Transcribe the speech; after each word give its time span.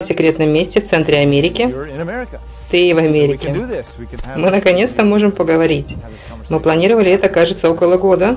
в 0.00 0.06
секретном 0.06 0.50
месте 0.50 0.80
в 0.80 0.88
центре 0.88 1.18
Америки. 1.18 1.74
Ты 2.70 2.94
в 2.94 2.98
Америке. 2.98 3.52
Мы 4.36 4.48
наконец-то 4.48 5.04
можем 5.04 5.32
поговорить. 5.32 5.96
Мы 6.48 6.60
планировали 6.60 7.10
это, 7.10 7.28
кажется, 7.28 7.68
около 7.68 7.96
года. 7.98 8.36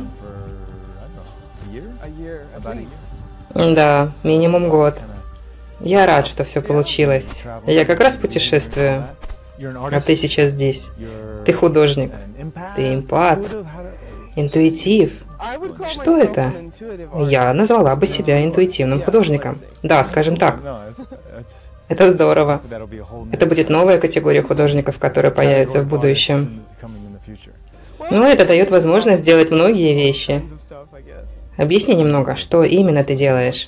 Да, 3.53 4.11
минимум 4.23 4.69
год. 4.69 4.97
Я 5.81 6.07
рад, 6.07 6.25
что 6.25 6.45
все 6.45 6.61
получилось. 6.61 7.27
Я 7.67 7.85
как 7.85 7.99
раз 7.99 8.15
путешествую. 8.15 9.05
А 9.59 10.01
ты 10.01 10.15
сейчас 10.15 10.53
здесь. 10.53 10.87
Ты 11.45 11.53
художник. 11.53 12.11
Ты 12.75 12.95
эмпат. 12.95 13.45
Интуитив. 14.35 15.11
Что 15.91 16.17
это? 16.17 16.53
Я 17.27 17.53
назвала 17.53 17.95
бы 17.95 18.05
себя 18.05 18.43
интуитивным 18.43 19.01
художником. 19.01 19.55
Да, 19.83 20.03
скажем 20.03 20.37
так. 20.37 20.59
Это 21.87 22.09
здорово. 22.11 22.61
Это 23.31 23.45
будет 23.45 23.69
новая 23.69 23.97
категория 23.97 24.41
художников, 24.41 24.97
которая 24.97 25.31
появится 25.31 25.81
в 25.81 25.87
будущем. 25.87 26.63
Ну, 28.09 28.23
это 28.23 28.45
дает 28.45 28.71
возможность 28.71 29.21
сделать 29.21 29.51
многие 29.51 29.93
вещи. 29.93 30.43
Объясни 31.57 31.95
немного, 31.95 32.35
что 32.35 32.63
именно 32.63 33.03
ты 33.03 33.15
делаешь. 33.15 33.67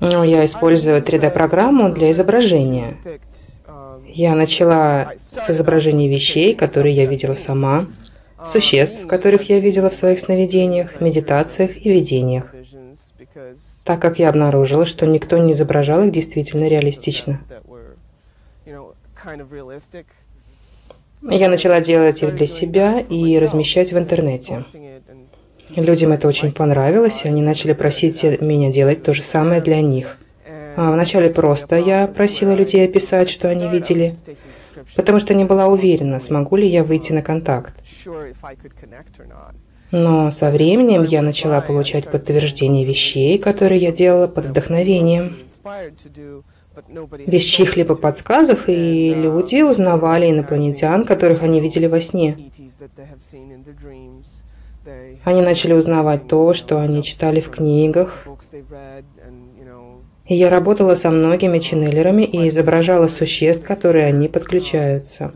Ну, 0.00 0.22
я 0.22 0.44
использую 0.44 1.02
3D-программу 1.02 1.90
для 1.90 2.10
изображения. 2.10 2.96
Я 4.06 4.34
начала 4.34 5.12
с 5.18 5.50
изображений 5.50 6.08
вещей, 6.08 6.54
которые 6.54 6.94
я 6.94 7.06
видела 7.06 7.34
сама, 7.34 7.86
существ, 8.50 9.06
которых 9.06 9.48
я 9.48 9.60
видела 9.60 9.90
в 9.90 9.96
своих 9.96 10.20
сновидениях, 10.20 11.00
медитациях 11.00 11.76
и 11.84 11.92
видениях, 11.92 12.54
так 13.84 14.00
как 14.00 14.18
я 14.18 14.28
обнаружила, 14.28 14.86
что 14.86 15.06
никто 15.06 15.38
не 15.38 15.52
изображал 15.52 16.04
их 16.04 16.12
действительно 16.12 16.66
реалистично. 16.66 17.40
Я 21.22 21.48
начала 21.48 21.80
делать 21.80 22.22
их 22.22 22.34
для 22.36 22.46
себя 22.46 23.00
и 23.00 23.38
размещать 23.38 23.92
в 23.92 23.98
интернете. 23.98 24.62
Людям 25.74 26.12
это 26.12 26.28
очень 26.28 26.52
понравилось, 26.52 27.24
и 27.24 27.28
они 27.28 27.42
начали 27.42 27.72
просить 27.72 28.22
меня 28.40 28.70
делать 28.70 29.02
то 29.02 29.12
же 29.12 29.22
самое 29.22 29.60
для 29.60 29.80
них. 29.80 30.18
А 30.76 30.92
вначале 30.92 31.30
просто 31.30 31.76
я 31.76 32.06
просила 32.06 32.52
людей 32.54 32.84
описать, 32.84 33.30
что 33.30 33.48
они 33.48 33.66
видели, 33.68 34.12
потому 34.94 35.20
что 35.20 35.32
не 35.32 35.44
была 35.44 35.66
уверена, 35.68 36.20
смогу 36.20 36.56
ли 36.56 36.68
я 36.68 36.84
выйти 36.84 37.12
на 37.12 37.22
контакт. 37.22 37.74
Но 39.90 40.30
со 40.30 40.50
временем 40.50 41.04
я 41.04 41.22
начала 41.22 41.60
получать 41.60 42.10
подтверждение 42.10 42.84
вещей, 42.84 43.38
которые 43.38 43.80
я 43.80 43.92
делала 43.92 44.26
под 44.26 44.46
вдохновением. 44.46 45.38
Без 47.26 47.42
чьих-либо 47.42 47.94
подсказок, 47.94 48.64
и 48.66 49.14
люди 49.14 49.62
узнавали 49.62 50.30
инопланетян, 50.30 51.06
которых 51.06 51.42
они 51.42 51.60
видели 51.60 51.86
во 51.86 52.02
сне. 52.02 52.50
Они 55.24 55.40
начали 55.40 55.72
узнавать 55.72 56.28
то, 56.28 56.52
что 56.52 56.78
они 56.78 57.02
читали 57.02 57.40
в 57.40 57.50
книгах. 57.50 58.26
И 60.28 60.34
я 60.34 60.50
работала 60.50 60.94
со 60.96 61.10
многими 61.10 61.58
ченнелерами 61.58 62.22
и 62.22 62.48
изображала 62.48 63.08
существ, 63.08 63.64
которые 63.64 64.06
они 64.06 64.28
подключаются. 64.28 65.32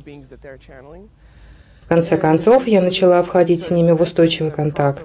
В 1.85 1.89
конце 1.89 2.17
концов, 2.17 2.67
я 2.67 2.81
начала 2.83 3.23
входить 3.23 3.63
с 3.63 3.71
ними 3.71 3.93
в 3.93 4.01
устойчивый 4.01 4.51
контакт. 4.51 5.05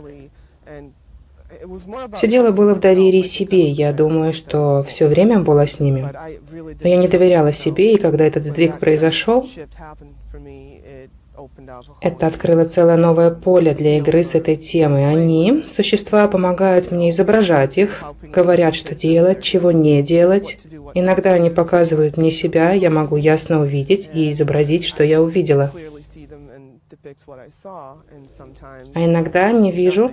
Все 2.16 2.28
дело 2.28 2.52
было 2.52 2.76
в 2.76 2.80
доверии 2.80 3.24
себе. 3.24 3.68
Я 3.68 3.92
думаю, 3.92 4.34
что 4.34 4.84
все 4.88 5.08
время 5.08 5.40
была 5.40 5.66
с 5.66 5.80
ними. 5.80 6.12
Но 6.82 6.90
я 6.90 6.98
не 6.98 7.08
доверяла 7.08 7.54
себе, 7.54 7.94
и 7.94 7.98
когда 7.98 8.26
этот 8.26 8.46
сдвиг 8.46 8.80
произошел, 8.80 9.48
это 12.02 12.28
открыло 12.28 12.66
целое 12.66 12.98
новое 12.98 13.32
поле 13.32 13.74
для 13.74 13.98
игры 13.98 14.24
с 14.24 14.36
этой 14.36 14.56
темой. 14.56 15.10
Они, 15.10 15.66
существа, 15.68 16.28
помогают 16.28 16.92
мне 16.92 17.10
изображать 17.10 17.78
их, 17.78 18.04
говорят, 18.22 18.76
что 18.76 18.96
делать, 18.96 19.42
чего 19.44 19.72
не 19.72 20.02
делать. 20.02 20.58
Иногда 20.94 21.32
они 21.32 21.50
показывают 21.50 22.18
мне 22.18 22.32
себя, 22.32 22.72
я 22.72 22.90
могу 22.90 23.16
ясно 23.16 23.62
увидеть 23.62 24.10
и 24.14 24.32
изобразить, 24.32 24.86
что 24.86 25.04
я 25.04 25.22
увидела. 25.22 25.72
А 28.94 29.06
иногда 29.06 29.52
не 29.52 29.72
вижу, 29.72 30.12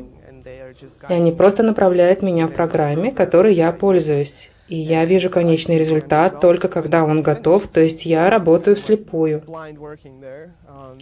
и 1.08 1.12
они 1.12 1.32
просто 1.32 1.62
направляют 1.62 2.22
меня 2.22 2.48
в 2.48 2.52
программе, 2.52 3.12
которой 3.12 3.54
я 3.54 3.72
пользуюсь. 3.72 4.51
И 4.72 4.76
я 4.76 5.04
вижу 5.04 5.28
конечный 5.28 5.76
результат 5.76 6.40
только 6.40 6.66
когда 6.66 7.04
он 7.04 7.20
готов, 7.20 7.66
то 7.68 7.82
есть 7.82 8.06
я 8.06 8.30
работаю 8.30 8.74
вслепую. 8.74 9.42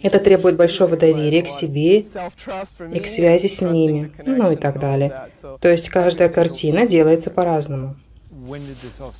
Это 0.03 0.19
требует 0.19 0.57
большого 0.57 0.97
доверия 0.97 1.41
к 1.41 1.47
себе 1.47 1.99
и 1.99 2.99
к 2.99 3.07
связи 3.07 3.47
с 3.47 3.61
ними, 3.61 4.11
ну 4.25 4.51
и 4.51 4.57
так 4.57 4.77
далее. 4.77 5.29
То 5.61 5.69
есть 5.69 5.87
каждая 5.87 6.27
картина 6.27 6.85
делается 6.85 7.29
по-разному. 7.29 7.95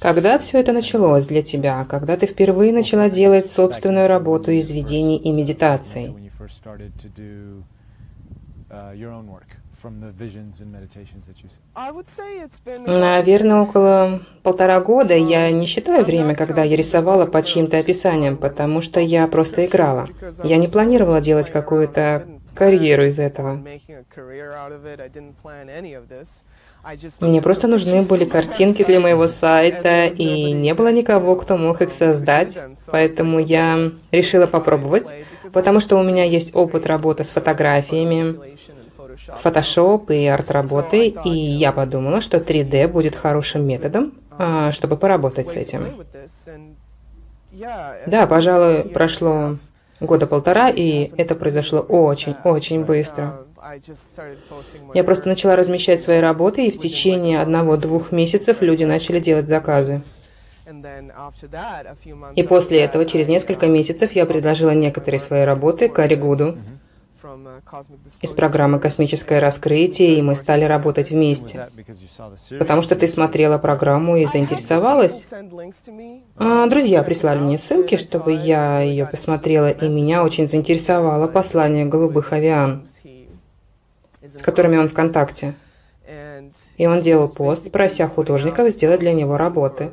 Когда 0.02 0.38
все 0.38 0.60
это 0.60 0.74
началось 0.74 1.28
для 1.28 1.44
тебя? 1.44 1.86
Когда 1.86 2.18
ты 2.18 2.28
впервые 2.28 2.74
начала 2.74 3.10
делать 3.10 3.48
собственную 3.48 4.10
работу 4.10 4.52
из 4.52 4.70
видений 4.70 5.16
и 5.16 5.32
медитаций? 5.32 6.14
Наверное, 12.86 13.62
около 13.62 14.20
полтора 14.44 14.80
года. 14.82 15.16
Я 15.16 15.52
не 15.52 15.66
считаю 15.66 16.06
время, 16.06 16.36
когда 16.36 16.64
я 16.64 16.76
рисовала 16.76 17.26
по 17.26 17.42
чьим-то 17.42 17.78
описаниям, 17.78 18.38
потому 18.38 18.82
что 18.82 19.00
я 19.00 19.28
просто 19.28 19.66
играла. 19.66 20.08
Я 20.44 20.58
не 20.58 20.68
планировала 20.68 21.22
делать 21.22 21.50
какую-то 21.50 22.28
карьеру 22.54 23.06
из 23.06 23.20
этого. 23.20 23.64
Мне 27.20 27.42
просто 27.42 27.68
нужны 27.68 28.02
были 28.02 28.26
картинки 28.26 28.84
для 28.84 29.00
моего 29.00 29.28
сайта, 29.28 30.08
и 30.08 30.52
не 30.52 30.74
было 30.74 30.92
никого, 30.92 31.36
кто 31.36 31.56
мог 31.56 31.82
их 31.82 31.94
создать, 31.94 32.58
поэтому 32.88 33.40
я 33.40 33.92
решила 34.12 34.48
попробовать, 34.48 35.14
потому 35.54 35.80
что 35.80 35.98
у 35.98 36.04
меня 36.04 36.24
есть 36.24 36.56
опыт 36.56 36.88
работы 36.88 37.24
с 37.24 37.30
фотографиями, 37.30 38.58
Photoshop 39.44 40.14
и 40.14 40.26
арт-работы, 40.26 41.08
и 41.26 41.30
я 41.30 41.72
подумала, 41.72 42.22
что 42.22 42.38
3D 42.38 42.88
будет 42.88 43.16
хорошим 43.16 43.66
методом, 43.66 44.14
а, 44.32 44.72
чтобы 44.72 44.98
поработать 44.98 45.50
с 45.50 45.56
этим. 45.56 45.86
Да, 48.08 48.28
пожалуй, 48.28 48.84
прошло 48.84 49.58
года 50.00 50.26
полтора, 50.26 50.70
и 50.70 51.12
это 51.18 51.36
произошло 51.36 51.80
очень-очень 51.80 52.84
быстро. 52.84 53.46
Я 54.94 55.04
просто 55.04 55.28
начала 55.28 55.56
размещать 55.56 56.02
свои 56.02 56.20
работы, 56.20 56.66
и 56.66 56.72
в 56.72 56.80
течение 56.80 57.42
одного-двух 57.42 58.12
месяцев 58.12 58.62
люди 58.62 58.84
начали 58.84 59.20
делать 59.20 59.48
заказы. 59.48 60.02
И 62.36 62.44
после 62.44 62.82
этого, 62.82 63.06
через 63.06 63.28
несколько 63.28 63.68
месяцев, 63.68 64.14
я 64.14 64.26
предложила 64.26 64.72
некоторые 64.72 65.20
свои 65.20 65.44
работы 65.44 65.90
Кари 65.90 66.16
Гуду, 66.16 66.58
из 68.22 68.34
программы 68.34 68.80
«Космическое 68.80 69.40
раскрытие», 69.40 70.18
и 70.18 70.22
мы 70.22 70.36
стали 70.36 70.66
работать 70.66 71.10
вместе. 71.10 71.70
Потому 72.58 72.82
что 72.82 72.96
ты 72.96 73.08
смотрела 73.08 73.58
программу 73.58 74.18
и 74.18 74.26
заинтересовалась. 74.26 75.30
А, 76.38 76.68
друзья 76.68 77.04
прислали 77.04 77.40
мне 77.40 77.58
ссылки, 77.58 77.98
чтобы 77.98 78.34
я 78.34 78.82
ее 78.82 79.06
посмотрела, 79.06 79.72
и 79.72 79.88
меня 79.88 80.24
очень 80.24 80.48
заинтересовало 80.48 81.28
послание 81.28 81.86
голубых 81.86 82.34
авиан, 82.34 82.86
с 84.22 84.42
которыми 84.42 84.78
он 84.78 84.90
в 84.90 84.94
контакте. 84.94 85.56
И 86.78 86.86
он 86.86 87.02
делал 87.02 87.30
пост, 87.30 87.72
прося 87.72 88.08
художников 88.08 88.70
сделать 88.70 89.00
для 89.00 89.14
него 89.14 89.38
работы. 89.38 89.92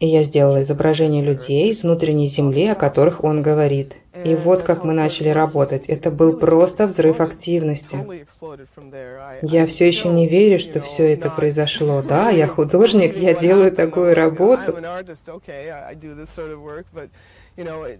И 0.00 0.06
я 0.06 0.22
сделала 0.22 0.62
изображение 0.62 1.22
людей 1.22 1.70
из 1.70 1.82
внутренней 1.82 2.28
земли, 2.28 2.68
о 2.68 2.74
которых 2.74 3.24
он 3.24 3.42
говорит. 3.42 3.94
И 4.22 4.36
вот 4.36 4.62
как 4.62 4.84
мы 4.84 4.94
начали 4.94 5.28
работать. 5.30 5.86
Это 5.86 6.10
был 6.10 6.36
просто 6.36 6.86
взрыв 6.86 7.20
активности. 7.20 7.98
Я 9.42 9.66
все 9.66 9.88
еще 9.88 10.08
не 10.08 10.28
верю, 10.28 10.58
что 10.58 10.80
все 10.80 11.12
это 11.12 11.30
произошло. 11.30 12.02
Да, 12.02 12.30
я 12.30 12.46
художник, 12.46 13.16
я 13.16 13.34
делаю 13.34 13.72
такую 13.72 14.14
работу. 14.14 14.76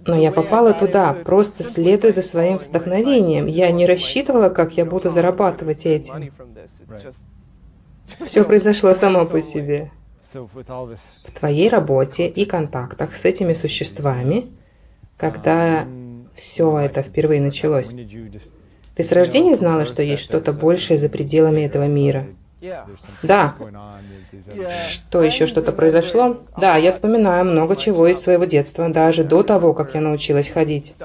Но 0.07 0.17
я 0.17 0.33
попала 0.33 0.73
туда, 0.73 1.15
просто 1.15 1.65
следуя 1.65 2.13
за 2.13 2.23
своим 2.23 2.59
вдохновением. 2.59 3.47
Я 3.47 3.71
не 3.73 3.87
рассчитывала, 3.87 4.49
как 4.49 4.77
я 4.77 4.85
буду 4.85 5.11
зарабатывать 5.11 5.85
этим. 5.87 6.33
Все 8.27 8.45
произошло 8.45 8.95
само 8.95 9.25
по 9.27 9.41
себе. 9.41 9.91
В 10.33 11.31
твоей 11.39 11.69
работе 11.69 12.27
и 12.27 12.45
контактах 12.45 13.15
с 13.15 13.25
этими 13.25 13.53
существами, 13.53 14.47
когда 15.17 15.87
все 16.35 16.79
это 16.79 17.03
впервые 17.03 17.41
началось, 17.41 17.93
ты 18.97 19.03
с 19.03 19.11
рождения 19.11 19.55
знала, 19.57 19.85
что 19.87 20.03
есть 20.03 20.23
что-то 20.23 20.53
большее 20.53 20.99
за 20.99 21.09
пределами 21.09 21.63
этого 21.63 21.87
мира? 21.87 22.27
Да. 23.23 23.55
Что 24.89 25.23
еще 25.23 25.47
что-то 25.47 25.73
произошло? 25.73 26.39
Да, 26.57 26.77
я 26.77 26.93
вспоминаю 26.93 27.45
много 27.45 27.77
чего 27.77 28.07
из 28.07 28.21
своего 28.21 28.45
детства, 28.45 28.89
даже 28.89 29.25
до 29.25 29.43
того, 29.43 29.75
как 29.75 29.95
я 29.95 30.01
научилась 30.01 30.49
ходить. 30.49 30.97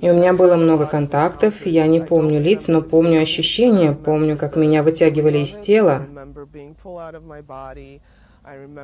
И 0.00 0.10
у 0.10 0.14
меня 0.14 0.32
было 0.32 0.56
много 0.56 0.86
контактов, 0.86 1.66
я 1.66 1.86
не 1.86 2.00
помню 2.00 2.40
лиц, 2.40 2.64
но 2.66 2.82
помню 2.82 3.22
ощущения, 3.22 3.92
помню, 3.92 4.36
как 4.36 4.56
меня 4.56 4.82
вытягивали 4.82 5.38
из 5.38 5.52
тела. 5.52 6.08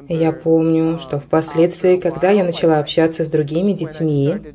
Я 0.09 0.33
помню, 0.33 0.99
что 0.99 1.19
впоследствии, 1.19 1.97
когда 1.97 2.31
я 2.31 2.45
начала 2.45 2.79
общаться 2.79 3.25
с 3.25 3.29
другими 3.29 3.73
детьми, 3.73 4.55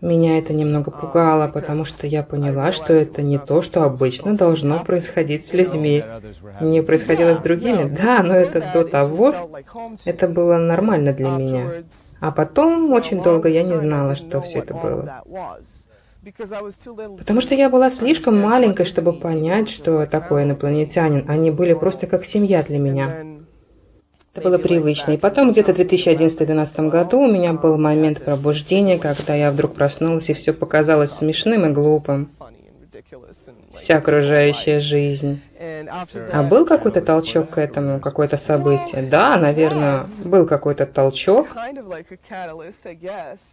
меня 0.00 0.38
это 0.38 0.52
немного 0.52 0.90
um, 0.90 1.00
пугало, 1.00 1.48
потому 1.48 1.84
что 1.84 2.06
я 2.06 2.22
поняла, 2.22 2.72
что 2.72 2.92
это 2.92 3.22
не 3.22 3.38
то, 3.38 3.60
что 3.62 3.82
обычно 3.82 4.36
должно 4.36 4.84
происходить 4.84 5.44
с 5.44 5.52
людьми. 5.52 6.04
Не 6.60 6.82
происходило 6.82 7.34
с 7.34 7.40
другими, 7.40 7.88
да, 7.88 8.22
но 8.22 8.34
это 8.36 8.62
до 8.72 8.84
того, 8.84 9.34
это 10.04 10.28
было 10.28 10.58
нормально 10.58 11.12
для 11.12 11.30
меня. 11.30 11.82
А 12.20 12.30
потом 12.30 12.92
очень 12.92 13.22
долго 13.22 13.48
я 13.48 13.64
не 13.64 13.76
знала, 13.78 14.14
что 14.14 14.40
все 14.42 14.60
это 14.60 14.74
было. 14.74 15.24
Потому 17.18 17.40
что 17.40 17.54
я 17.54 17.70
была 17.70 17.90
слишком 17.90 18.38
маленькой, 18.38 18.84
чтобы 18.84 19.12
понять, 19.12 19.70
что 19.70 20.06
такое 20.06 20.44
инопланетянин. 20.44 21.24
Они 21.28 21.50
были 21.50 21.72
просто 21.72 22.06
как 22.06 22.24
семья 22.24 22.62
для 22.62 22.78
меня. 22.78 23.24
Это 24.32 24.42
было 24.42 24.58
привычно. 24.58 25.12
И 25.12 25.16
потом 25.16 25.50
где-то 25.50 25.74
в 25.74 25.78
2011-2012 25.78 26.88
году 26.88 27.20
у 27.20 27.30
меня 27.30 27.54
был 27.54 27.78
момент 27.78 28.22
пробуждения, 28.22 28.98
когда 28.98 29.34
я 29.34 29.50
вдруг 29.50 29.74
проснулась, 29.74 30.28
и 30.28 30.34
все 30.34 30.52
показалось 30.52 31.10
смешным 31.10 31.66
и 31.66 31.70
глупым. 31.70 32.30
Вся 33.72 33.96
окружающая 33.98 34.80
жизнь. 34.80 35.40
А 36.32 36.42
был 36.42 36.66
какой-то 36.66 37.00
толчок 37.00 37.50
к 37.50 37.58
этому, 37.58 38.00
какое-то 38.00 38.36
событие? 38.36 39.02
Да, 39.02 39.36
наверное, 39.36 40.04
был 40.26 40.46
какой-то 40.46 40.86
толчок. 40.86 41.48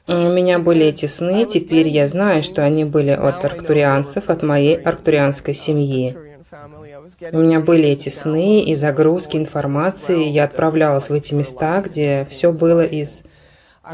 У 0.08 0.14
меня 0.14 0.60
были 0.60 0.86
эти 0.86 1.06
сны, 1.06 1.46
теперь 1.46 1.88
я 1.88 2.08
знаю, 2.08 2.44
что 2.44 2.64
они 2.64 2.86
были 2.86 3.12
от 3.12 3.44
арктурианцев, 3.44 4.30
от 4.30 4.44
моей 4.44 4.76
арктурианской 4.76 5.54
семьи. 5.54 6.18
У 7.32 7.38
меня 7.38 7.60
были 7.60 7.90
эти 7.90 8.10
сны 8.10 8.64
и 8.64 8.76
загрузки 8.76 9.38
информации, 9.38 10.24
я 10.24 10.46
отправлялась 10.46 11.10
в 11.10 11.14
эти 11.14 11.34
места, 11.34 11.82
где 11.82 12.28
все 12.30 12.52
было 12.52 12.86
из 12.86 13.24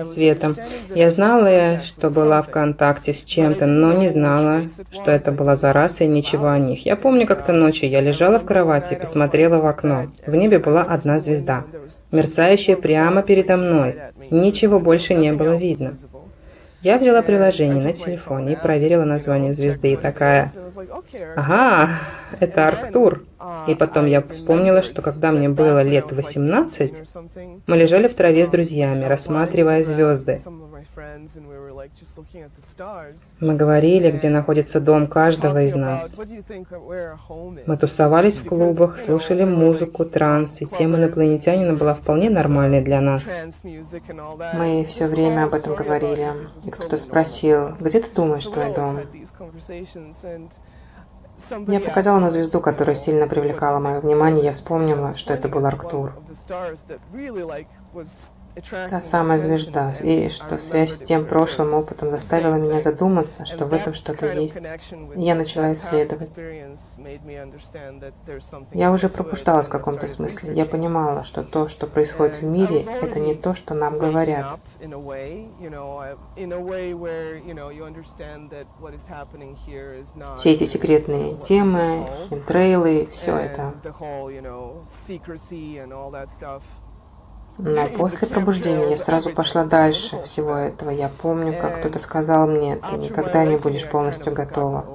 светом. 0.04 0.56
Я 0.94 1.10
знала, 1.12 1.80
что 1.84 2.10
была 2.10 2.42
в 2.42 2.50
контакте 2.50 3.14
с 3.14 3.24
чем-то, 3.24 3.66
но 3.66 3.94
не 3.94 4.10
знала, 4.10 4.64
что 4.92 5.12
это 5.12 5.32
была 5.32 5.56
за 5.56 5.74
раса 5.74 6.04
и 6.04 6.08
ничего 6.08 6.48
о 6.48 6.60
них. 6.60 6.86
Я 6.86 6.96
помню, 6.96 7.28
как-то 7.28 7.54
ночью 7.54 7.90
я 7.90 8.02
лежала 8.02 8.40
в 8.40 8.46
кровати 8.46 8.94
и 8.94 9.00
посмотрела 9.00 9.58
в 9.60 9.66
окно. 9.66 10.12
В 10.26 10.36
небе 10.36 10.60
была 10.60 10.82
одна 10.82 11.20
звезда, 11.20 11.66
мерцающая 12.12 12.76
прямо 12.76 13.24
передо 13.24 13.58
мной. 13.58 13.96
Ничего 14.32 14.80
больше 14.80 15.14
не 15.14 15.34
было 15.34 15.56
видно. 15.56 15.94
Я 16.84 16.98
взяла 16.98 17.22
приложение 17.22 17.82
на 17.82 17.94
телефоне 17.94 18.54
и 18.54 18.56
проверила 18.58 19.06
название 19.06 19.54
звезды 19.54 19.94
и 19.94 19.96
такая, 19.96 20.52
ага, 21.38 21.90
это 22.42 22.68
Арктур. 22.68 23.24
И 23.68 23.76
потом 23.76 24.06
я 24.06 24.22
вспомнила, 24.22 24.82
что 24.82 25.02
когда 25.02 25.32
мне 25.32 25.48
было 25.48 25.82
лет 25.82 26.12
18, 26.12 27.02
мы 27.68 27.78
лежали 27.78 28.10
в 28.10 28.14
траве 28.14 28.46
с 28.46 28.50
друзьями, 28.50 29.06
рассматривая 29.06 29.84
звезды. 29.84 30.42
Мы 33.40 33.56
говорили, 33.56 34.12
где 34.12 34.30
находится 34.30 34.80
дом 34.80 35.08
каждого 35.08 35.64
из 35.64 35.74
нас. 35.74 36.16
Мы 37.66 37.78
тусовались 37.78 38.38
в 38.38 38.48
клубах, 38.48 39.00
слушали 39.00 39.44
музыку, 39.44 40.06
транс, 40.06 40.62
и 40.62 40.66
тема 40.66 40.98
инопланетянина 40.98 41.74
была 41.74 41.94
вполне 41.96 42.30
нормальной 42.30 42.82
для 42.82 43.02
нас. 43.02 43.24
Мы 44.54 44.86
все 44.86 45.08
время 45.08 45.46
об 45.46 45.54
этом 45.54 45.76
говорили. 45.76 46.34
И 46.66 46.72
кто-то 46.72 46.98
спросил, 46.98 47.76
где 47.80 48.00
ты 48.00 48.10
думаешь 48.14 48.46
твой 48.46 48.74
дом? 48.74 49.00
Я 51.68 51.80
показала 51.80 52.20
на 52.20 52.30
звезду, 52.30 52.62
которая 52.62 52.96
сильно 52.96 53.28
привлекала 53.28 53.80
мое 53.80 54.00
внимание. 54.00 54.46
Я 54.46 54.54
вспомнила, 54.54 55.18
что 55.18 55.34
это 55.34 55.50
был 55.50 55.66
Арктур. 55.66 56.14
Та 58.72 59.02
самая 59.02 59.40
звезда, 59.40 59.92
и 60.02 60.30
что 60.30 60.58
связь 60.58 60.94
с 60.94 60.98
тем 60.98 61.26
прошлым 61.26 61.74
опытом 61.74 62.12
заставила 62.12 62.56
меня 62.56 62.80
задуматься, 62.80 63.46
что 63.46 63.66
в 63.66 63.74
этом 63.74 63.94
что-то 63.94 64.28
есть. 64.28 64.56
Я 65.16 65.36
начала 65.36 65.74
исследовать. 65.74 66.38
Я 68.72 68.92
уже 68.92 69.10
пробуждалась 69.10 69.68
в 69.68 69.70
каком-то 69.70 70.08
смысле. 70.08 70.54
Я 70.54 70.66
понимала, 70.66 71.24
что 71.24 71.44
то, 71.44 71.68
что 71.68 71.88
происходит 71.88 72.42
в 72.42 72.44
мире, 72.44 72.82
это 72.82 73.20
не 73.20 73.34
то, 73.34 73.56
что 73.56 73.74
нам 73.74 73.98
говорят. 73.98 74.60
Все 80.38 80.52
эти 80.52 80.64
секретные 80.66 81.36
темы, 81.38 82.08
химтрейлы, 82.30 83.08
все 83.12 83.36
это. 83.36 83.74
Но 87.58 87.88
после 87.98 88.28
пробуждения 88.28 88.90
я 88.90 88.98
сразу 88.98 89.30
пошла 89.30 89.64
дальше 89.64 90.22
всего 90.24 90.56
этого. 90.56 90.90
Я 90.90 91.10
помню, 91.10 91.56
как 91.60 91.80
кто-то 91.80 92.00
сказал 92.00 92.48
мне, 92.48 92.78
ты 92.78 92.98
никогда 92.98 93.46
не 93.46 93.58
будешь 93.58 93.88
полностью 93.88 94.34
готова. 94.34 94.86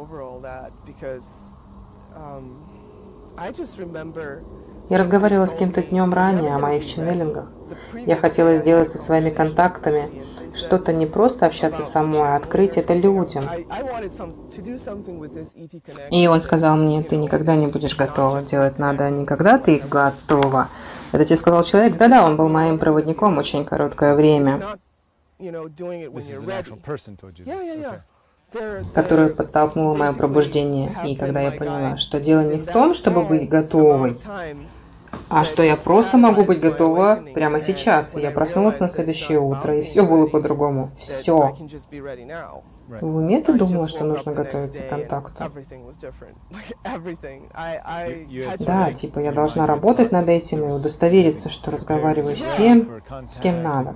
Я 4.88 4.98
разговаривала 4.98 5.46
с 5.46 5.54
кем-то 5.54 5.82
днем 5.82 6.12
ранее 6.12 6.54
о 6.54 6.58
моих 6.58 6.86
ченнелингах. 6.86 7.46
Я 7.94 8.16
хотела 8.16 8.56
сделать 8.56 8.88
со 8.88 8.98
своими 8.98 9.30
контактами 9.30 10.24
что-то 10.54 10.92
не 10.92 11.06
просто 11.06 11.46
общаться 11.46 11.82
самой, 11.82 12.32
а 12.32 12.36
открыть 12.36 12.76
это 12.76 12.94
людям. 12.94 13.44
И 16.10 16.26
он 16.26 16.40
сказал 16.40 16.76
мне, 16.76 17.02
ты 17.02 17.16
никогда 17.16 17.54
не 17.54 17.66
будешь 17.66 17.96
готова. 17.96 18.42
Делать 18.42 18.78
надо 18.78 19.10
не 19.10 19.26
когда 19.26 19.58
ты 19.58 19.78
готова, 19.78 20.68
это 21.12 21.24
тебе 21.24 21.36
сказал 21.36 21.62
человек? 21.64 21.96
Да-да, 21.96 22.24
он 22.24 22.36
был 22.36 22.48
моим 22.48 22.78
проводником 22.78 23.38
очень 23.38 23.64
короткое 23.64 24.14
время. 24.14 24.78
Который 28.94 29.28
подтолкнул 29.28 29.94
мое 29.96 30.12
пробуждение. 30.12 30.90
И 31.06 31.16
когда 31.16 31.40
я 31.40 31.50
поняла, 31.50 31.96
что 31.96 32.18
дело 32.20 32.40
не 32.40 32.58
в 32.58 32.66
том, 32.66 32.94
чтобы 32.94 33.24
быть 33.24 33.48
готовой, 33.48 34.18
а 35.28 35.44
что 35.44 35.62
я 35.62 35.76
просто 35.76 36.16
могу 36.16 36.44
быть 36.44 36.60
готова 36.60 37.22
прямо 37.34 37.60
сейчас. 37.60 38.14
Я 38.14 38.30
проснулась 38.30 38.80
на 38.80 38.88
следующее 38.88 39.40
утро, 39.40 39.76
и 39.76 39.82
все 39.82 40.06
было 40.06 40.26
по-другому. 40.26 40.90
Все. 40.94 41.54
В 42.88 43.16
уме 43.16 43.40
ты 43.42 43.52
думала, 43.52 43.86
что 43.86 44.04
нужно 44.04 44.32
готовиться 44.32 44.82
к 44.82 44.88
контакту? 44.88 45.44
Да, 48.60 48.92
типа 48.92 49.18
я 49.18 49.32
должна 49.32 49.66
работать 49.66 50.10
над 50.10 50.28
этим 50.28 50.68
и 50.68 50.72
удостовериться, 50.72 51.50
что 51.50 51.70
разговариваю 51.70 52.36
с 52.36 52.44
тем, 52.56 53.02
с 53.26 53.38
кем 53.38 53.62
надо. 53.62 53.94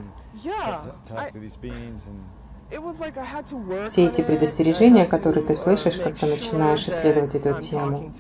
Все 3.87 4.07
эти 4.07 4.23
предостережения, 4.23 5.05
которые 5.05 5.45
ты 5.45 5.55
слышишь, 5.55 5.99
когда 5.99 6.26
начинаешь 6.26 6.88
исследовать 6.88 7.35
эту 7.35 7.61
тему. 7.61 8.12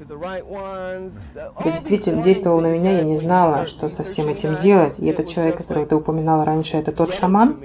Это 1.58 1.70
действительно 1.70 2.22
действовало 2.22 2.60
на 2.60 2.66
меня, 2.66 2.98
я 2.98 3.02
не 3.02 3.16
знала, 3.16 3.66
что 3.66 3.88
со 3.88 4.04
всем 4.04 4.28
этим 4.28 4.56
делать. 4.56 4.98
И 4.98 5.06
этот 5.06 5.28
человек, 5.28 5.56
которого 5.56 5.86
ты 5.86 5.96
упоминала 5.96 6.44
раньше, 6.44 6.76
это 6.76 6.92
тот 6.92 7.14
шаман? 7.14 7.62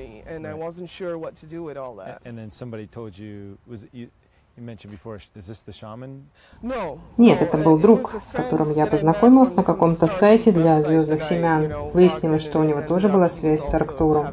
Нет, 7.17 7.41
это 7.41 7.58
был 7.58 7.77
друг, 7.77 8.12
с 8.25 8.32
которым 8.32 8.72
я 8.74 8.88
познакомилась 8.88 9.53
на 9.53 9.63
каком-то 9.63 10.08
сайте 10.08 10.51
для 10.51 10.82
звездных 10.82 11.22
семян. 11.22 11.91
Выяснилось, 11.91 12.41
что 12.41 12.60
у 12.60 12.63
него 12.63 12.82
тоже 12.82 13.08
была 13.08 13.29
связь 13.29 13.62
с 13.62 13.74
Арктуром. 13.74 14.27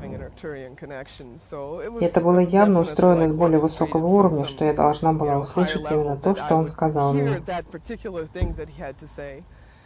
И 2.01 2.05
это 2.05 2.21
было 2.21 2.39
явно 2.39 2.81
устроено 2.81 3.29
с 3.29 3.33
более 3.33 3.59
высокого 3.59 4.07
уровня, 4.07 4.45
что 4.45 4.65
я 4.65 4.73
должна 4.73 5.13
была 5.13 5.39
услышать 5.39 5.91
именно 5.91 6.17
то, 6.17 6.35
что 6.35 6.57
он 6.57 6.69
сказал 6.69 7.15
мне. 7.15 7.43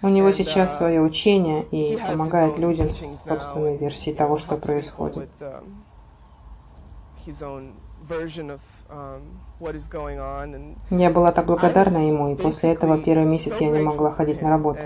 У 0.00 0.08
него 0.08 0.30
сейчас 0.30 0.76
свое 0.76 1.00
учение 1.00 1.64
и 1.64 1.96
помогает 1.96 2.58
людям 2.58 2.90
с 2.90 3.24
собственной 3.24 3.76
версией 3.76 4.16
того, 4.16 4.36
что 4.36 4.56
происходит. 4.56 5.28
Um, 5.40 5.74
я 10.90 11.10
была 11.10 11.32
так 11.32 11.46
благодарна 11.46 11.98
ему, 11.98 12.32
и 12.32 12.36
после 12.36 12.72
этого 12.72 12.98
первый 12.98 13.26
месяц 13.26 13.60
я 13.60 13.70
не 13.70 13.80
могла 13.80 14.12
ходить 14.12 14.40
на 14.40 14.50
работу. 14.50 14.80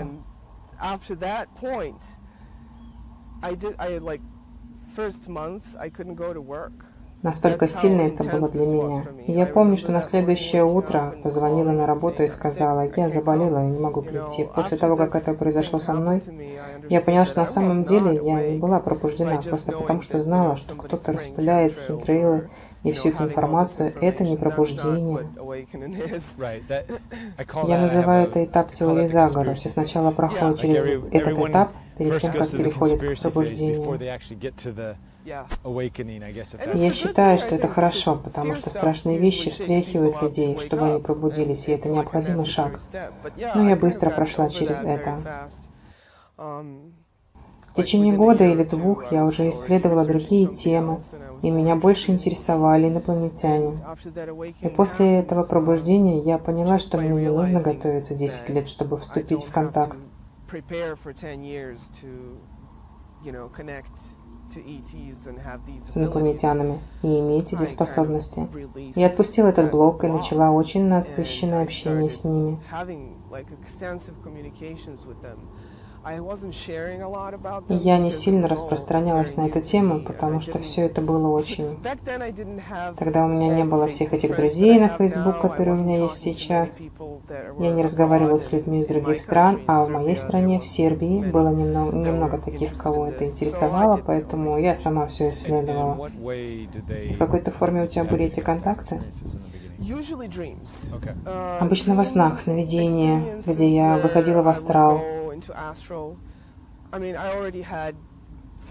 Настолько 7.23 7.69
сильно 7.69 8.01
это 8.01 8.25
было 8.25 8.49
для 8.49 8.65
меня. 8.65 9.05
И 9.27 9.31
я 9.31 9.45
помню, 9.45 9.77
что 9.77 9.93
на 9.93 10.03
следующее 10.03 10.65
утро 10.65 11.15
позвонила 11.23 11.71
на 11.71 11.85
работу 11.87 12.21
и 12.23 12.27
сказала, 12.27 12.85
я 12.95 13.09
заболела 13.09 13.63
и 13.63 13.69
не 13.69 13.79
могу 13.79 14.01
прийти. 14.01 14.43
После 14.43 14.77
того, 14.77 14.97
как 14.97 15.15
это 15.15 15.33
произошло 15.33 15.79
со 15.79 15.93
мной, 15.93 16.21
я 16.89 16.99
поняла, 16.99 17.23
что 17.25 17.39
на 17.39 17.47
самом 17.47 17.85
деле 17.85 18.19
я 18.21 18.51
не 18.51 18.57
была 18.57 18.81
пробуждена, 18.81 19.41
просто 19.41 19.71
потому 19.71 20.01
что 20.01 20.19
знала, 20.19 20.57
что 20.57 20.75
кто-то 20.75 21.13
распыляет 21.13 21.73
химтрейлы 21.79 22.49
и 22.83 22.91
всю 22.91 23.09
эту 23.09 23.23
информацию, 23.23 23.93
это 24.01 24.23
не 24.23 24.37
пробуждение. 24.37 25.27
Я 27.67 27.79
называю 27.79 28.27
это 28.27 28.43
этап 28.43 28.71
теории 28.71 29.07
заговора. 29.07 29.53
Все 29.53 29.69
сначала 29.69 30.11
проходят 30.11 30.59
через 30.59 31.03
этот 31.11 31.37
этап, 31.39 31.71
перед 31.97 32.17
тем, 32.17 32.33
как 32.33 32.49
переходят 32.49 32.99
к 33.01 33.21
пробуждению. 33.21 33.99
Я 35.25 36.91
считаю, 36.91 37.37
что 37.37 37.55
это 37.55 37.67
хорошо, 37.69 38.15
потому 38.17 38.55
что 38.55 38.69
страшные 38.69 39.17
вещи 39.17 39.49
встряхивают 39.49 40.21
людей, 40.21 40.57
чтобы 40.57 40.87
они 40.87 41.01
пробудились, 41.01 41.67
и 41.67 41.71
это 41.71 41.89
необходимый 41.89 42.45
шаг. 42.45 42.79
Но 43.55 43.69
я 43.69 43.75
быстро 43.75 44.09
прошла 44.09 44.49
через 44.49 44.79
это. 44.81 45.47
В 47.73 47.75
течение 47.75 48.15
года 48.15 48.43
или 48.43 48.61
двух 48.61 49.11
я 49.11 49.25
уже 49.25 49.49
исследовала 49.49 50.05
другие 50.05 50.45
темы, 50.45 51.01
и 51.41 51.49
меня 51.49 51.75
больше 51.75 52.11
интересовали 52.11 52.87
инопланетяне. 52.87 53.79
И 54.61 54.67
после 54.67 55.17
этого 55.17 55.41
пробуждения 55.41 56.21
я 56.21 56.37
поняла, 56.37 56.77
что 56.77 56.99
мне 56.99 57.09
не 57.09 57.31
нужно 57.31 57.61
готовиться 57.61 58.13
10 58.13 58.49
лет, 58.49 58.69
чтобы 58.69 58.97
вступить 58.99 59.43
в 59.43 59.51
контакт 59.51 59.97
с 65.87 65.97
инопланетянами 65.97 66.79
и 67.01 67.19
иметь 67.21 67.53
эти 67.53 67.63
способности. 67.63 68.47
Я 68.95 69.07
отпустила 69.07 69.47
этот 69.47 69.71
блок 69.71 70.03
и 70.03 70.07
начала 70.07 70.51
очень 70.51 70.83
насыщенное 70.83 71.63
общение 71.63 72.11
с 72.11 72.23
ними. 72.23 72.59
Я 77.69 77.97
не 77.97 78.11
сильно 78.11 78.47
распространялась 78.47 79.37
на 79.37 79.47
эту 79.47 79.61
тему, 79.61 80.01
потому 80.01 80.41
что 80.41 80.59
все 80.59 80.81
это 80.83 81.01
было 81.01 81.29
очень... 81.29 81.79
Тогда 82.97 83.25
у 83.25 83.27
меня 83.27 83.55
не 83.55 83.63
было 83.63 83.87
всех 83.87 84.13
этих 84.13 84.35
друзей 84.35 84.79
на 84.79 84.89
Facebook, 84.89 85.39
которые 85.39 85.75
у 85.75 85.79
меня 85.79 86.03
есть 86.03 86.19
сейчас. 86.19 86.79
Я 87.59 87.71
не 87.71 87.83
разговаривала 87.83 88.37
с 88.37 88.51
людьми 88.51 88.81
из 88.81 88.85
других 88.87 89.19
стран, 89.19 89.61
а 89.65 89.85
в 89.85 89.89
моей 89.89 90.17
стране, 90.17 90.59
в 90.59 90.65
Сербии, 90.65 91.23
было 91.23 91.49
немного, 91.49 91.95
немного 91.95 92.37
таких, 92.37 92.77
кого 92.77 93.07
это 93.07 93.25
интересовало, 93.25 93.99
поэтому 94.05 94.57
я 94.57 94.75
сама 94.75 95.07
все 95.07 95.29
исследовала. 95.29 96.09
И 96.09 97.13
в 97.13 97.17
какой-то 97.17 97.51
форме 97.51 97.83
у 97.83 97.87
тебя 97.87 98.03
были 98.03 98.25
эти 98.25 98.41
контакты? 98.41 99.01
Обычно 101.59 101.95
во 101.95 102.05
снах, 102.05 102.39
сновидения, 102.39 103.39
где 103.45 103.67
я 103.67 103.97
выходила 103.97 104.41
в 104.41 104.47
астрал, 104.47 105.01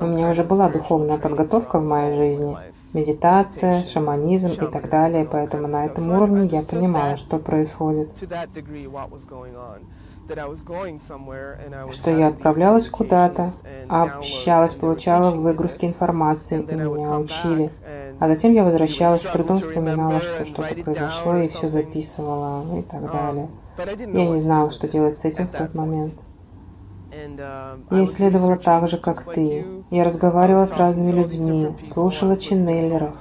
у 0.00 0.04
меня 0.06 0.30
уже 0.30 0.44
была 0.44 0.68
духовная 0.68 1.18
подготовка 1.18 1.78
в 1.78 1.84
моей 1.84 2.16
жизни, 2.16 2.56
медитация, 2.92 3.84
шаманизм 3.84 4.48
и 4.48 4.70
так 4.70 4.88
далее, 4.88 5.24
поэтому 5.30 5.68
на 5.68 5.84
этом 5.84 6.08
уровне 6.08 6.46
я 6.46 6.62
понимала, 6.62 7.16
что 7.16 7.38
происходит. 7.38 8.10
Что 11.90 12.10
я 12.10 12.28
отправлялась 12.28 12.88
куда-то, 12.88 13.50
общалась, 13.88 14.74
получала 14.74 15.34
выгрузки 15.34 15.84
информации, 15.84 16.62
и 16.62 16.74
меня 16.74 17.18
учили. 17.18 17.70
А 18.20 18.28
затем 18.28 18.52
я 18.52 18.64
возвращалась, 18.64 19.22
с 19.22 19.30
трудом 19.30 19.58
вспоминала, 19.58 20.20
что 20.20 20.44
что-то 20.46 20.74
произошло, 20.76 21.36
и 21.36 21.48
все 21.48 21.68
записывала, 21.68 22.78
и 22.78 22.82
так 22.82 23.10
далее. 23.10 23.48
Я 23.98 24.26
не 24.26 24.38
знала, 24.38 24.70
что 24.70 24.86
делать 24.86 25.18
с 25.18 25.24
этим 25.24 25.48
в 25.48 25.52
тот 25.52 25.74
момент. 25.74 26.14
Я 27.12 28.04
исследовала 28.04 28.56
так 28.56 28.88
же, 28.88 28.96
как 28.96 29.24
ты. 29.32 29.66
Я 29.90 30.04
разговаривала 30.04 30.66
с 30.66 30.76
разными 30.76 31.12
людьми, 31.12 31.68
слушала 31.80 32.36
ченнелеров. 32.36 33.14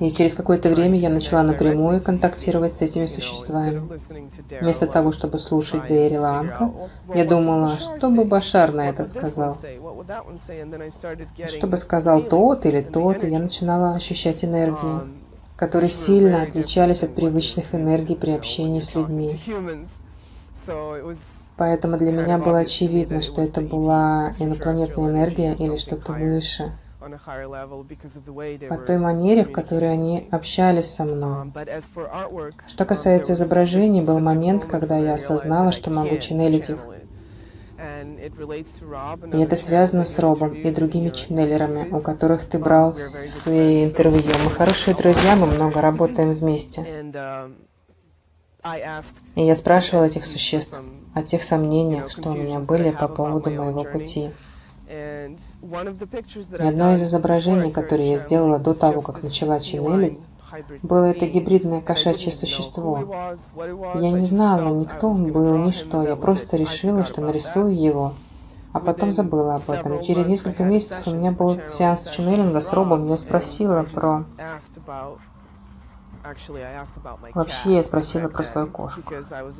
И 0.00 0.10
через 0.10 0.34
какое-то 0.34 0.68
время 0.68 0.98
я 0.98 1.08
начала 1.08 1.42
напрямую 1.42 2.02
контактировать 2.02 2.76
с 2.76 2.82
этими 2.82 3.06
существами. 3.06 3.88
Вместо 4.60 4.86
того, 4.86 5.12
чтобы 5.12 5.38
слушать 5.38 5.88
Бейри 5.88 6.18
Ланка, 6.18 6.70
я 7.14 7.24
думала, 7.24 7.76
что 7.78 8.10
бы 8.10 8.26
Башар 8.26 8.72
на 8.72 8.90
это 8.90 9.06
сказал. 9.06 9.56
Что 11.48 11.66
бы 11.66 11.78
сказал 11.78 12.20
тот 12.20 12.66
или 12.66 12.82
тот, 12.82 13.24
и 13.24 13.28
я 13.28 13.38
начинала 13.38 13.94
ощущать 13.94 14.44
энергии, 14.44 15.00
которые 15.56 15.88
сильно 15.88 16.42
отличались 16.42 17.02
от 17.02 17.14
привычных 17.14 17.74
энергий 17.74 18.16
при 18.16 18.32
общении 18.32 18.80
с 18.80 18.94
людьми. 18.94 19.30
Поэтому 21.56 21.98
для 21.98 22.12
меня 22.12 22.38
было 22.38 22.58
очевидно, 22.60 23.22
что 23.22 23.42
это 23.42 23.60
была 23.60 24.32
инопланетная 24.38 25.10
энергия 25.10 25.54
или 25.54 25.76
что-то 25.76 26.12
выше 26.12 26.72
по 28.68 28.78
той 28.78 28.98
манере, 28.98 29.44
в 29.44 29.52
которой 29.52 29.92
они 29.92 30.28
общались 30.30 30.86
со 30.86 31.04
мной. 31.04 31.46
Um, 31.46 32.52
что 32.66 32.84
um, 32.84 32.86
касается 32.86 33.34
изображений, 33.34 34.02
был 34.02 34.18
момент, 34.18 34.64
когда 34.64 34.98
я 34.98 35.14
осознала, 35.14 35.72
что 35.72 35.90
могу 35.90 36.16
ченнелить 36.16 36.70
их. 36.70 36.78
И 39.32 39.38
это 39.38 39.56
связано 39.56 40.04
с 40.04 40.18
Робом 40.18 40.54
и 40.54 40.70
другими 40.70 41.10
ченнелерами, 41.10 41.88
у 41.90 42.00
которых 42.00 42.44
ты 42.46 42.58
брал 42.58 42.94
свои 42.94 43.84
интервью. 43.84 44.32
Мы 44.44 44.50
хорошие 44.50 44.96
друзья, 44.96 45.36
мы 45.36 45.46
много 45.46 45.80
работаем 45.80 46.32
вместе. 46.34 46.84
И 49.34 49.42
я 49.42 49.54
спрашивал 49.54 50.04
этих 50.04 50.24
существ 50.24 50.80
о 51.14 51.22
тех 51.22 51.42
сомнениях, 51.42 52.10
что 52.10 52.30
у 52.30 52.34
меня 52.34 52.60
были 52.60 52.90
по 52.90 53.08
поводу 53.08 53.50
моего 53.50 53.84
пути. 53.84 54.30
И 54.88 56.62
одно 56.62 56.94
из 56.94 57.02
изображений, 57.02 57.72
которое 57.72 58.12
я 58.12 58.18
сделала 58.18 58.58
до 58.58 58.74
того, 58.74 59.00
как 59.00 59.22
начала 59.22 59.58
ченнелить, 59.58 60.20
было 60.82 61.06
это 61.06 61.26
гибридное 61.26 61.80
кошачье 61.80 62.30
существо. 62.30 63.34
Я 63.94 64.10
не 64.12 64.26
знала 64.26 64.74
ни 64.74 64.84
кто 64.84 65.10
он 65.10 65.32
был, 65.32 65.58
ни 65.58 65.72
что. 65.72 66.02
Я 66.02 66.16
просто 66.16 66.56
решила, 66.56 67.04
что 67.04 67.20
нарисую 67.20 67.76
его, 67.76 68.14
а 68.72 68.78
потом 68.78 69.12
забыла 69.12 69.56
об 69.56 69.68
этом. 69.68 70.02
через 70.02 70.26
несколько 70.26 70.62
месяцев 70.62 71.06
у 71.06 71.14
меня 71.14 71.32
был 71.32 71.58
сеанс 71.66 72.08
ченнелинга 72.08 72.60
с 72.60 72.72
Робом. 72.72 73.08
Я 73.08 73.18
спросила 73.18 73.82
про 73.82 74.24
Вообще 77.34 77.74
я 77.74 77.82
спросила 77.82 78.28
про 78.28 78.42
свою 78.42 78.66
кошку, 78.68 79.02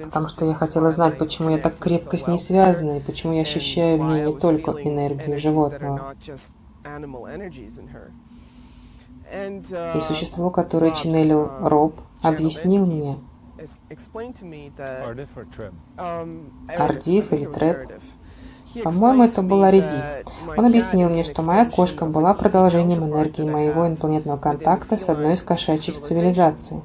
потому 0.05 0.27
что 0.29 0.45
я 0.45 0.55
хотела 0.55 0.91
знать, 0.91 1.19
почему 1.19 1.51
я 1.51 1.59
так 1.59 1.79
крепко 1.79 2.17
с 2.19 2.27
ней 2.27 2.39
связана, 2.39 2.99
и 2.99 3.01
почему 3.01 3.35
я 3.35 3.43
ощущаю 3.43 4.03
в 4.03 4.07
ней 4.07 4.27
не 4.27 4.39
только 4.39 4.71
энергию 4.73 5.39
животного. 5.39 6.15
И 9.95 10.01
существо, 10.01 10.51
которое 10.51 10.93
ченнелил 10.93 11.51
Роб, 11.61 12.01
объяснил 12.23 12.87
мне, 12.87 13.19
Ардив 16.79 17.33
или 17.33 17.47
Трэп, 17.47 18.03
по-моему, 18.83 19.25
это 19.25 19.43
был 19.43 19.63
Ариди. 19.63 20.01
Он 20.57 20.67
объяснил 20.67 21.09
мне, 21.09 21.25
что 21.25 21.43
моя 21.43 21.67
кошка 21.67 22.05
была 22.05 22.35
продолжением 22.35 23.05
энергии 23.05 23.43
моего 23.43 23.87
инопланетного 23.87 24.39
контакта 24.39 24.99
с 24.99 25.09
одной 25.09 25.35
из 25.35 25.43
кошачьих 25.43 26.01
цивилизаций. 26.01 26.81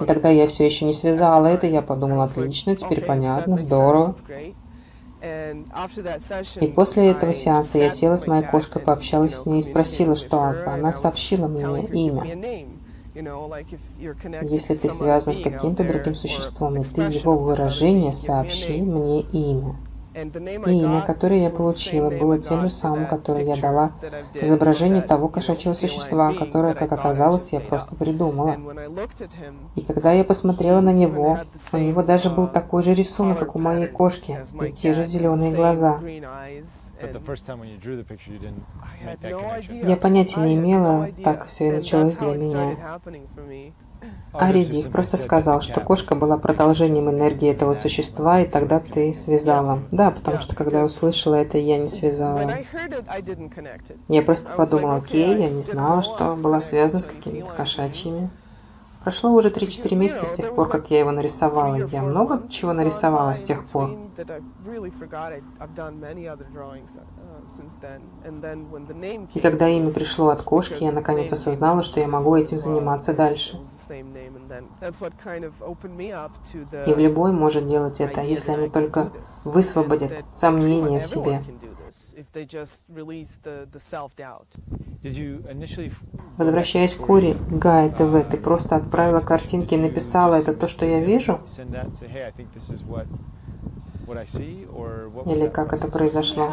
И 0.00 0.04
тогда 0.06 0.30
я 0.30 0.46
все 0.46 0.64
еще 0.64 0.86
не 0.86 0.94
связала 0.94 1.46
это, 1.48 1.66
я 1.66 1.82
подумала, 1.82 2.24
отлично, 2.24 2.74
теперь 2.76 3.04
понятно, 3.04 3.58
здорово. 3.58 4.14
И 6.60 6.66
после 6.68 7.10
этого 7.10 7.34
сеанса 7.34 7.76
я 7.76 7.90
села 7.90 8.16
с 8.16 8.26
моей 8.26 8.42
кошкой, 8.42 8.80
пообщалась 8.80 9.34
с 9.36 9.44
ней 9.44 9.58
и 9.58 9.62
спросила, 9.62 10.16
что 10.16 10.40
она 10.66 10.94
сообщила 10.94 11.46
мне 11.46 11.84
имя. 11.84 12.66
Если 14.42 14.76
ты 14.76 14.88
связан 14.88 15.34
с 15.34 15.40
каким-то 15.40 15.84
другим 15.84 16.14
существом, 16.14 16.80
и 16.80 16.84
ты 16.84 17.02
его 17.02 17.36
выражение, 17.36 18.14
сообщи 18.14 18.80
мне 18.80 19.20
имя. 19.20 19.76
И 20.12 20.72
имя, 20.72 21.02
которое 21.02 21.42
я 21.42 21.50
получила, 21.50 22.10
было 22.10 22.38
тем 22.38 22.62
же 22.62 22.70
самым, 22.70 23.06
которое 23.06 23.44
я 23.44 23.56
дала 23.56 23.92
изображение 24.34 25.02
того 25.02 25.28
кошачьего 25.28 25.74
существа, 25.74 26.32
которое, 26.34 26.74
как 26.74 26.90
оказалось, 26.92 27.52
я 27.52 27.60
просто 27.60 27.94
придумала. 27.94 28.56
И 29.76 29.82
когда 29.82 30.12
я 30.12 30.24
посмотрела 30.24 30.80
на 30.80 30.92
него, 30.92 31.38
у 31.72 31.76
него 31.76 32.02
даже 32.02 32.28
был 32.28 32.48
такой 32.48 32.82
же 32.82 32.94
рисунок, 32.94 33.38
как 33.38 33.54
у 33.54 33.60
моей 33.60 33.86
кошки, 33.86 34.38
и 34.66 34.72
те 34.72 34.94
же 34.94 35.04
зеленые 35.04 35.54
глаза. 35.54 36.00
Я 39.70 39.96
понятия 39.96 40.40
не 40.40 40.56
имела, 40.56 41.08
так 41.22 41.46
все 41.46 41.68
и 41.68 41.72
началось 41.72 42.16
для 42.16 42.34
меня. 42.34 43.00
Аридик 44.32 44.92
просто 44.92 45.16
сказал, 45.16 45.60
что 45.60 45.80
кошка 45.80 46.14
была 46.14 46.38
продолжением 46.38 47.10
энергии 47.10 47.50
этого 47.50 47.74
существа, 47.74 48.40
и 48.40 48.46
тогда 48.46 48.78
ты 48.78 49.12
связала. 49.12 49.80
Да, 49.90 50.10
потому 50.10 50.40
что 50.40 50.54
когда 50.54 50.80
я 50.80 50.84
услышала 50.84 51.34
это, 51.34 51.58
я 51.58 51.78
не 51.78 51.88
связала. 51.88 52.48
Я 54.08 54.22
просто 54.22 54.52
подумала, 54.52 54.96
окей, 54.96 55.36
я 55.36 55.50
не 55.50 55.62
знала, 55.62 56.02
что 56.02 56.36
была 56.36 56.62
связана 56.62 57.00
с 57.00 57.06
какими-то 57.06 57.50
кошачьими. 57.50 58.30
Прошло 59.02 59.32
уже 59.32 59.48
3-4 59.48 59.94
месяца 59.94 60.26
с 60.26 60.32
тех 60.32 60.54
пор, 60.54 60.68
как 60.68 60.90
я 60.90 61.00
его 61.00 61.10
нарисовала. 61.10 61.76
Я 61.76 62.02
много 62.02 62.46
чего 62.48 62.72
нарисовала 62.74 63.34
с 63.34 63.40
тех 63.40 63.64
пор. 63.66 63.96
И 69.34 69.40
когда 69.40 69.68
имя 69.68 69.90
пришло 69.90 70.28
от 70.28 70.42
кошки, 70.42 70.84
я 70.84 70.92
наконец 70.92 71.32
осознала, 71.32 71.82
что 71.82 72.00
я 72.00 72.08
могу 72.08 72.36
этим 72.36 72.58
заниматься 72.58 73.14
дальше. 73.14 73.58
И 76.86 76.92
в 76.92 76.98
любой 76.98 77.32
может 77.32 77.66
делать 77.66 78.00
это, 78.00 78.20
если 78.20 78.52
они 78.52 78.68
только 78.68 79.10
высвободят 79.44 80.12
сомнения 80.34 81.00
в 81.00 81.06
себе. 81.06 81.42
Возвращаясь 86.36 86.94
к 86.94 86.98
Кури, 86.98 87.34
Гай 87.50 87.90
ТВ, 87.90 88.30
ты 88.30 88.36
просто 88.36 88.76
отправила 88.76 89.20
картинки 89.20 89.74
и 89.74 89.78
написала, 89.78 90.34
это 90.34 90.52
то, 90.52 90.68
что 90.68 90.86
я 90.86 91.00
вижу? 91.00 91.40
Или 95.26 95.48
как 95.48 95.72
это 95.72 95.88
произошло? 95.88 96.48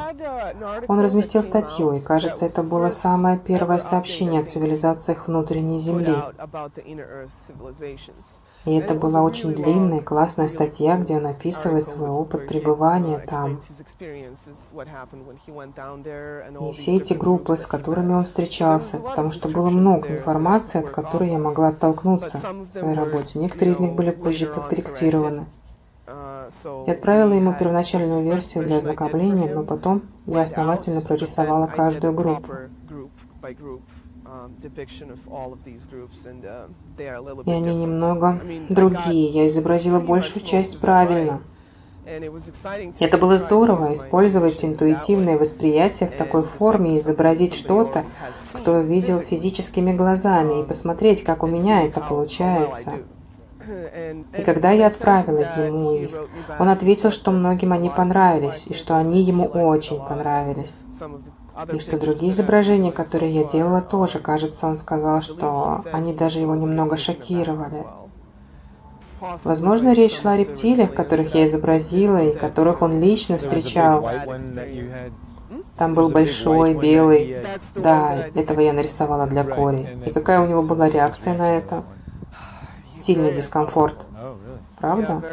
Он 0.87 0.99
разместил 0.99 1.43
статью, 1.43 1.93
и 1.93 1.99
кажется, 1.99 2.45
это 2.45 2.63
было 2.63 2.91
самое 2.91 3.37
первое 3.37 3.79
сообщение 3.79 4.41
о 4.41 4.45
цивилизациях 4.45 5.27
внутренней 5.27 5.79
Земли. 5.79 6.15
И 8.65 8.75
это 8.75 8.93
была 8.95 9.23
очень 9.23 9.53
длинная, 9.53 10.01
классная 10.01 10.49
статья, 10.49 10.97
где 10.97 11.15
он 11.15 11.25
описывает 11.25 11.87
свой 11.87 12.09
опыт 12.09 12.47
пребывания 12.47 13.19
там. 13.19 13.57
И 16.61 16.73
все 16.73 16.95
эти 16.95 17.13
группы, 17.13 17.55
с 17.55 17.65
которыми 17.65 18.13
он 18.13 18.25
встречался, 18.25 18.99
потому 18.99 19.31
что 19.31 19.47
было 19.47 19.69
много 19.69 20.09
информации, 20.09 20.79
от 20.79 20.89
которой 20.89 21.31
я 21.31 21.39
могла 21.39 21.69
оттолкнуться 21.69 22.37
в 22.37 22.71
своей 22.71 22.95
работе. 22.95 23.39
Некоторые 23.39 23.73
из 23.73 23.79
них 23.79 23.93
были 23.93 24.11
позже 24.11 24.47
подкорректированы. 24.47 25.45
Я 26.07 26.93
отправила 26.93 27.33
ему 27.33 27.53
первоначальную 27.53 28.23
версию 28.23 28.63
для 28.63 28.77
ознакомления, 28.77 29.53
но 29.53 29.63
потом 29.63 30.03
я 30.25 30.43
основательно 30.43 31.01
прорисовала 31.01 31.67
каждую 31.67 32.13
группу. 32.13 32.53
И 37.45 37.51
они 37.51 37.75
немного 37.75 38.41
другие. 38.69 39.29
Я 39.31 39.47
изобразила 39.49 39.99
большую 39.99 40.45
часть 40.45 40.79
правильно. 40.79 41.41
Это 42.05 43.17
было 43.17 43.37
здорово, 43.37 43.93
использовать 43.93 44.63
интуитивное 44.63 45.37
восприятие 45.37 46.07
в 46.07 46.15
такой 46.15 46.43
форме 46.43 46.97
изобразить 46.97 47.53
что-то, 47.53 48.05
что 48.55 48.79
видел 48.79 49.19
физическими 49.19 49.91
глазами, 49.91 50.61
и 50.61 50.65
посмотреть, 50.65 51.23
как 51.25 51.43
у 51.43 51.47
меня 51.47 51.83
это 51.83 51.99
получается. 51.99 52.93
И 54.37 54.41
когда 54.43 54.71
я 54.71 54.87
отправила 54.87 55.45
ему 55.57 55.93
их, 55.93 56.11
он 56.59 56.69
ответил, 56.69 57.11
что 57.11 57.31
многим 57.31 57.73
они 57.73 57.89
понравились, 57.89 58.65
и 58.67 58.73
что 58.73 58.95
они 58.95 59.21
ему 59.21 59.45
очень 59.45 59.99
понравились. 59.99 60.79
И 61.73 61.79
что 61.79 61.97
другие 61.97 62.31
изображения, 62.31 62.91
которые 62.91 63.33
я 63.33 63.43
делала, 63.43 63.81
тоже, 63.81 64.19
кажется, 64.19 64.67
он 64.67 64.77
сказал, 64.77 65.21
что 65.21 65.81
они 65.91 66.13
даже 66.13 66.39
его 66.39 66.55
немного 66.55 66.97
шокировали. 66.97 67.83
Возможно, 69.43 69.93
речь 69.93 70.19
шла 70.19 70.33
о 70.33 70.37
рептилиях, 70.37 70.93
которых 70.93 71.33
я 71.33 71.47
изобразила 71.47 72.23
и 72.23 72.35
которых 72.35 72.83
он 72.83 73.01
лично 73.01 73.37
встречал. 73.37 74.07
Там 75.77 75.93
был 75.93 76.09
большой, 76.09 76.75
белый. 76.75 77.37
Да, 77.75 78.27
этого 78.35 78.59
я 78.59 78.73
нарисовала 78.73 79.25
для 79.25 79.43
Кори. 79.43 79.97
И 80.05 80.11
какая 80.11 80.41
у 80.41 80.47
него 80.47 80.63
была 80.63 80.89
реакция 80.89 81.33
на 81.33 81.57
это? 81.57 81.83
Сильный 83.07 83.33
дискомфорт. 83.33 83.95
Правда? 84.79 85.23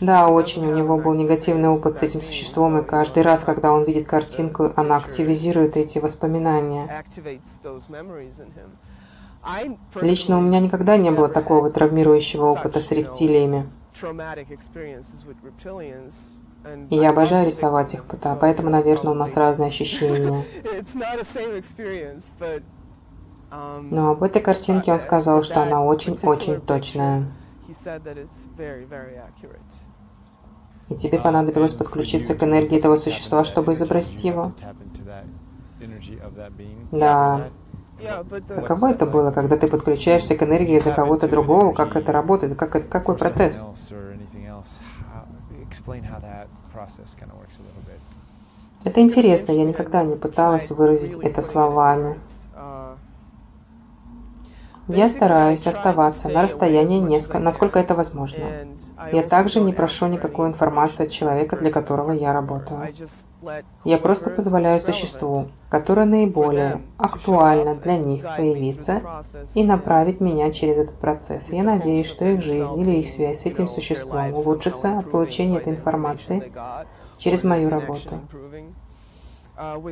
Да, 0.00 0.26
очень. 0.26 0.66
У 0.66 0.74
него 0.74 0.98
был 0.98 1.14
негативный 1.14 1.68
опыт 1.68 1.96
с 1.98 2.02
этим 2.02 2.20
существом, 2.20 2.78
и 2.78 2.84
каждый 2.84 3.22
раз, 3.22 3.44
когда 3.44 3.72
он 3.72 3.84
видит 3.84 4.08
картинку, 4.08 4.72
она 4.74 4.96
активизирует 4.96 5.76
эти 5.76 6.00
воспоминания. 6.00 7.04
Лично 10.00 10.38
у 10.38 10.40
меня 10.40 10.58
никогда 10.58 10.96
не 10.96 11.12
было 11.12 11.28
такого 11.28 11.70
травмирующего 11.70 12.46
опыта 12.46 12.80
с 12.80 12.90
рептилиями. 12.90 13.70
И 16.90 16.96
я 16.96 17.10
обожаю 17.10 17.46
рисовать 17.46 17.94
их, 17.94 18.04
поэтому, 18.40 18.70
наверное, 18.70 19.12
у 19.12 19.14
нас 19.14 19.36
разные 19.36 19.68
ощущения. 19.68 20.44
Но 23.50 24.10
об 24.10 24.22
этой 24.22 24.40
картинке 24.40 24.92
он 24.92 25.00
сказал, 25.00 25.42
что 25.42 25.62
она 25.62 25.82
очень-очень 25.82 26.60
точная. 26.60 27.26
И 30.88 30.94
тебе 30.96 31.18
понадобилось 31.18 31.74
подключиться 31.74 32.34
к 32.34 32.42
энергии 32.42 32.78
этого 32.78 32.96
существа, 32.96 33.44
чтобы 33.44 33.74
изобразить 33.74 34.24
его? 34.24 34.52
Да. 36.90 37.48
Каково 38.48 38.92
это 38.92 39.06
было, 39.06 39.30
когда 39.30 39.56
ты 39.56 39.68
подключаешься 39.68 40.36
к 40.36 40.42
энергии 40.42 40.78
за 40.78 40.92
кого-то 40.92 41.28
другого? 41.28 41.72
Как 41.72 41.96
это 41.96 42.12
работает? 42.12 42.56
Как 42.58 42.74
это, 42.76 42.86
какой 42.86 43.16
процесс? 43.16 43.62
Это 48.82 49.00
интересно, 49.02 49.52
я 49.52 49.64
никогда 49.66 50.02
не 50.02 50.16
пыталась 50.16 50.70
выразить 50.70 51.18
это 51.18 51.42
словами. 51.42 52.18
Я 54.88 55.08
стараюсь 55.08 55.66
оставаться 55.66 56.28
на 56.28 56.42
расстоянии, 56.42 57.38
насколько 57.38 57.78
это 57.78 57.94
возможно. 57.94 58.44
Я 59.12 59.22
также 59.22 59.60
не 59.60 59.72
прошу 59.72 60.06
никакую 60.06 60.48
информацию 60.48 61.06
от 61.06 61.12
человека, 61.12 61.56
для 61.56 61.70
которого 61.70 62.12
я 62.12 62.32
работаю. 62.32 62.80
Я 63.84 63.98
просто 63.98 64.30
позволяю 64.30 64.80
существу, 64.80 65.46
которое 65.68 66.06
наиболее 66.06 66.82
актуально 66.98 67.74
для 67.76 67.96
них 67.96 68.24
появиться 68.36 69.02
и 69.54 69.64
направить 69.64 70.20
меня 70.20 70.50
через 70.52 70.78
этот 70.78 70.96
процесс. 70.96 71.50
Я 71.50 71.62
надеюсь, 71.62 72.06
что 72.06 72.24
их 72.24 72.42
жизнь 72.42 72.80
или 72.80 72.98
их 72.98 73.08
связь 73.08 73.40
с 73.40 73.46
этим 73.46 73.68
существом 73.68 74.34
улучшится 74.34 74.98
от 74.98 75.10
получения 75.10 75.58
этой 75.58 75.72
информации 75.74 76.52
через 77.16 77.44
мою 77.44 77.70
работу. 77.70 78.20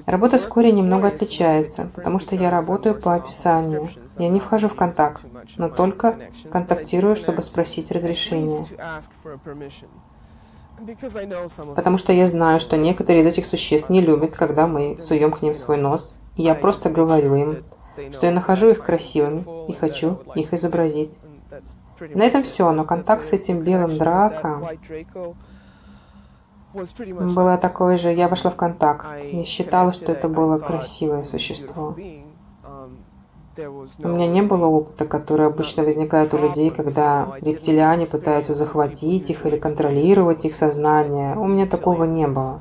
Работа 0.07 0.39
с 0.39 0.47
Кори 0.47 0.71
немного 0.71 1.09
отличается, 1.09 1.91
потому 1.95 2.19
что 2.19 2.35
я 2.35 2.51
работаю 2.51 2.95
по 2.95 3.15
описанию. 3.15 3.89
Я 4.19 4.29
не 4.29 4.41
вхожу 4.41 4.69
в 4.69 4.75
контакт, 4.75 5.25
но 5.57 5.69
только 5.69 6.19
контактирую, 6.51 7.17
чтобы 7.17 7.43
спросить 7.43 7.91
разрешение. 7.91 8.65
Потому 11.75 11.99
что 11.99 12.13
я 12.13 12.29
знаю, 12.29 12.61
что 12.61 12.77
некоторые 12.77 13.23
из 13.23 13.27
этих 13.27 13.45
существ 13.47 13.91
не 13.91 14.01
любят, 14.01 14.37
когда 14.37 14.67
мы 14.67 15.01
суем 15.01 15.33
к 15.33 15.43
ним 15.43 15.55
свой 15.55 15.77
нос. 15.77 16.17
И 16.37 16.43
я 16.43 16.55
просто 16.55 16.89
говорю 16.89 17.35
им, 17.35 17.65
что 18.13 18.27
я 18.27 18.33
нахожу 18.33 18.71
их 18.71 18.83
красивыми 18.83 19.45
и 19.69 19.75
хочу 19.75 20.21
их 20.35 20.55
изобразить. 20.55 21.11
На 22.15 22.25
этом 22.25 22.45
все, 22.45 22.71
но 22.71 22.85
контакт 22.85 23.25
с 23.25 23.33
этим 23.33 23.61
белым 23.61 23.97
драком 23.99 24.67
было 27.35 27.57
такое 27.59 27.99
же, 27.99 28.13
я 28.13 28.29
вошла 28.29 28.51
в 28.51 28.57
контакт. 28.57 29.07
Я 29.33 29.45
считала, 29.45 29.93
что 29.93 30.13
это 30.13 30.29
было 30.29 30.59
красивое 30.59 31.25
существо. 31.25 31.95
У 33.59 34.09
меня 34.09 34.29
не 34.29 34.43
было 34.43 34.67
опыта, 34.67 35.05
который 35.05 35.47
обычно 35.47 35.83
возникает 35.83 36.33
у 36.33 36.39
людей, 36.39 36.71
когда 36.71 37.37
рептилиане 37.41 38.07
пытаются 38.07 38.55
захватить 38.55 39.31
их 39.31 39.47
или 39.47 39.57
контролировать 39.57 40.45
их 40.45 40.55
сознание. 40.55 41.37
У 41.37 41.47
меня 41.47 41.67
такого 41.67 42.05
не 42.05 42.29
было. 42.29 42.61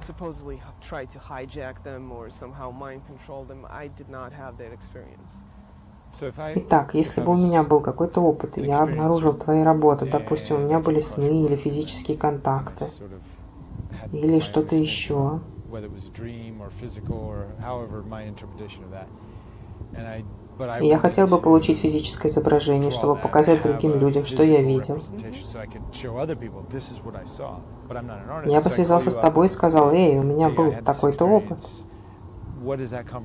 Итак, 6.55 6.93
если 6.93 7.21
бы 7.21 7.33
у 7.33 7.35
меня 7.35 7.63
был 7.63 7.81
какой-то 7.81 8.21
опыт, 8.21 8.57
и 8.57 8.61
я 8.61 8.79
обнаружил 8.79 9.33
твои 9.33 9.61
работы, 9.61 10.05
допустим, 10.05 10.55
у 10.55 10.59
меня 10.59 10.79
были 10.79 10.99
сны 10.99 11.43
или 11.45 11.55
физические 11.55 12.17
контакты, 12.17 12.85
или 14.11 14.39
что-то 14.39 14.75
еще. 14.75 15.39
Я 20.81 20.97
хотел 20.97 21.27
бы 21.27 21.39
получить 21.39 21.79
физическое 21.79 22.29
изображение, 22.29 22.91
чтобы 22.91 23.15
показать 23.15 23.61
другим 23.61 23.99
людям, 23.99 24.25
что 24.25 24.43
я 24.43 24.61
видел. 24.61 25.01
Я 28.45 28.61
бы 28.61 28.69
связался 28.69 29.11
с 29.11 29.15
тобой 29.15 29.45
и 29.47 29.49
сказал, 29.49 29.91
эй, 29.91 30.17
у 30.17 30.23
меня 30.23 30.49
был 30.49 30.73
такой-то 30.83 31.25
опыт. 31.25 31.63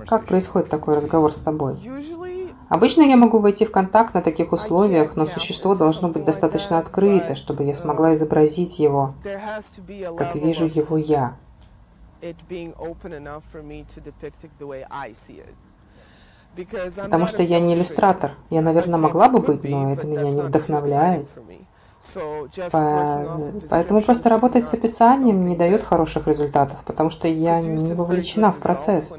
Как 0.07 0.27
происходит 0.27 0.69
такой 0.69 0.97
разговор 0.97 1.33
с 1.33 1.39
тобой? 1.39 1.77
Обычно 2.73 3.03
я 3.03 3.19
могу 3.19 3.39
войти 3.39 3.67
в 3.67 3.71
контакт 3.71 4.15
на 4.15 4.23
таких 4.23 4.51
условиях, 4.51 5.15
но 5.15 5.27
существо 5.27 5.75
должно 5.75 6.09
быть 6.09 6.25
достаточно 6.25 6.79
открыто, 6.79 7.35
чтобы 7.35 7.65
я 7.65 7.75
смогла 7.75 8.15
изобразить 8.15 8.79
его, 8.79 9.13
как 10.17 10.35
вижу 10.35 10.65
его 10.65 10.97
я. 10.97 11.37
Потому 16.97 17.27
что 17.27 17.43
я 17.43 17.61
не 17.61 17.75
иллюстратор. 17.75 18.31
Я, 18.49 18.63
наверное, 18.63 18.99
могла 18.99 19.29
бы 19.29 19.41
быть, 19.41 19.63
но 19.65 19.93
это 19.93 20.07
меня 20.07 20.23
не 20.23 20.41
вдохновляет. 20.41 21.29
Поэтому 23.71 24.01
просто 24.01 24.31
работать 24.31 24.67
с 24.67 24.73
описанием 24.73 25.37
не 25.37 25.57
дает 25.57 25.83
хороших 25.83 26.27
результатов, 26.27 26.83
потому 26.87 27.11
что 27.11 27.29
я 27.29 27.61
не 27.61 27.93
вовлечена 27.93 28.51
в 28.51 28.61
процесс. 28.61 29.15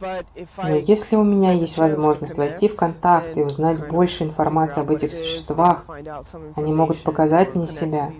Но 0.00 0.74
если 0.74 1.16
у 1.16 1.24
меня 1.24 1.52
есть 1.52 1.76
возможность 1.76 2.36
войти 2.36 2.68
в 2.68 2.76
контакт 2.76 3.36
и 3.36 3.42
узнать 3.42 3.88
больше 3.88 4.24
информации 4.24 4.80
об 4.80 4.90
этих 4.90 5.12
существах, 5.12 5.84
они 6.56 6.72
могут 6.72 7.02
показать 7.02 7.54
мне 7.54 7.68
себя. 7.68 8.12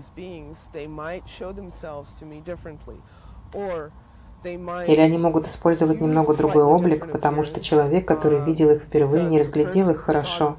Или 4.43 4.99
они 4.99 5.17
могут 5.17 5.47
использовать 5.47 6.01
немного 6.01 6.33
другой 6.35 6.63
облик, 6.63 7.11
потому 7.11 7.43
что 7.43 7.59
человек, 7.59 8.07
который 8.07 8.41
видел 8.41 8.71
их 8.71 8.83
впервые, 8.83 9.25
не 9.25 9.39
разглядел 9.39 9.89
их 9.91 9.97
хорошо. 9.97 10.57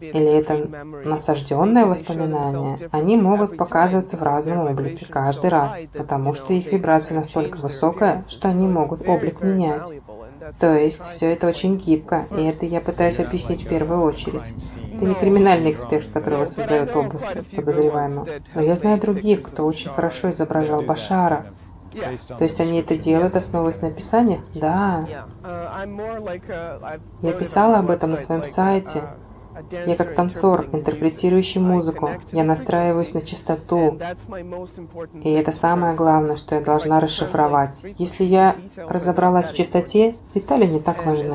Или 0.00 0.38
это 0.38 0.68
насажденное 1.08 1.86
воспоминание. 1.86 2.88
Они 2.90 3.16
могут 3.16 3.56
показываться 3.56 4.16
в 4.16 4.22
разном 4.22 4.66
облике 4.66 5.06
каждый 5.06 5.50
раз, 5.50 5.74
потому 5.94 6.34
что 6.34 6.52
их 6.52 6.72
вибрация 6.72 7.16
настолько 7.16 7.58
высокая, 7.58 8.22
что 8.28 8.48
они 8.48 8.66
могут 8.66 9.06
облик 9.08 9.40
менять. 9.40 9.88
То 10.58 10.76
есть 10.76 11.02
все 11.02 11.32
это 11.32 11.48
очень 11.48 11.76
гибко, 11.76 12.26
и 12.36 12.42
это 12.42 12.66
я 12.66 12.80
пытаюсь 12.80 13.18
объяснить 13.18 13.64
в 13.64 13.68
первую 13.68 14.02
очередь. 14.02 14.52
Ты 14.98 15.04
не 15.04 15.14
криминальный 15.14 15.70
эксперт, 15.70 16.08
который 16.12 16.38
воссоздает 16.38 16.94
образ 16.94 17.26
подозреваемого, 17.54 18.26
но 18.54 18.60
я 18.60 18.76
знаю 18.76 19.00
других, 19.00 19.42
кто 19.42 19.66
очень 19.66 19.90
хорошо 19.90 20.30
изображал 20.30 20.82
Башара. 20.82 21.46
То 22.28 22.44
есть 22.44 22.60
они 22.60 22.80
это 22.80 22.96
делают, 22.96 23.34
основываясь 23.34 23.80
на 23.80 23.88
описаниях? 23.88 24.40
Да. 24.54 25.06
Я 27.22 27.32
писала 27.32 27.78
об 27.78 27.90
этом 27.90 28.10
на 28.10 28.16
своем 28.18 28.44
сайте. 28.44 29.02
Я 29.86 29.96
как 29.96 30.14
танцор, 30.14 30.66
интерпретирующий 30.72 31.60
музыку. 31.60 32.10
Я 32.32 32.44
настраиваюсь 32.44 33.12
на 33.12 33.22
частоту. 33.22 33.98
И 35.22 35.30
это 35.30 35.52
самое 35.52 35.94
главное, 35.94 36.36
что 36.36 36.54
я 36.54 36.60
должна 36.60 37.00
расшифровать. 37.00 37.82
Если 37.96 38.24
я 38.24 38.54
разобралась 38.76 39.50
в 39.50 39.54
частоте, 39.54 40.14
детали 40.32 40.66
не 40.66 40.80
так 40.80 41.04
важны. 41.04 41.34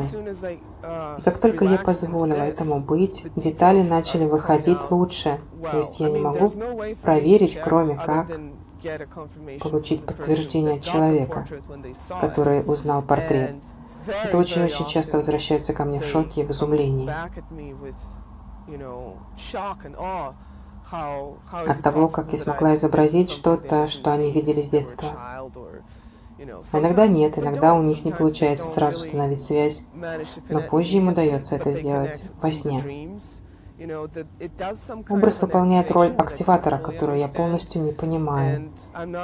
И 1.18 1.22
как 1.22 1.38
только 1.38 1.66
я 1.66 1.78
позволила 1.78 2.42
этому 2.42 2.82
быть, 2.82 3.24
детали 3.36 3.82
начали 3.82 4.26
выходить 4.26 4.80
лучше. 4.90 5.40
То 5.72 5.78
есть 5.78 6.00
я 6.00 6.10
не 6.10 6.20
могу 6.20 6.52
проверить, 7.02 7.58
кроме 7.64 7.96
как 7.96 8.28
получить 9.62 10.06
подтверждение 10.06 10.76
от 10.76 10.82
человека, 10.82 11.46
который 12.22 12.64
узнал 12.66 13.02
портрет. 13.02 13.56
Это 14.08 14.38
очень-очень 14.38 14.86
часто 14.86 15.18
возвращается 15.18 15.74
ко 15.74 15.86
мне 15.86 16.00
в 16.00 16.06
шоке 16.06 16.42
и 16.42 16.44
в 16.46 16.52
изумлении 16.52 17.10
от 21.52 21.82
того, 21.82 22.08
как 22.08 22.34
я 22.34 22.40
смогла 22.40 22.76
изобразить 22.76 23.32
что-то, 23.32 23.88
что 23.88 24.12
они 24.12 24.32
видели 24.32 24.62
с 24.62 24.70
детства. 24.70 25.08
А 26.74 26.80
иногда 26.80 27.08
нет, 27.08 27.38
иногда 27.38 27.74
у 27.74 27.82
них 27.82 28.04
не 28.04 28.12
получается 28.12 28.68
сразу 28.68 29.00
установить 29.00 29.42
связь, 29.42 29.84
но 30.50 30.62
позже 30.62 30.98
им 30.98 31.10
удается 31.10 31.56
это 31.56 31.72
сделать 31.72 32.24
во 32.42 32.52
сне. 32.52 33.18
Образ 35.10 35.42
выполняет 35.42 35.92
роль 35.92 36.14
активатора, 36.18 36.78
которую 36.78 37.20
я 37.20 37.28
полностью 37.28 37.82
не 37.82 37.92
понимаю. 37.92 38.72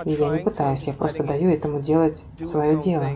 И 0.06 0.12
я 0.12 0.30
не 0.30 0.39
пытаюсь, 0.39 0.84
я 0.86 0.94
просто 0.94 1.24
даю 1.24 1.50
этому 1.50 1.82
делать 1.82 2.26
свое 2.44 2.78
дело. 2.78 3.10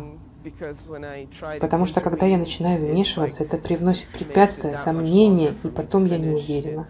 Потому 1.61 1.85
что 1.85 2.01
когда 2.01 2.25
я 2.25 2.37
начинаю 2.37 2.79
вмешиваться, 2.79 3.43
это 3.43 3.57
привносит 3.57 4.07
препятствия, 4.09 4.75
сомнения, 4.75 5.55
и 5.63 5.67
потом 5.69 6.05
я 6.05 6.17
не 6.17 6.29
уверена. 6.35 6.85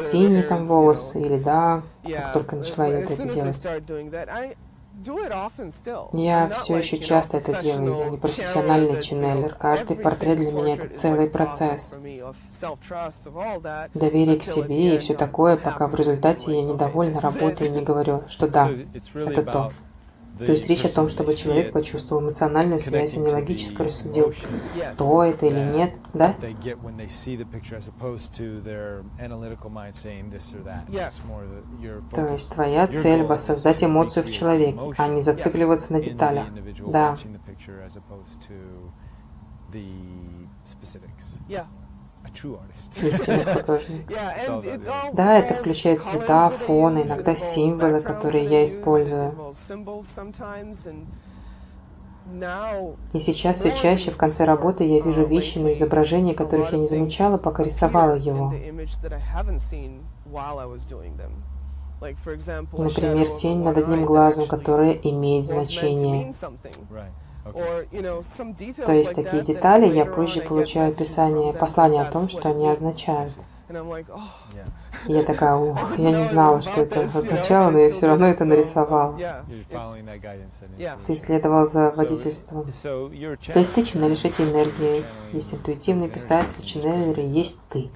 Синие 0.00 0.42
там 0.42 0.62
волосы 0.64 1.20
или 1.20 1.38
да, 1.38 1.82
как 2.24 2.32
только 2.32 2.56
начала 2.56 2.86
я 2.86 3.00
это 3.00 3.12
делать. 3.34 3.54
Я 6.12 6.48
все 6.48 6.76
еще 6.76 6.98
часто 6.98 7.38
это 7.38 7.60
делаю. 7.60 7.96
Я 7.98 8.10
не 8.10 8.16
профессиональный 8.18 9.02
ченнелер. 9.02 9.54
Каждый 9.54 9.96
портрет 9.96 10.38
для 10.38 10.52
меня 10.52 10.74
это 10.74 10.94
целый 10.94 11.28
процесс. 11.28 11.96
Доверие 13.94 14.38
к 14.38 14.44
себе 14.44 14.96
и 14.96 14.98
все 14.98 15.14
такое, 15.14 15.56
пока 15.56 15.88
в 15.88 15.94
результате 15.94 16.54
я 16.54 16.62
недовольна 16.62 17.20
работой 17.20 17.68
и 17.68 17.70
не 17.70 17.82
говорю, 17.82 18.24
что 18.28 18.48
да, 18.48 18.70
это 19.14 19.42
то. 19.42 19.72
То 20.38 20.50
есть 20.52 20.66
речь 20.68 20.84
о 20.84 20.88
том, 20.88 21.08
чтобы 21.08 21.34
человек 21.34 21.72
почувствовал 21.72 22.22
эмоциональную 22.22 22.80
связь, 22.80 23.14
а 23.16 23.20
не 23.20 23.28
логически 23.28 23.82
рассудил, 23.82 24.32
то 24.96 25.22
это 25.22 25.46
или 25.46 25.60
нет, 25.60 25.94
да? 26.14 26.34
То 32.10 32.26
есть 32.32 32.52
твоя 32.52 32.86
цель– 32.88 33.22
воссоздать 33.24 33.84
эмоцию 33.84 34.24
в 34.24 34.30
человеке, 34.30 34.78
а 34.96 35.06
не 35.08 35.20
зацикливаться 35.22 35.92
на 35.92 36.00
деталях. 36.00 36.46
Да. 36.86 37.16
Истинный 43.02 43.44
художник. 43.54 44.06
Да, 45.12 45.38
это 45.38 45.54
включает 45.54 46.02
цвета, 46.02 46.50
фоны, 46.50 47.02
иногда 47.02 47.34
символы, 47.34 48.00
которые 48.00 48.44
я 48.46 48.64
использую. 48.64 49.52
И 53.12 53.20
сейчас 53.20 53.58
все 53.58 53.72
чаще 53.72 54.10
в 54.10 54.16
конце 54.16 54.44
работы 54.44 54.84
я 54.84 55.00
вижу 55.00 55.26
вещи 55.26 55.58
на 55.58 55.72
изображении, 55.72 56.34
которых 56.34 56.72
я 56.72 56.78
не 56.78 56.86
замечала, 56.86 57.38
пока 57.38 57.62
рисовала 57.64 58.14
его. 58.14 58.52
Например, 62.00 63.30
тень 63.36 63.62
над 63.62 63.76
одним 63.78 64.04
глазом, 64.06 64.46
которая 64.46 64.92
имеет 64.92 65.46
значение. 65.46 66.32
То 67.44 68.92
есть 68.92 69.14
такие 69.14 69.42
детали 69.42 69.86
я 69.86 70.04
позже 70.04 70.40
получаю 70.42 70.90
описание, 70.92 71.52
послание 71.52 72.02
о 72.02 72.10
том, 72.10 72.28
что 72.28 72.48
они 72.48 72.68
означают. 72.68 73.36
Я 75.06 75.22
такая, 75.24 75.56
ух, 75.56 75.98
я 75.98 76.12
не 76.12 76.24
знала, 76.24 76.60
что 76.62 76.82
это 76.82 77.02
означало, 77.02 77.70
но 77.70 77.78
я 77.78 77.90
все 77.90 78.06
равно 78.06 78.26
это 78.26 78.44
нарисовала. 78.44 79.18
Ты 81.06 81.16
следовал 81.16 81.66
за 81.66 81.90
водительством. 81.90 82.70
То 82.82 83.58
есть 83.58 83.72
ты 83.72 83.82
ченнелишь 83.84 84.24
эти 84.24 84.42
энергии. 84.42 85.04
Есть 85.32 85.54
интуитивный 85.54 86.08
писатель, 86.08 86.62
ченнелеры, 86.64 87.22
есть 87.22 87.58
ты. 87.70 87.90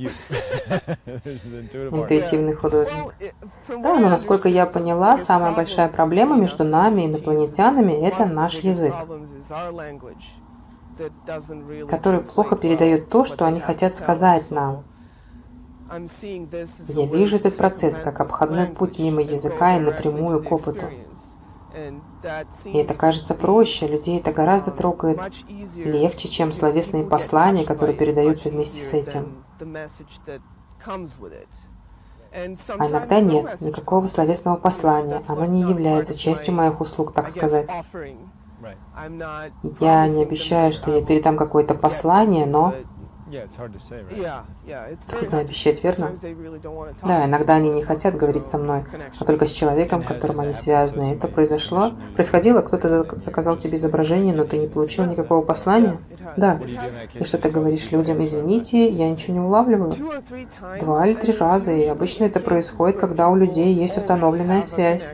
Интуитивный 1.24 2.54
художник. 2.54 3.14
Да, 3.68 3.98
но 3.98 4.08
насколько 4.08 4.48
я 4.48 4.66
поняла, 4.66 5.18
самая 5.18 5.52
большая 5.52 5.88
проблема 5.88 6.36
между 6.36 6.64
нами 6.64 7.02
и 7.02 7.06
инопланетянами– 7.06 7.92
это 8.06 8.24
наш 8.26 8.54
язык, 8.56 8.94
который 11.88 12.20
плохо 12.20 12.56
передает 12.56 13.10
то, 13.10 13.24
что 13.24 13.44
они 13.44 13.60
хотят 13.60 13.96
сказать 13.96 14.50
нам. 14.50 14.84
Я 16.88 17.06
вижу 17.06 17.36
этот 17.36 17.56
процесс 17.56 17.96
как 17.96 18.20
обходной 18.20 18.66
путь 18.66 18.98
мимо 18.98 19.22
языка 19.22 19.76
и 19.76 19.80
напрямую 19.80 20.42
к 20.42 20.52
опыту. 20.52 20.86
И 22.64 22.78
это 22.78 22.94
кажется 22.94 23.34
проще, 23.34 23.86
людей 23.86 24.18
это 24.18 24.32
гораздо 24.32 24.70
трогает 24.70 25.20
легче, 25.76 26.28
чем 26.28 26.52
словесные 26.52 27.04
послания, 27.04 27.64
которые 27.64 27.96
передаются 27.96 28.50
вместе 28.50 28.80
с 28.80 28.92
этим. 28.92 29.44
А 32.32 32.46
иногда 32.86 33.20
нет 33.20 33.60
никакого 33.60 34.06
словесного 34.06 34.56
послания, 34.56 35.22
оно 35.28 35.44
не 35.46 35.62
является 35.62 36.14
частью 36.16 36.54
моих 36.54 36.80
услуг, 36.80 37.12
так 37.12 37.28
сказать. 37.28 37.68
Я 39.80 40.06
не 40.06 40.22
обещаю, 40.22 40.72
что 40.72 40.94
я 40.94 41.04
передам 41.04 41.36
какое-то 41.36 41.74
послание, 41.74 42.46
но 42.46 42.74
Трудно 45.08 45.38
обещать, 45.38 45.82
верно? 45.82 46.12
Да, 47.02 47.24
иногда 47.26 47.54
они 47.54 47.70
не 47.70 47.82
хотят 47.82 48.16
говорить 48.16 48.46
со 48.46 48.58
мной, 48.58 48.84
а 49.18 49.24
только 49.24 49.46
с 49.46 49.52
человеком, 49.52 50.02
которым 50.02 50.40
они 50.40 50.52
связаны. 50.52 51.14
Это 51.14 51.28
произошло? 51.28 51.92
Происходило? 52.14 52.62
Кто-то 52.62 53.06
заказал 53.18 53.56
тебе 53.56 53.76
изображение, 53.76 54.34
но 54.34 54.44
ты 54.44 54.58
не 54.58 54.66
получил 54.66 55.04
никакого 55.06 55.44
послания? 55.44 55.98
Да. 56.36 56.58
И 57.14 57.24
что 57.24 57.38
ты 57.38 57.50
говоришь 57.50 57.90
людям, 57.90 58.22
извините, 58.22 58.88
я 58.88 59.10
ничего 59.10 59.34
не 59.34 59.40
улавливаю? 59.40 59.92
Два 60.80 61.06
или 61.06 61.14
три 61.14 61.32
раза, 61.36 61.72
и 61.72 61.86
обычно 61.86 62.24
это 62.24 62.40
происходит, 62.40 62.98
когда 62.98 63.28
у 63.28 63.36
людей 63.36 63.72
есть 63.72 63.96
установленная 63.96 64.62
связь. 64.62 65.08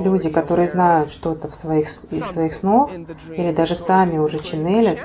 Люди, 0.00 0.28
которые 0.30 0.68
знают 0.68 1.10
что-то 1.10 1.48
в 1.48 1.56
своих, 1.56 1.88
из 1.88 2.24
своих 2.26 2.54
снов, 2.54 2.90
или 3.36 3.52
даже 3.52 3.74
сами 3.74 4.18
уже 4.18 4.38
ченнелят, 4.40 4.98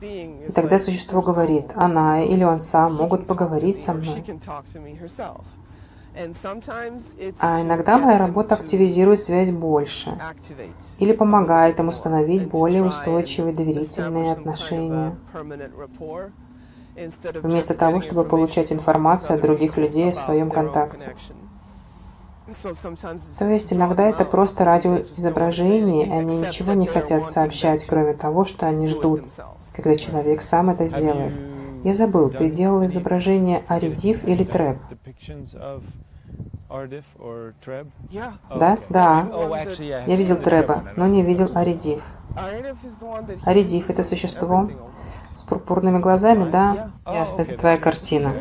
и 0.00 0.52
тогда 0.54 0.78
существо 0.78 1.22
говорит, 1.22 1.66
она 1.74 2.22
или 2.22 2.44
он 2.44 2.60
сам 2.60 2.94
могут 2.94 3.26
поговорить 3.26 3.78
со 3.80 3.92
мной. 3.92 4.24
А 7.40 7.62
иногда 7.62 7.98
моя 7.98 8.18
работа 8.18 8.54
активизирует 8.54 9.20
связь 9.22 9.50
больше 9.50 10.18
или 10.98 11.12
помогает 11.12 11.78
им 11.78 11.88
установить 11.88 12.48
более 12.48 12.82
устойчивые 12.82 13.54
доверительные 13.54 14.32
отношения, 14.32 15.16
вместо 17.42 17.74
того, 17.74 18.00
чтобы 18.00 18.24
получать 18.24 18.72
информацию 18.72 19.36
от 19.36 19.42
других 19.42 19.78
людей 19.78 20.10
о 20.10 20.12
своем 20.12 20.50
контакте. 20.50 21.14
То 23.38 23.44
есть 23.46 23.72
иногда 23.72 24.08
это 24.08 24.24
просто 24.24 24.64
радиоизображение, 24.64 26.06
и 26.06 26.10
они 26.10 26.38
ничего 26.38 26.72
не 26.72 26.86
хотят 26.86 27.30
сообщать, 27.30 27.84
кроме 27.86 28.14
того, 28.14 28.44
что 28.44 28.66
они 28.66 28.86
ждут, 28.88 29.24
когда 29.74 29.96
человек 29.96 30.42
сам 30.42 30.70
это 30.70 30.86
сделает. 30.86 31.34
Я 31.84 31.94
забыл, 31.94 32.30
ты 32.30 32.48
делал 32.48 32.86
изображение 32.86 33.64
Аридив 33.66 34.24
или 34.26 34.44
Треб? 34.44 34.78
Да? 38.48 38.78
Да. 38.88 39.28
Я 40.06 40.16
видел 40.16 40.36
Треба, 40.36 40.84
но 40.96 41.06
не 41.06 41.22
видел 41.22 41.50
Аридив. 41.54 42.02
Аридив— 43.44 43.90
это 43.90 44.04
существо 44.04 44.70
с 45.34 45.42
пурпурными 45.42 45.98
глазами, 45.98 46.50
да? 46.50 46.92
Ясно, 47.06 47.42
это 47.42 47.58
твоя 47.58 47.76
картина. 47.76 48.34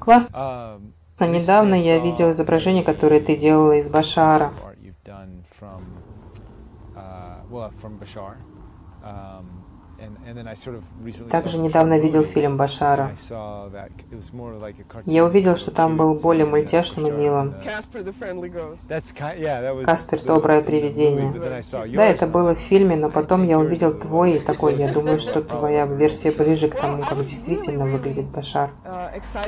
Классно. 0.00 0.80
Недавно 1.20 1.74
я 1.74 1.98
видел 1.98 2.30
изображение, 2.32 2.84
которое 2.84 3.20
ты 3.20 3.36
делала 3.36 3.72
из 3.78 3.88
Башара. 3.88 4.52
Также 11.30 11.58
недавно 11.58 11.98
видел 11.98 12.24
фильм 12.24 12.56
Башара. 12.56 13.16
Я 15.04 15.24
увидел, 15.24 15.56
что 15.56 15.70
там 15.70 15.96
был 15.96 16.14
более 16.14 16.46
мультяшным 16.46 17.06
и 17.06 17.10
милым. 17.10 17.54
Каспер– 19.84 20.22
доброе 20.26 20.62
привидение. 20.62 21.32
Да, 21.94 22.06
это 22.06 22.26
было 22.26 22.54
в 22.54 22.58
фильме, 22.58 22.96
но 22.96 23.10
потом 23.10 23.46
я 23.46 23.58
увидел 23.58 23.92
твой 23.94 24.36
и 24.36 24.38
такой, 24.38 24.76
я 24.76 24.92
думаю, 24.92 25.18
что 25.18 25.42
твоя 25.56 25.86
версия 25.86 26.30
ближе 26.30 26.68
к 26.68 26.76
тому, 26.76 27.02
как 27.02 27.18
действительно 27.18 27.86
выглядит 27.86 28.26
Башар. 28.26 28.70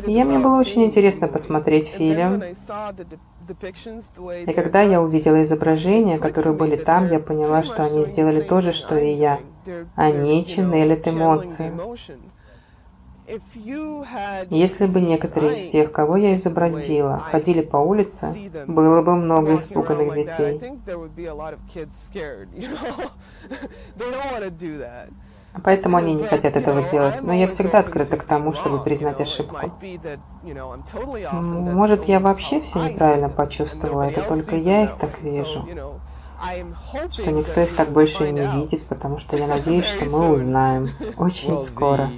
И 0.06 0.12
я, 0.12 0.24
мне 0.24 0.38
было 0.38 0.58
очень 0.58 0.84
интересно 0.84 1.28
посмотреть 1.28 1.88
фильм. 1.88 2.42
И 4.46 4.52
когда 4.52 4.82
я 4.82 5.00
увидела 5.00 5.42
изображения, 5.42 6.18
которые 6.18 6.54
были 6.54 6.76
там, 6.76 7.10
я 7.10 7.18
поняла, 7.18 7.62
что 7.62 7.82
они 7.82 8.04
сделали 8.04 8.42
то 8.42 8.60
же, 8.60 8.72
что 8.72 8.96
и 8.96 9.12
я. 9.12 9.40
Они 9.96 10.44
ченнелят 10.44 11.08
эмоции. 11.08 11.72
Если 14.48 14.86
бы 14.86 15.00
некоторые 15.00 15.56
из 15.56 15.70
тех, 15.70 15.92
кого 15.92 16.16
я 16.16 16.34
изобразила, 16.34 17.18
ходили 17.18 17.60
по 17.60 17.76
улице, 17.76 18.34
было 18.66 19.02
бы 19.02 19.16
много 19.16 19.56
испуганных 19.56 20.14
детей. 20.14 20.60
Поэтому 25.64 25.96
они 25.96 26.14
не 26.14 26.24
хотят 26.24 26.56
этого 26.56 26.82
делать. 26.88 27.22
Но 27.22 27.32
я 27.32 27.48
всегда 27.48 27.80
открыта 27.80 28.16
к 28.16 28.24
тому, 28.24 28.52
чтобы 28.52 28.82
признать 28.82 29.20
ошибку. 29.20 29.72
Может, 31.32 32.04
я 32.04 32.20
вообще 32.20 32.60
все 32.60 32.88
неправильно 32.88 33.28
почувствовала, 33.28 34.02
это 34.02 34.22
только 34.22 34.56
я 34.56 34.84
их 34.84 34.96
так 34.96 35.20
вижу 35.20 35.66
что 37.10 37.32
никто 37.32 37.60
их 37.60 37.74
так 37.74 37.90
больше 37.90 38.30
не 38.30 38.46
видит, 38.46 38.86
потому 38.86 39.18
что 39.18 39.36
я 39.36 39.46
надеюсь, 39.46 39.84
что 39.84 40.04
мы 40.04 40.32
узнаем 40.32 40.88
очень 41.18 41.58
скоро. 41.58 42.10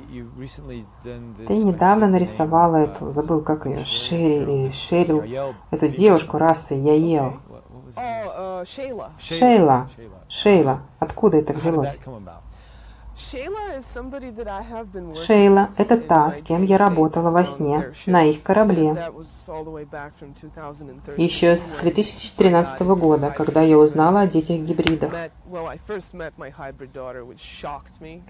Ты 1.02 1.56
недавно 1.56 2.06
нарисовала 2.06 2.76
эту, 2.76 3.12
забыл 3.12 3.40
как 3.40 3.66
ее, 3.66 3.84
Шерри 3.84 4.42
или 4.42 4.70
Шерил, 4.70 5.22
эту 5.70 5.88
девушку 5.88 6.38
расы 6.38 6.74
Яел. 6.74 7.38
Шейла. 9.18 9.88
Шейла. 10.28 10.82
Откуда 10.98 11.38
это 11.38 11.52
взялось? 11.52 11.98
Шейла– 15.24 15.68
это 15.76 15.96
та, 15.96 16.30
с 16.30 16.40
кем 16.40 16.62
я 16.62 16.78
работала 16.78 17.30
во 17.30 17.44
сне 17.44 17.92
на 18.06 18.24
их 18.24 18.42
корабле. 18.42 18.96
Еще 21.16 21.56
с 21.56 21.72
2013 21.80 22.80
года, 22.80 23.32
когда 23.36 23.60
я 23.62 23.78
узнала 23.78 24.20
о 24.20 24.26
детях-гибридах. 24.26 25.12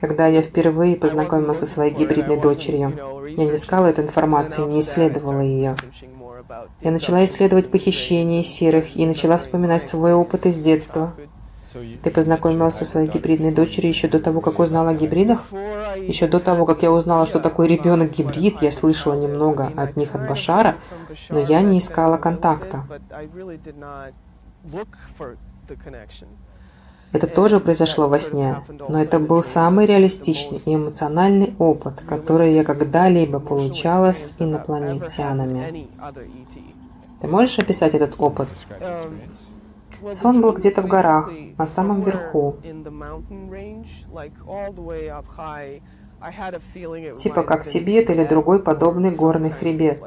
Когда 0.00 0.26
я 0.26 0.42
впервые 0.42 0.96
познакомился 0.96 1.66
со 1.66 1.72
своей 1.72 1.94
гибридной 1.94 2.40
дочерью, 2.40 2.94
я 3.36 3.44
не 3.44 3.54
искала 3.54 3.86
эту 3.86 4.02
информацию, 4.02 4.68
не 4.68 4.80
исследовала 4.80 5.40
ее. 5.40 5.74
Я 6.80 6.90
начала 6.90 7.24
исследовать 7.24 7.70
похищение 7.70 8.42
серых 8.42 8.96
и 8.96 9.06
начала 9.06 9.38
вспоминать 9.38 9.82
свой 9.82 10.14
опыт 10.14 10.46
из 10.46 10.58
детства. 10.58 11.14
Ты 12.02 12.10
познакомился 12.10 12.84
со 12.84 12.90
своей 12.90 13.08
гибридной 13.08 13.52
дочерью 13.52 13.90
еще 13.90 14.08
до 14.08 14.20
того, 14.20 14.40
как 14.40 14.58
узнала 14.58 14.90
о 14.90 14.94
гибридах? 14.94 15.52
Еще 15.96 16.26
до 16.26 16.40
того, 16.40 16.66
как 16.66 16.82
я 16.82 16.90
узнала, 16.90 17.26
что 17.26 17.40
такое 17.40 17.68
ребенок-гибрид, 17.68 18.62
я 18.62 18.72
слышала 18.72 19.14
немного 19.14 19.72
от 19.76 19.96
них 19.96 20.14
от 20.14 20.28
Башара, 20.28 20.76
но 21.28 21.38
я 21.40 21.60
не 21.62 21.78
искала 21.78 22.16
контакта. 22.16 22.84
Это 27.12 27.26
тоже 27.26 27.58
произошло 27.58 28.08
во 28.08 28.20
сне, 28.20 28.62
но 28.88 29.02
это 29.02 29.18
был 29.18 29.42
самый 29.42 29.86
реалистичный 29.86 30.58
и 30.64 30.74
эмоциональный 30.76 31.54
опыт, 31.58 32.04
который 32.08 32.52
я 32.52 32.62
когда-либо 32.62 33.40
получала 33.40 34.12
с 34.12 34.36
инопланетянами. 34.38 35.88
Ты 37.20 37.26
можешь 37.26 37.58
описать 37.58 37.94
этот 37.94 38.14
опыт? 38.18 38.48
Сон 40.12 40.40
был 40.40 40.52
где-то 40.52 40.82
в 40.82 40.86
горах, 40.86 41.30
на 41.58 41.66
самом 41.66 42.02
верху. 42.02 42.56
Типа 47.16 47.42
как 47.42 47.64
Тибет 47.64 48.10
или 48.10 48.24
другой 48.24 48.62
подобный 48.62 49.10
горный 49.10 49.50
хребет. 49.50 50.02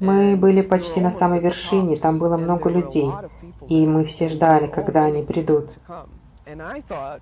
Мы 0.00 0.36
были 0.36 0.62
почти 0.62 1.00
на 1.00 1.10
самой 1.10 1.40
вершине, 1.40 1.96
там 1.96 2.18
было 2.18 2.36
много 2.36 2.68
людей, 2.70 3.08
и 3.68 3.86
мы 3.86 4.04
все 4.04 4.28
ждали, 4.28 4.66
когда 4.66 5.04
они 5.04 5.22
придут. 5.22 5.78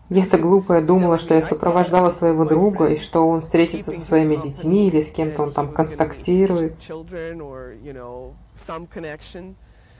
Я-то 0.09 0.39
глупая 0.39 0.81
думала, 0.85 1.19
что 1.19 1.35
я 1.35 1.43
сопровождала 1.43 2.11
своего 2.11 2.45
друга, 2.45 2.87
и 2.87 2.97
что 2.97 3.29
он 3.29 3.43
встретится 3.43 3.91
со 3.91 4.01
своими 4.01 4.37
детьми 4.37 4.89
или 4.89 5.01
с 5.01 5.11
кем-то 5.11 5.43
он 5.43 5.53
там 5.53 5.73
контактирует. 5.73 6.77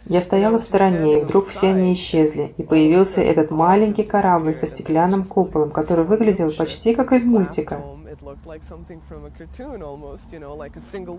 Я 0.07 0.21
стояла 0.23 0.59
в 0.59 0.65
стороне, 0.65 1.19
и 1.19 1.23
вдруг 1.23 1.47
все 1.47 1.69
они 1.69 1.93
исчезли, 1.93 2.55
и 2.57 2.63
появился 2.63 3.21
этот 3.21 3.51
маленький 3.51 4.03
корабль 4.03 4.55
со 4.55 4.67
стеклянным 4.67 5.25
куполом, 5.25 5.71
который 5.71 6.05
выглядел 6.05 6.51
почти 6.51 6.95
как 6.95 7.13
из 7.13 7.25
мультика. 7.25 7.83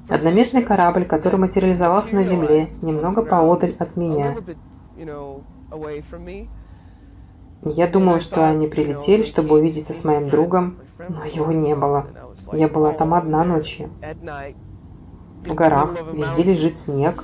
Одноместный 0.10 0.64
корабль, 0.64 1.06
который 1.06 1.40
материализовался 1.40 2.16
на 2.16 2.24
Земле, 2.24 2.68
немного 2.82 3.24
поодаль 3.24 3.76
от 3.78 3.96
меня. 3.96 4.38
Я 7.64 7.88
думала, 7.88 8.20
что 8.20 8.48
они 8.48 8.68
прилетели, 8.68 9.24
чтобы 9.24 9.60
увидеться 9.60 9.94
с 9.94 10.04
моим 10.04 10.30
другом, 10.30 10.80
но 10.98 11.24
его 11.24 11.52
не 11.52 11.76
было. 11.76 12.08
Я 12.52 12.68
была 12.68 12.92
там 12.94 13.14
одна 13.14 13.44
ночью. 13.44 13.92
В 15.46 15.54
горах, 15.54 15.96
везде 16.14 16.44
лежит 16.44 16.76
снег, 16.76 17.24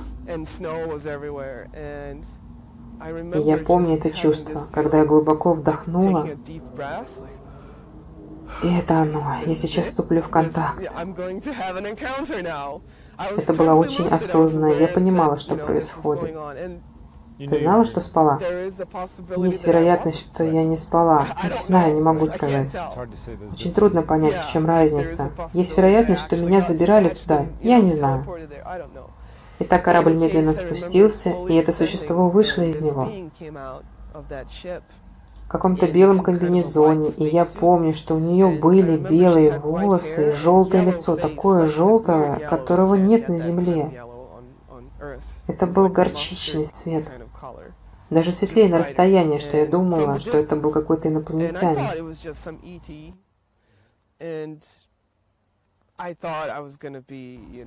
и 3.34 3.40
я 3.40 3.58
помню 3.58 3.96
это 3.96 4.10
чувство, 4.10 4.60
когда 4.72 4.98
я 4.98 5.04
глубоко 5.04 5.54
вдохнула, 5.54 6.28
и 8.62 8.74
это 8.74 9.02
оно. 9.02 9.36
Я 9.46 9.54
сейчас 9.54 9.86
вступлю 9.86 10.20
в 10.20 10.28
контакт. 10.28 10.82
Это 13.36 13.54
было 13.54 13.74
очень 13.74 14.06
осознанно. 14.08 14.72
Я 14.72 14.88
понимала, 14.88 15.36
что 15.36 15.54
происходит. 15.56 16.34
Ты 17.38 17.58
знала, 17.58 17.84
что 17.84 18.00
спала? 18.00 18.38
Есть 19.36 19.66
вероятность, 19.66 20.18
что 20.20 20.44
я 20.44 20.64
не 20.64 20.76
спала. 20.76 21.26
Не 21.44 21.58
знаю, 21.58 21.94
не 21.94 22.00
могу 22.00 22.26
сказать. 22.26 22.74
Очень 23.52 23.72
трудно 23.72 24.02
понять, 24.02 24.44
в 24.44 24.50
чем 24.50 24.66
разница. 24.66 25.30
Есть 25.52 25.76
вероятность, 25.76 26.24
что 26.24 26.36
меня 26.36 26.60
забирали 26.60 27.10
туда. 27.10 27.46
Я 27.60 27.78
не 27.78 27.90
знаю. 27.90 28.24
И 29.58 29.64
так 29.64 29.84
корабль 29.84 30.14
медленно 30.14 30.54
спустился, 30.54 31.30
и 31.48 31.54
это 31.54 31.72
существо 31.72 32.28
вышло 32.28 32.62
из 32.62 32.80
него 32.80 33.08
в 35.48 35.50
каком-то 35.50 35.86
белом 35.86 36.18
комбинезоне, 36.20 37.08
и 37.16 37.24
я 37.24 37.46
помню, 37.46 37.94
что 37.94 38.16
у 38.16 38.18
нее 38.18 38.48
были 38.48 38.98
белые 38.98 39.58
волосы 39.58 40.28
и 40.28 40.32
желтое 40.32 40.84
лицо, 40.84 41.16
такое 41.16 41.64
желтое, 41.64 42.38
которого 42.50 42.96
нет 42.96 43.30
на 43.30 43.38
земле. 43.38 44.04
Это 45.46 45.66
был 45.66 45.88
горчичный 45.88 46.66
цвет. 46.66 47.06
Даже 48.10 48.32
светлее 48.32 48.68
на 48.68 48.78
расстоянии, 48.78 49.38
что 49.38 49.56
я 49.56 49.66
думала, 49.66 50.18
что 50.18 50.36
это 50.36 50.56
был 50.56 50.72
какой-то 50.72 51.08
инопланетянин. 51.08 52.14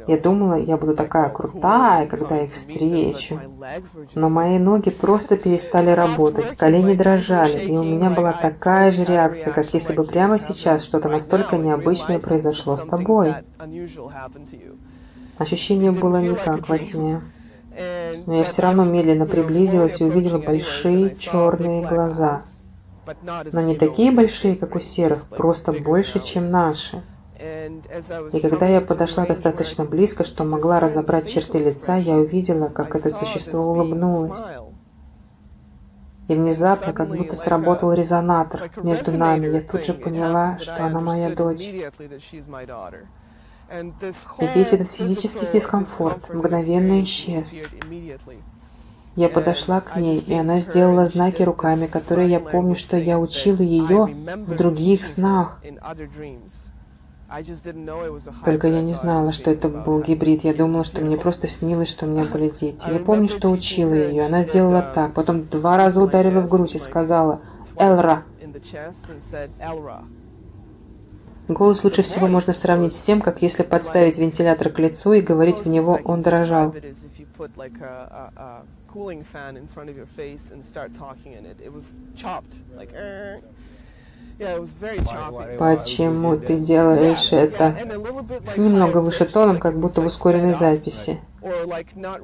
Я 0.07 0.17
думала, 0.17 0.53
я 0.55 0.77
буду 0.77 0.95
такая 0.95 1.29
крутая, 1.29 2.07
когда 2.07 2.41
их 2.41 2.53
встречу. 2.53 3.39
Но 4.15 4.29
мои 4.29 4.57
ноги 4.57 4.89
просто 4.89 5.37
перестали 5.37 5.89
работать, 5.89 6.55
колени 6.55 6.95
дрожали, 6.95 7.65
и 7.65 7.71
у 7.71 7.83
меня 7.83 8.09
была 8.09 8.31
такая 8.31 8.93
же 8.93 9.03
реакция, 9.03 9.51
как 9.51 9.73
если 9.73 9.93
бы 9.93 10.05
прямо 10.05 10.39
сейчас 10.39 10.83
что-то 10.83 11.09
настолько 11.09 11.57
необычное 11.57 12.19
произошло 12.19 12.77
с 12.77 12.83
тобой. 12.83 13.33
Ощущение 15.37 15.91
было 15.91 16.21
не 16.21 16.35
как 16.35 16.69
во 16.69 16.79
сне. 16.79 17.21
Но 18.25 18.35
я 18.35 18.43
все 18.43 18.61
равно 18.61 18.83
медленно 18.83 19.25
приблизилась 19.25 20.01
и 20.01 20.03
увидела 20.03 20.39
большие 20.39 21.15
черные 21.15 21.85
глаза. 21.87 22.41
Но 23.51 23.61
не 23.61 23.75
такие 23.75 24.11
большие, 24.11 24.55
как 24.55 24.75
у 24.75 24.79
серых, 24.79 25.29
просто 25.29 25.71
больше, 25.71 26.19
чем 26.19 26.49
наши. 26.49 27.01
И 28.31 28.39
когда 28.39 28.67
я 28.67 28.81
подошла 28.81 29.25
достаточно 29.25 29.85
близко, 29.85 30.23
что 30.23 30.43
могла 30.43 30.79
разобрать 30.79 31.27
черты 31.27 31.57
лица, 31.57 31.95
я 31.95 32.15
увидела, 32.15 32.67
как 32.67 32.95
это 32.95 33.09
существо 33.09 33.61
улыбнулось. 33.61 34.43
И 36.27 36.35
внезапно, 36.35 36.93
как 36.93 37.09
будто 37.09 37.35
сработал 37.35 37.93
резонатор 37.93 38.71
между 38.83 39.11
нами, 39.11 39.47
я 39.47 39.61
тут 39.61 39.85
же 39.85 39.93
поняла, 39.93 40.57
что 40.59 40.85
она 40.85 41.01
моя 41.01 41.29
дочь. 41.35 41.67
И 43.71 44.47
весь 44.55 44.73
этот 44.73 44.89
физический 44.89 45.47
дискомфорт 45.51 46.33
мгновенно 46.33 47.01
исчез. 47.03 47.55
Я 49.15 49.29
подошла 49.29 49.81
к 49.81 49.97
ней, 49.97 50.19
и 50.19 50.33
она 50.33 50.57
сделала 50.57 51.05
знаки 51.05 51.43
руками, 51.43 51.85
которые 51.85 52.29
я 52.29 52.39
помню, 52.39 52.75
что 52.75 52.97
я 52.97 53.19
учила 53.19 53.61
ее 53.61 54.05
в 54.35 54.55
других 54.55 55.05
снах. 55.05 55.61
Только 58.43 58.67
я 58.67 58.81
не 58.81 58.93
знала, 58.93 59.31
что 59.31 59.51
это 59.51 59.69
был 59.69 60.01
гибрид. 60.01 60.43
Я 60.43 60.53
думала, 60.53 60.83
что 60.83 61.01
мне 61.01 61.17
просто 61.17 61.47
снилось, 61.47 61.89
что 61.89 62.05
у 62.05 62.09
меня 62.09 62.25
были 62.25 62.49
дети. 62.49 62.85
Я 62.91 62.99
помню, 62.99 63.29
что 63.29 63.49
учила 63.49 63.93
ее. 63.93 64.25
Она 64.25 64.43
сделала 64.43 64.81
так. 64.81 65.13
Потом 65.13 65.47
два 65.47 65.77
раза 65.77 66.01
ударила 66.01 66.41
в 66.41 66.49
грудь 66.49 66.75
и 66.75 66.79
сказала 66.79 67.41
«Элра». 67.77 68.23
Голос 71.47 71.83
лучше 71.83 72.03
всего 72.03 72.27
можно 72.27 72.53
сравнить 72.53 72.93
с 72.93 73.01
тем, 73.01 73.19
как 73.19 73.41
если 73.41 73.63
подставить 73.63 74.17
вентилятор 74.17 74.69
к 74.69 74.79
лицу 74.79 75.13
и 75.13 75.21
говорить 75.21 75.59
в 75.59 75.67
него, 75.67 75.99
он 76.03 76.21
дрожал. 76.21 76.73
Почему 85.57 86.37
ты 86.37 86.57
делаешь 86.57 87.31
это? 87.31 87.75
Немного 88.57 88.97
выше 88.97 89.25
тоном, 89.25 89.59
как 89.59 89.77
будто 89.77 90.01
в 90.01 90.05
ускоренной 90.05 90.53
записи. 90.53 91.19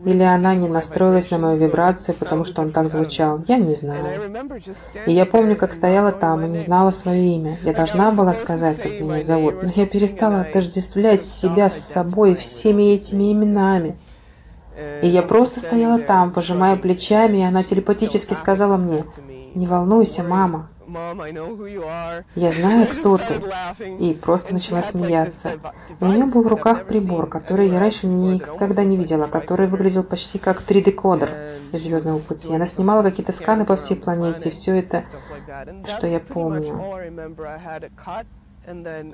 Или 0.06 0.24
она 0.24 0.54
не 0.56 0.68
настроилась 0.68 1.32
на 1.32 1.40
мою 1.40 1.58
вибрацию, 1.58 2.16
потому 2.16 2.46
что 2.46 2.62
он 2.62 2.72
так 2.72 2.88
звучал. 2.88 3.44
Я 3.48 3.58
не 3.58 3.74
знаю. 3.74 4.32
И 5.06 5.12
я 5.12 5.26
помню, 5.26 5.56
как 5.56 5.74
стояла 5.74 6.12
там 6.12 6.46
и 6.46 6.50
не 6.50 6.58
знала 6.58 6.92
свое 6.92 7.24
имя. 7.36 7.58
Я 7.64 7.74
должна 7.74 8.12
была 8.12 8.36
сказать, 8.36 8.78
как 8.82 9.00
меня 9.00 9.24
зовут, 9.24 9.64
но 9.64 9.70
я 9.76 9.86
перестала 9.86 10.42
отождествлять 10.42 11.24
себя 11.24 11.70
с 11.70 11.80
собой 11.80 12.36
всеми 12.36 12.94
этими 12.94 13.32
именами. 13.32 13.98
И 15.02 15.08
я 15.08 15.24
просто 15.24 15.60
стояла 15.60 16.00
там, 16.00 16.32
пожимая 16.32 16.78
плечами, 16.78 17.40
и 17.40 17.44
она 17.44 17.64
телепатически 17.64 18.36
сказала 18.36 18.78
мне, 18.78 19.06
«Не 19.56 19.66
волнуйся, 19.66 20.22
мама, 20.22 20.70
я 22.36 22.52
знаю, 22.52 22.88
кто 22.88 23.17
ты. 23.17 23.41
И 24.00 24.13
просто 24.13 24.54
начала 24.54 24.82
смеяться. 24.82 25.60
У 26.00 26.06
нее 26.06 26.26
был 26.26 26.43
в 26.43 26.47
руках 26.47 26.86
прибор, 26.86 27.28
который 27.28 27.67
я 27.67 27.80
раньше 27.80 28.08
никогда 28.08 28.84
не 28.84 28.95
видела, 28.95 29.28
который 29.28 29.67
выглядел 29.67 30.04
почти 30.04 30.38
как 30.38 30.62
3D-кодер 30.62 31.30
из 31.73 31.84
«Звездного 31.84 32.19
пути». 32.19 32.54
Она 32.54 32.65
снимала 32.65 33.04
какие-то 33.04 33.34
сканы 33.34 33.65
по 33.65 33.76
всей 33.76 33.96
планете, 33.98 34.50
все 34.50 34.79
это, 34.79 35.04
что 35.85 36.08
я 36.08 36.19
помню. 36.19 36.63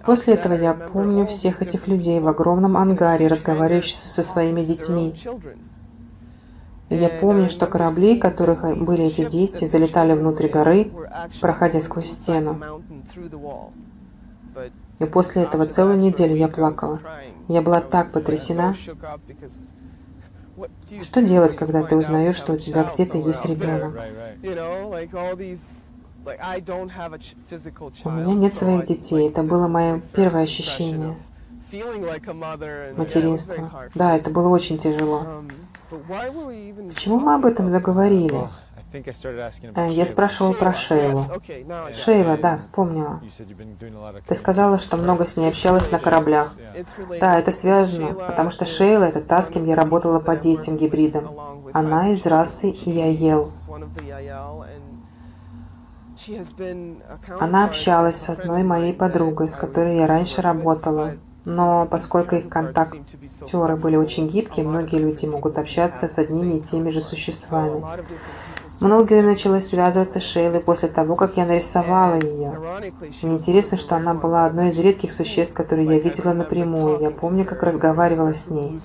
После 0.05 0.33
этого 0.33 0.53
я 0.53 0.73
помню 0.73 1.25
всех 1.27 1.61
этих 1.61 1.87
людей 1.87 2.19
в 2.19 2.27
огромном 2.27 2.75
ангаре, 2.75 3.27
разговаривающих 3.27 3.97
со 3.97 4.23
своими 4.23 4.63
детьми. 4.63 5.15
Я 6.93 7.09
помню, 7.09 7.49
что 7.49 7.65
корабли, 7.65 8.17
которых 8.17 8.61
были 8.77 9.05
эти 9.05 9.27
дети, 9.27 9.65
залетали 9.65 10.13
внутрь 10.13 10.47
горы, 10.47 10.91
проходя 11.41 11.81
сквозь 11.81 12.11
стену. 12.11 12.59
И 14.99 15.05
после 15.05 15.43
этого 15.43 15.65
целую 15.65 15.97
неделю 15.97 16.35
я 16.35 16.47
плакала. 16.47 16.99
Я 17.47 17.61
была 17.61 17.81
так 17.81 18.11
потрясена. 18.11 18.75
Что 21.01 21.21
делать, 21.23 21.55
когда 21.55 21.83
ты 21.83 21.95
узнаешь, 21.95 22.35
что 22.35 22.53
у 22.53 22.57
тебя 22.57 22.83
где-то 22.83 23.17
есть 23.17 23.45
ребенок? 23.45 23.95
У 28.05 28.09
меня 28.11 28.33
нет 28.35 28.53
своих 28.53 28.85
детей. 28.85 29.27
Это 29.27 29.41
было 29.43 29.67
мое 29.67 29.99
первое 30.13 30.43
ощущение 30.43 31.17
материнства. 32.95 33.89
Да, 33.95 34.15
это 34.15 34.29
было 34.29 34.49
очень 34.49 34.77
тяжело. 34.77 35.43
Почему 36.89 37.19
мы 37.19 37.35
об 37.35 37.45
этом 37.45 37.69
заговорили? 37.69 38.49
Э, 39.75 39.89
я 39.89 40.05
спрашивал 40.05 40.53
про 40.53 40.71
Шейлу. 40.71 41.23
Шейла, 41.93 42.37
да, 42.37 42.57
вспомнила. 42.57 43.21
Ты 44.27 44.35
сказала, 44.35 44.77
что 44.77 44.97
много 44.97 45.25
с 45.25 45.35
ней 45.35 45.49
общалась 45.49 45.89
на 45.89 45.97
кораблях. 45.97 46.55
Да, 47.19 47.39
это 47.39 47.51
связано, 47.51 48.13
потому 48.13 48.51
что 48.51 48.65
Шейла— 48.65 49.03
это 49.05 49.21
та, 49.21 49.41
с 49.41 49.49
кем 49.49 49.65
я 49.65 49.75
работала 49.75 50.19
по 50.19 50.35
детям 50.35 50.75
гибридам. 50.75 51.29
Она 51.73 52.09
из 52.09 52.25
расы 52.27 52.67
Яел. 52.85 53.49
Она 57.39 57.65
общалась 57.65 58.17
с 58.17 58.29
одной 58.29 58.63
моей 58.63 58.93
подругой, 58.93 59.49
с 59.49 59.55
которой 59.55 59.97
я 59.97 60.05
раньше 60.05 60.41
работала. 60.41 61.15
Но 61.45 61.85
поскольку 61.87 62.35
их 62.35 62.49
контактеры 62.49 63.75
были 63.75 63.95
очень 63.95 64.27
гибкие, 64.27 64.65
многие 64.65 64.97
люди 64.97 65.25
могут 65.25 65.57
общаться 65.57 66.07
с 66.07 66.17
одними 66.17 66.57
и 66.57 66.61
теми 66.61 66.89
же 66.89 67.01
существами. 67.01 67.83
Многие 68.79 69.21
начали 69.21 69.59
связываться 69.59 70.19
с 70.19 70.23
Шейлой 70.23 70.59
после 70.59 70.89
того, 70.89 71.15
как 71.15 71.37
я 71.37 71.45
нарисовала 71.45 72.15
ее. 72.15 72.57
Мне 73.21 73.35
интересно, 73.35 73.77
что 73.77 73.95
она 73.95 74.13
была 74.13 74.45
одной 74.45 74.69
из 74.69 74.79
редких 74.79 75.11
существ, 75.11 75.53
которые 75.53 75.87
я 75.87 75.99
видела 75.99 76.33
напрямую. 76.33 76.99
Я 77.01 77.11
помню, 77.11 77.45
как 77.45 77.63
разговаривала 77.63 78.33
с 78.33 78.49
ней. 78.49 78.79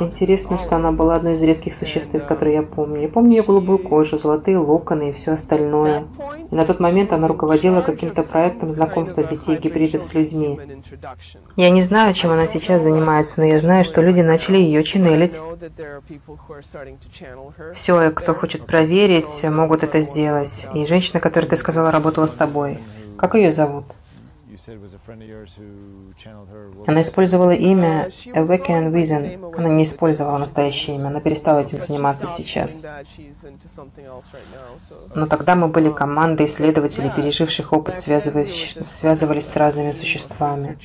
Интересно, 0.00 0.58
что 0.58 0.76
она 0.76 0.92
была 0.92 1.16
одной 1.16 1.34
из 1.34 1.42
редких 1.42 1.74
существ, 1.74 2.14
которые 2.26 2.56
я 2.56 2.62
помню. 2.62 3.02
Я 3.02 3.08
помню 3.08 3.36
ее 3.36 3.42
голубую 3.42 3.78
кожу, 3.78 4.18
золотые 4.18 4.58
локоны 4.58 5.10
и 5.10 5.12
все 5.12 5.32
остальное. 5.32 6.04
И 6.50 6.54
на 6.54 6.64
тот 6.64 6.80
момент 6.80 7.12
она 7.12 7.28
руководила 7.28 7.82
каким-то 7.82 8.22
проектом 8.22 8.70
знакомства 8.70 9.22
детей 9.22 9.56
гибридов 9.56 10.04
с 10.04 10.14
людьми. 10.14 10.58
Я 11.56 11.70
не 11.70 11.82
знаю, 11.82 12.14
чем 12.14 12.30
она 12.30 12.46
сейчас 12.46 12.82
занимается, 12.82 13.40
но 13.40 13.46
я 13.46 13.58
знаю, 13.60 13.84
что 13.84 14.00
люди 14.00 14.20
начали 14.20 14.58
ее 14.58 14.82
ченнелить. 14.84 15.38
Все, 17.74 17.87
кто 18.14 18.34
хочет 18.34 18.66
проверить, 18.66 19.42
могут 19.44 19.82
это 19.82 20.00
сделать. 20.00 20.66
И 20.74 20.84
женщина, 20.86 21.20
которая, 21.20 21.50
ты 21.50 21.56
сказала, 21.56 21.90
работала 21.90 22.26
с 22.26 22.32
тобой. 22.32 22.78
Как 23.16 23.34
ее 23.34 23.52
зовут? 23.52 23.84
Она 26.86 27.00
использовала 27.00 27.52
имя 27.52 28.08
Awaken 28.34 28.92
Vision. 28.92 29.54
Она 29.56 29.68
не 29.70 29.84
использовала 29.84 30.36
настоящее 30.36 30.96
имя. 30.96 31.06
Она 31.06 31.20
перестала 31.20 31.60
этим 31.60 31.80
заниматься 31.80 32.26
сейчас. 32.26 32.82
Но 35.14 35.26
тогда 35.26 35.54
мы 35.54 35.68
были 35.68 35.90
командой 35.90 36.46
исследователей, 36.46 37.10
переживших 37.14 37.72
опыт, 37.72 37.98
связывались 38.00 39.46
с 39.46 39.56
разными 39.56 39.92
существами. 39.92 40.76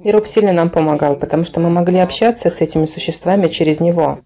И 0.00 0.10
Роб 0.10 0.26
сильно 0.26 0.52
нам 0.52 0.68
помогал, 0.68 1.16
потому 1.16 1.44
что 1.44 1.60
мы 1.60 1.70
могли 1.70 1.98
общаться 1.98 2.50
с 2.50 2.60
этими 2.60 2.84
существами 2.86 3.48
через 3.48 3.80
него. 3.80 4.20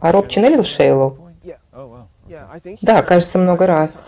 А 0.00 0.12
Роб 0.12 0.28
ченнелил 0.28 0.64
Шейлу? 0.64 1.18
Да, 2.82 3.02
кажется, 3.02 3.38
много 3.38 3.66
раз. 3.66 4.02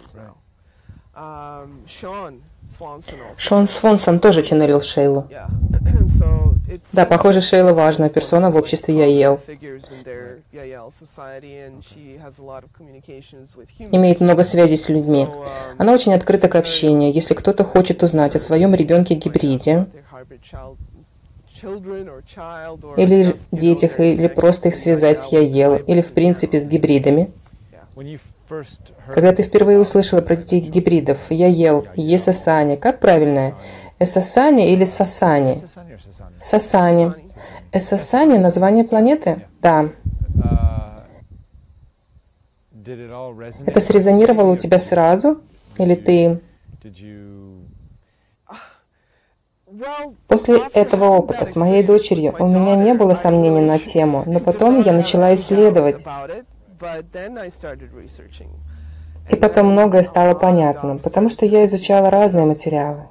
Шон 3.36 3.66
Свонсон 3.68 4.20
тоже 4.20 4.42
ченнелил 4.42 4.82
Шейлу. 4.82 5.26
Да, 6.92 7.04
похоже, 7.04 7.40
Шейла 7.40 7.72
важная 7.72 8.08
персона 8.08 8.50
в 8.50 8.56
обществе 8.56 8.96
Яел. 8.96 9.40
Имеет 13.90 14.20
много 14.20 14.44
связей 14.44 14.76
с 14.76 14.88
людьми. 14.88 15.28
Она 15.76 15.92
очень 15.92 16.14
открыта 16.14 16.48
к 16.48 16.54
общению. 16.54 17.12
Если 17.12 17.34
кто-то 17.34 17.64
хочет 17.64 18.02
узнать 18.02 18.36
о 18.36 18.38
своем 18.38 18.74
ребенке-гибриде, 18.74 19.86
или 22.96 23.34
детях, 23.52 24.00
или 24.00 24.28
просто 24.28 24.68
их 24.68 24.74
связать 24.74 25.20
с 25.20 25.28
Яел, 25.28 25.76
или 25.76 26.00
в 26.00 26.12
принципе 26.12 26.60
с 26.60 26.66
гибридами, 26.66 27.32
когда 29.06 29.32
ты 29.32 29.42
впервые 29.42 29.78
услышала 29.78 30.20
про 30.20 30.36
детей 30.36 30.60
гибридов, 30.60 31.18
я 31.30 31.46
ел 31.46 31.86
Есасани, 31.96 32.76
как 32.76 33.00
правильно? 33.00 33.54
Эсасани 33.98 34.72
или 34.72 34.84
Сасани? 34.84 35.58
Сасани. 36.40 37.14
Эсасани– 37.72 38.38
название 38.38 38.84
планеты? 38.84 39.46
Да. 39.60 39.88
Это 43.64 43.80
срезонировало 43.80 44.52
у 44.52 44.56
тебя 44.56 44.78
сразу? 44.78 45.40
Или 45.78 45.94
ты... 45.94 46.40
После 50.28 50.58
этого 50.74 51.04
опыта 51.06 51.44
с 51.44 51.56
моей 51.56 51.82
дочерью 51.82 52.34
у 52.38 52.46
меня 52.46 52.76
не 52.76 52.94
было 52.94 53.14
сомнений 53.14 53.60
на 53.60 53.78
тему, 53.78 54.22
но 54.26 54.40
потом 54.40 54.80
я 54.82 54.92
начала 54.92 55.34
исследовать. 55.34 56.04
И 59.30 59.36
потом 59.36 59.66
многое 59.66 60.02
стало 60.02 60.34
понятным, 60.34 60.98
потому 60.98 61.28
что 61.28 61.46
я 61.46 61.64
изучала 61.64 62.10
разные 62.10 62.44
материалы. 62.44 63.06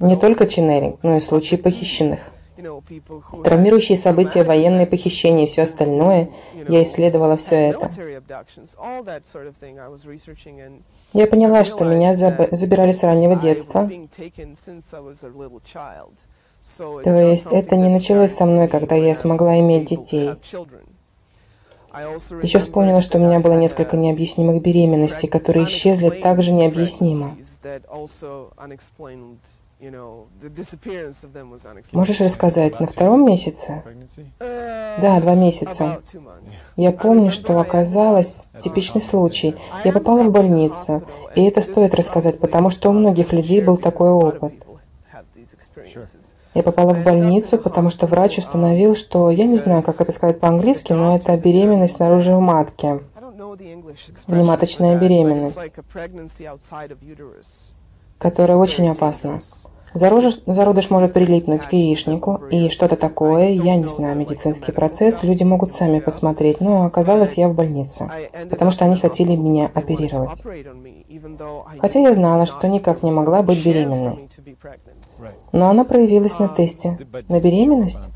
Не 0.00 0.16
только 0.16 0.46
ченнелинг, 0.46 0.98
но 1.02 1.16
и 1.16 1.20
случаи 1.20 1.56
похищенных. 1.56 2.20
Травмирующие 3.44 3.98
события, 3.98 4.44
военные 4.44 4.86
похищения 4.86 5.44
и 5.44 5.46
все 5.46 5.62
остальное, 5.62 6.30
я 6.68 6.82
исследовала 6.82 7.36
все 7.36 7.70
это. 7.70 7.90
Я 11.12 11.26
поняла, 11.26 11.64
что 11.64 11.84
меня 11.84 12.14
забирали 12.14 12.92
с 12.92 13.02
раннего 13.02 13.36
детства, 13.36 13.90
то 17.04 17.10
есть 17.10 17.52
это 17.52 17.76
не 17.76 17.88
началось 17.88 18.34
со 18.34 18.44
мной, 18.44 18.68
когда 18.68 18.96
я 18.96 19.14
смогла 19.14 19.58
иметь 19.60 19.88
детей. 19.88 20.30
Еще 22.42 22.58
вспомнила, 22.58 23.00
что 23.00 23.18
у 23.18 23.20
меня 23.22 23.40
было 23.40 23.54
несколько 23.54 23.96
необъяснимых 23.96 24.60
беременностей, 24.60 25.28
которые 25.28 25.64
исчезли 25.64 26.10
также 26.10 26.52
необъяснимо. 26.52 27.36
Можешь 31.92 32.20
рассказать, 32.20 32.80
на 32.80 32.86
втором 32.86 33.26
месяце? 33.26 33.82
Да, 34.38 35.20
два 35.20 35.34
месяца. 35.34 36.00
Я 36.76 36.92
помню, 36.92 37.30
что 37.30 37.58
оказалось 37.60 38.46
типичный 38.58 39.02
случай. 39.02 39.54
Я 39.84 39.92
попала 39.92 40.22
в 40.22 40.32
больницу, 40.32 41.02
и 41.34 41.44
это 41.44 41.60
стоит 41.60 41.94
рассказать, 41.94 42.38
потому 42.40 42.70
что 42.70 42.88
у 42.88 42.92
многих 42.92 43.32
людей 43.32 43.60
был 43.62 43.76
такой 43.76 44.10
опыт. 44.10 44.54
Я 46.54 46.62
попала 46.62 46.94
в 46.94 47.04
больницу, 47.04 47.58
потому 47.58 47.90
что 47.90 48.06
врач 48.06 48.38
установил, 48.38 48.96
что, 48.96 49.30
я 49.30 49.44
не 49.44 49.56
знаю, 49.56 49.82
как 49.82 50.00
это 50.00 50.10
сказать 50.10 50.40
по-английски, 50.40 50.94
но 50.94 51.14
это 51.14 51.36
беременность 51.36 51.96
снаружи 51.96 52.34
в 52.34 52.40
матке. 52.40 53.02
Внематочная 54.26 54.98
беременность, 54.98 55.58
которая 58.18 58.56
очень 58.56 58.88
опасна. 58.88 59.42
Зародыш, 59.96 60.38
зародыш 60.46 60.90
может 60.90 61.14
прилипнуть 61.14 61.64
к 61.64 61.72
яичнику, 61.72 62.42
и 62.50 62.68
что-то 62.68 62.96
такое, 62.96 63.48
я 63.48 63.76
не 63.76 63.88
знаю, 63.88 64.14
медицинский 64.14 64.72
процесс, 64.72 65.22
люди 65.22 65.42
могут 65.42 65.72
сами 65.72 66.00
посмотреть, 66.00 66.60
но 66.60 66.84
оказалось 66.84 67.34
я 67.34 67.48
в 67.48 67.54
больнице, 67.54 68.10
потому 68.50 68.70
что 68.70 68.84
они 68.84 68.96
хотели 68.96 69.34
меня 69.34 69.70
оперировать. 69.72 70.42
Хотя 71.78 72.00
я 72.00 72.12
знала, 72.12 72.44
что 72.44 72.68
никак 72.68 73.02
не 73.02 73.10
могла 73.10 73.42
быть 73.42 73.64
беременной. 73.64 74.28
Но 75.52 75.70
она 75.70 75.84
проявилась 75.84 76.38
на 76.38 76.48
тесте 76.48 76.98
на 77.28 77.40
беременность. 77.40 78.08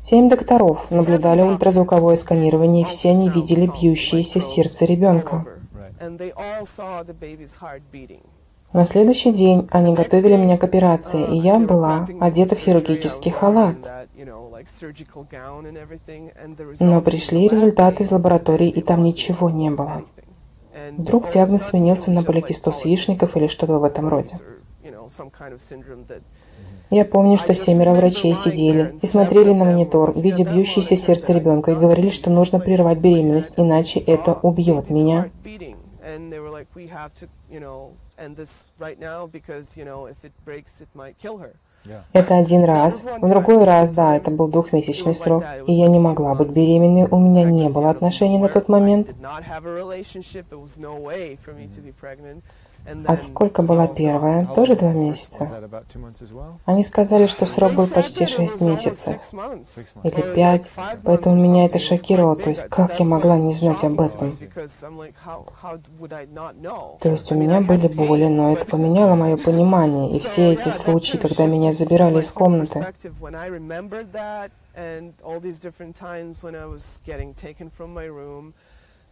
Семь 0.00 0.28
докторов 0.28 0.90
наблюдали 0.92 1.42
ультразвуковое 1.42 2.16
сканирование, 2.16 2.82
и 2.82 2.86
все 2.86 3.10
они 3.10 3.28
видели 3.28 3.66
бьющееся 3.66 4.40
сердце 4.40 4.84
ребенка. 4.84 5.44
На 8.72 8.86
следующий 8.86 9.32
день 9.32 9.66
они 9.70 9.94
готовили 9.94 10.36
меня 10.36 10.56
к 10.56 10.64
операции, 10.64 11.24
и 11.24 11.36
я 11.36 11.58
была 11.58 12.06
одета 12.20 12.54
в 12.54 12.58
хирургический 12.58 13.32
халат. 13.32 13.76
Но 16.78 17.00
пришли 17.00 17.48
результаты 17.48 18.04
из 18.04 18.12
лаборатории, 18.12 18.68
и 18.68 18.80
там 18.80 19.02
ничего 19.02 19.50
не 19.50 19.70
было. 19.70 20.04
Вдруг 20.96 21.28
диагноз 21.30 21.64
сменился 21.64 22.12
на 22.12 22.22
поликистоз 22.22 22.84
яичников 22.84 23.36
или 23.36 23.48
что-то 23.48 23.78
в 23.78 23.84
этом 23.84 24.08
роде. 24.08 24.36
Я 26.90 27.04
помню, 27.04 27.38
что 27.38 27.54
семеро 27.54 27.92
врачей 27.92 28.34
сидели 28.34 28.96
и 29.00 29.06
смотрели 29.06 29.52
на 29.52 29.64
монитор, 29.64 30.12
видя 30.18 30.44
бьющееся 30.44 30.96
сердце 30.96 31.32
ребенка, 31.32 31.72
и 31.72 31.76
говорили, 31.76 32.10
что 32.10 32.30
нужно 32.30 32.58
прервать 32.58 32.98
беременность, 32.98 33.54
иначе 33.56 34.00
это 34.00 34.34
убьет 34.34 34.90
меня. 34.90 35.30
Это 42.12 42.36
один 42.36 42.64
раз. 42.64 43.04
В 43.22 43.28
другой 43.28 43.64
раз, 43.64 43.90
да, 43.90 44.16
это 44.16 44.30
был 44.30 44.48
двухмесячный 44.48 45.14
срок, 45.14 45.44
и 45.66 45.72
я 45.72 45.88
не 45.88 45.98
могла 45.98 46.34
быть 46.34 46.48
беременной, 46.48 47.08
у 47.10 47.18
меня 47.18 47.44
не 47.44 47.68
было 47.70 47.90
отношений 47.90 48.38
на 48.38 48.48
тот 48.48 48.68
момент. 48.68 49.08
А 53.06 53.16
сколько 53.16 53.62
была 53.62 53.86
первая? 53.86 54.46
Тоже 54.46 54.74
два 54.74 54.92
месяца? 54.92 55.68
Они 56.64 56.82
сказали, 56.82 57.26
что 57.26 57.46
срок 57.46 57.72
был 57.72 57.86
почти 57.86 58.26
шесть 58.26 58.60
месяцев. 58.60 59.16
Или 60.02 60.34
пять. 60.34 60.70
Поэтому 61.04 61.36
меня 61.36 61.66
это 61.66 61.78
шокировало. 61.78 62.36
То 62.36 62.50
есть, 62.50 62.62
как 62.68 62.98
я 62.98 63.06
могла 63.06 63.36
не 63.36 63.52
знать 63.52 63.84
об 63.84 64.00
этом? 64.00 64.32
То 67.00 67.08
есть, 67.08 67.32
у 67.32 67.34
меня 67.34 67.60
были 67.60 67.88
боли, 67.88 68.26
но 68.26 68.52
это 68.52 68.66
поменяло 68.66 69.14
мое 69.14 69.36
понимание. 69.36 70.16
И 70.16 70.20
все 70.20 70.52
эти 70.52 70.68
случаи, 70.68 71.18
когда 71.18 71.46
меня 71.46 71.72
забирали 71.72 72.20
из 72.20 72.30
комнаты. 72.30 72.86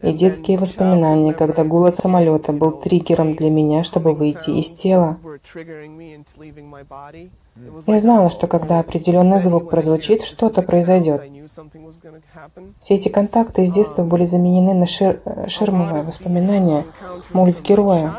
И 0.00 0.12
детские 0.12 0.58
воспоминания, 0.58 1.32
когда 1.32 1.64
гул 1.64 1.84
от 1.86 1.96
самолета 1.96 2.52
был 2.52 2.70
триггером 2.70 3.34
для 3.34 3.50
меня, 3.50 3.82
чтобы 3.82 4.14
выйти 4.14 4.50
из 4.50 4.70
тела. 4.70 5.18
Я 7.86 8.00
знала, 8.00 8.30
что 8.30 8.46
когда 8.46 8.78
определенный 8.78 9.40
звук 9.40 9.70
прозвучит, 9.70 10.22
что-то 10.22 10.62
произойдет. 10.62 11.22
Все 12.80 12.94
эти 12.94 13.08
контакты 13.08 13.64
из 13.64 13.72
детства 13.72 14.04
были 14.04 14.26
заменены 14.26 14.74
на 14.74 14.86
шер... 14.86 15.20
шермовое 15.48 16.04
воспоминание 16.04 16.84
мультгероя. 17.32 18.14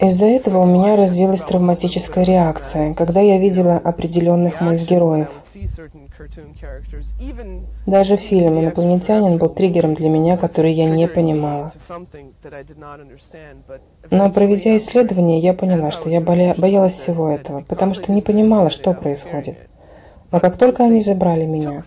Из-за 0.00 0.26
этого 0.26 0.58
у 0.58 0.66
меня 0.66 0.96
развилась 0.96 1.42
травматическая 1.42 2.24
реакция, 2.24 2.94
когда 2.94 3.20
я 3.20 3.38
видела 3.38 3.76
определенных 3.76 4.60
мультгероев. 4.60 5.28
Даже 7.86 8.16
фильм 8.16 8.60
«Инопланетянин» 8.60 9.38
был 9.38 9.48
триггером 9.48 9.94
для 9.94 10.08
меня, 10.08 10.36
который 10.36 10.72
я 10.72 10.88
не 10.88 11.06
понимала. 11.06 11.70
Но 14.10 14.30
проведя 14.30 14.76
исследование, 14.76 15.38
я 15.38 15.54
поняла, 15.54 15.92
что 15.92 16.08
я 16.08 16.20
боялась 16.20 16.94
всего 16.94 17.30
этого, 17.30 17.60
потому 17.62 17.94
что 17.94 18.12
не 18.12 18.22
понимала, 18.22 18.70
что 18.70 18.94
происходит. 18.94 19.56
Но 20.30 20.40
как 20.40 20.56
только 20.56 20.84
они 20.84 21.02
забрали 21.02 21.44
меня, 21.44 21.84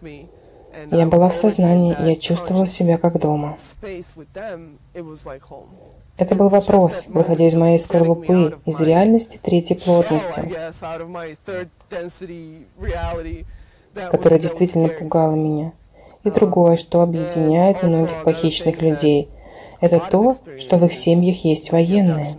я 0.92 1.06
была 1.06 1.30
в 1.30 1.36
сознании, 1.36 1.96
я 2.00 2.16
чувствовала 2.16 2.68
себя 2.68 2.98
как 2.98 3.20
дома. 3.20 3.58
Это 6.18 6.34
был 6.34 6.50
вопрос, 6.50 7.06
выходя 7.08 7.48
из 7.48 7.54
моей 7.54 7.78
скорлупы, 7.78 8.58
из 8.66 8.80
реальности 8.82 9.40
третьей 9.42 9.76
плотности, 9.76 10.52
которая 13.94 14.40
действительно 14.40 14.90
пугала 14.90 15.36
меня. 15.36 15.74
И 16.24 16.32
другое, 16.32 16.78
что 16.78 17.02
объединяет 17.02 17.84
многих 17.84 18.24
похищенных 18.24 18.82
людей. 18.82 19.30
это 19.80 20.00
то, 20.00 20.36
что 20.58 20.78
в 20.78 20.86
их 20.86 20.94
семьях 20.94 21.46
есть 21.46 21.72
военные. 21.72 22.36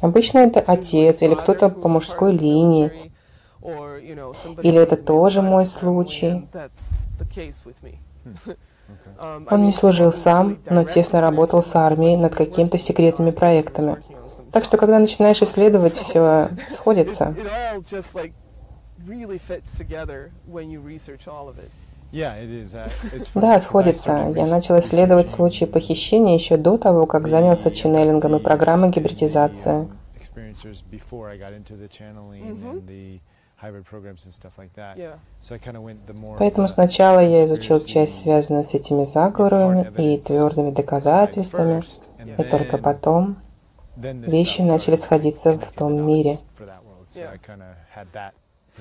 Обычно 0.00 0.38
это 0.38 0.60
отец 0.60 1.22
или 1.22 1.34
кто-то 1.34 1.68
по 1.68 1.88
мужской 1.88 2.32
линии, 2.32 3.12
или 3.62 4.78
это 4.78 4.96
тоже 4.96 5.42
мой 5.42 5.66
случай. 5.66 6.48
Он 9.50 9.64
не 9.64 9.72
служил 9.72 10.12
сам, 10.12 10.58
но 10.68 10.84
тесно 10.84 11.20
работал 11.20 11.62
с 11.62 11.74
армией 11.76 12.16
над 12.16 12.34
какими-то 12.34 12.78
секретными 12.78 13.30
проектами. 13.30 14.02
Так 14.50 14.64
что, 14.64 14.76
когда 14.76 14.98
начинаешь 14.98 15.42
исследовать, 15.42 15.94
все 15.96 16.48
сходится. 16.68 17.34
Да, 23.34 23.58
сходится. 23.58 24.32
Я 24.36 24.46
начал 24.46 24.78
исследовать 24.80 25.30
случаи 25.30 25.64
похищения 25.64 26.34
еще 26.34 26.56
до 26.56 26.76
того, 26.76 27.06
как 27.06 27.26
занялся 27.26 27.70
ченнелингом 27.70 28.36
и 28.36 28.38
программой 28.38 28.90
гибридизации. 28.90 29.88
Поэтому 36.38 36.68
сначала 36.68 37.20
я 37.20 37.44
изучил 37.46 37.80
часть, 37.80 38.22
связанную 38.22 38.64
с 38.64 38.74
этими 38.74 39.04
заговорами 39.04 39.92
и 39.98 40.18
твердыми 40.18 40.72
доказательствами, 40.72 41.82
и 42.38 42.42
только 42.42 42.78
потом 42.78 43.38
вещи 43.96 44.62
начали 44.62 44.96
сходиться 44.96 45.58
в 45.58 45.72
том 45.72 46.06
мире. 46.06 46.36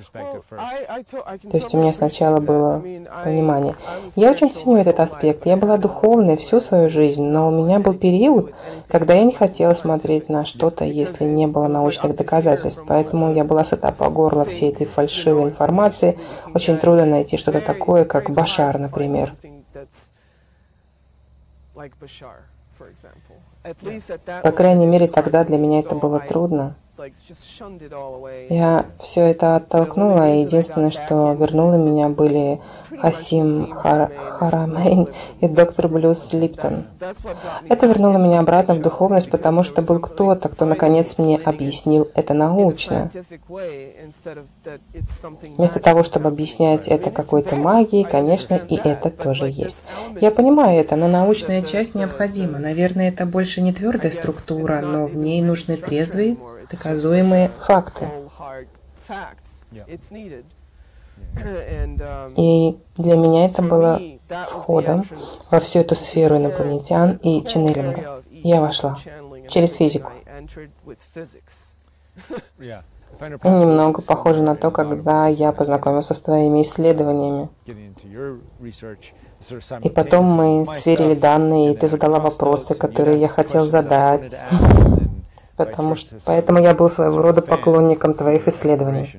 То 0.10 1.58
есть 1.58 1.74
у 1.74 1.78
меня 1.78 1.94
сначала 1.94 2.40
было 2.40 2.80
понимание. 3.24 3.76
Я 4.16 4.32
очень 4.32 4.52
ценю 4.54 4.78
этот 4.78 5.00
аспект. 5.00 5.46
Я 5.46 5.58
была 5.58 5.78
духовной 5.78 6.38
всю 6.38 6.60
свою 6.60 6.90
жизнь, 6.90 7.24
но 7.24 7.48
у 7.48 7.52
меня 7.52 7.80
был 7.80 7.94
период, 7.94 8.54
когда 8.88 9.14
я 9.14 9.24
не 9.24 9.34
хотела 9.34 9.74
смотреть 9.74 10.30
на 10.30 10.46
что-то, 10.46 10.84
если 10.86 11.26
не 11.26 11.48
было 11.48 11.68
научных 11.68 12.16
доказательств. 12.16 12.84
Поэтому 12.88 13.34
я 13.34 13.44
была 13.44 13.64
сыта 13.64 13.92
по 13.92 14.10
горло 14.10 14.46
всей 14.46 14.72
этой 14.72 14.86
фальшивой 14.86 15.44
информации. 15.44 16.20
Очень 16.54 16.78
трудно 16.78 17.06
найти 17.06 17.38
что-то 17.38 17.62
такое, 17.62 18.06
как 18.06 18.30
Башар, 18.30 18.78
например. 18.78 19.34
По 24.44 24.52
крайней 24.52 24.88
мере, 24.88 25.08
тогда 25.08 25.44
для 25.44 25.58
меня 25.58 25.80
это 25.80 25.96
было 25.96 26.20
трудно. 26.20 26.76
Я 28.50 28.86
все 29.00 29.22
это 29.22 29.56
оттолкнула, 29.56 30.34
и 30.34 30.42
единственное, 30.42 30.92
что 30.92 31.34
вернуло 31.34 31.76
меня, 31.76 32.10
были 32.10 32.62
Хасим 33.00 33.72
Хар 33.72 34.12
Харамейн 34.20 35.08
и 35.40 35.48
доктор 35.48 35.88
Блюз 35.88 36.32
Липтон. 36.34 36.84
Это 37.70 37.88
вернуло 37.88 38.18
меня 38.18 38.40
обратно 38.40 38.76
в 38.76 38.82
духовность, 38.82 39.32
потому 39.32 39.64
что 39.64 39.82
был 39.82 40.00
кто-то, 40.00 40.50
кто 40.50 40.66
наконец 40.66 41.18
мне 41.18 41.38
объяснил 41.38 42.10
это 42.14 42.34
научно. 42.34 43.10
Вместо 45.58 45.80
того, 45.80 46.04
чтобы 46.04 46.28
объяснять 46.28 46.88
это 46.88 47.10
какой-то 47.10 47.56
магией, 47.56 48.04
конечно, 48.04 48.56
и 48.56 48.76
это 48.76 49.10
тоже 49.10 49.50
есть. 49.50 49.86
Я 50.20 50.32
понимаю 50.32 50.80
это, 50.80 50.96
но 50.96 51.08
научная 51.08 51.64
часть 51.64 51.96
необходима. 51.96 52.60
Наверное, 52.60 53.10
это 53.10 53.26
больше 53.26 53.62
не 53.62 53.74
твердая 53.74 54.12
структура, 54.12 54.82
но 54.82 55.08
в 55.08 55.16
ней 55.16 55.42
нужны 55.42 55.78
трезвые 55.78 56.38
доказуемые 56.72 57.50
факты. 57.50 58.08
И 62.36 62.78
для 62.98 63.16
меня 63.16 63.46
это 63.46 63.62
было 63.62 64.00
входом 64.50 65.04
во 65.52 65.60
всю 65.60 65.80
эту 65.80 65.96
сферу 65.96 66.38
инопланетян 66.38 67.20
и 67.24 67.46
ченнелинга. 67.46 68.24
Я 68.30 68.62
вошла 68.62 68.98
через 69.48 69.74
физику. 69.74 70.12
Немного 73.44 74.02
похоже 74.02 74.42
на 74.42 74.56
то, 74.56 74.72
когда 74.72 75.28
я 75.28 75.52
познакомился 75.52 76.14
с 76.14 76.20
твоими 76.20 76.64
исследованиями. 76.64 77.50
И 79.84 79.90
потом 79.90 80.26
мы 80.26 80.66
сверили 80.68 81.14
данные, 81.14 81.74
и 81.74 81.76
ты 81.76 81.88
задала 81.88 82.20
вопросы, 82.20 82.74
которые 82.74 83.18
я 83.18 83.28
хотел 83.28 83.66
задать 83.66 84.40
потому 85.66 85.96
что, 85.96 86.16
поэтому 86.26 86.60
я 86.60 86.74
был 86.74 86.90
своего 86.90 87.22
рода 87.22 87.42
поклонником 87.42 88.14
твоих 88.14 88.48
исследований. 88.48 89.16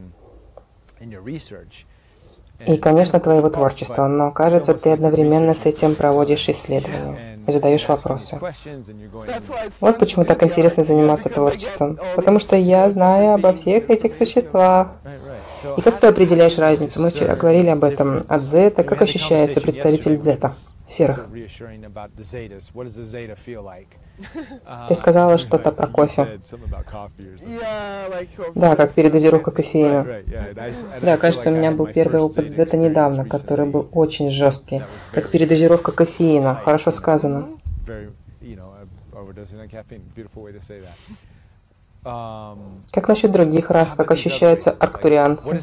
И, 2.67 2.77
конечно, 2.77 3.19
твоего 3.19 3.51
творчества, 3.51 4.07
но, 4.07 4.31
кажется, 4.31 4.75
ты 4.75 4.93
одновременно 4.93 5.55
с 5.55 5.65
этим 5.65 5.95
проводишь 5.95 6.49
исследования 6.49 7.39
и 7.47 7.53
задаешь 7.53 7.89
вопросы. 7.89 8.39
Вот 9.81 9.99
почему 9.99 10.25
так 10.25 10.43
интересно 10.43 10.85
заниматься 10.85 11.29
творчеством. 11.29 11.99
Потому 12.15 12.39
что 12.39 12.55
я 12.57 12.89
знаю 12.91 13.35
обо 13.35 13.53
всех 13.53 13.91
этих 13.91 14.15
существах. 14.15 14.93
И 15.77 15.81
как 15.81 16.01
ты 16.01 16.07
определяешь 16.07 16.59
разницу? 16.59 17.01
Мы 17.01 17.11
вчера 17.11 17.35
говорили 17.37 17.69
об 17.69 17.85
этом. 17.85 18.25
От 18.29 18.41
зета, 18.41 18.83
как 18.83 19.03
ощущается 19.03 19.61
представитель 19.61 20.19
дзета, 20.19 20.53
серых? 20.89 21.29
Ты 24.89 24.95
сказала 24.95 25.39
что-то 25.39 25.73
про 25.73 25.87
кофе. 25.87 26.41
Да, 28.55 28.77
как 28.77 28.95
передозировка 28.95 29.51
кофеина. 29.51 30.23
Да, 31.01 31.17
кажется, 31.17 31.51
у 31.51 31.53
меня 31.53 31.71
был 31.73 31.87
первый 31.87 32.21
опыт 32.21 32.49
с 32.49 32.59
это 32.59 32.77
недавно, 32.77 33.25
который 33.25 33.67
был 33.67 33.89
очень 33.93 34.31
жесткий. 34.31 34.83
Как 35.13 35.31
передозировка 35.31 35.93
кофеина. 35.93 36.55
Хорошо 36.57 36.91
сказано. 36.91 37.49
Как 42.03 43.09
насчет 43.09 43.31
других 43.31 43.71
рас? 43.71 43.95
Как 43.95 44.11
ощущаются 44.11 44.71
арктурианцы? 44.71 45.61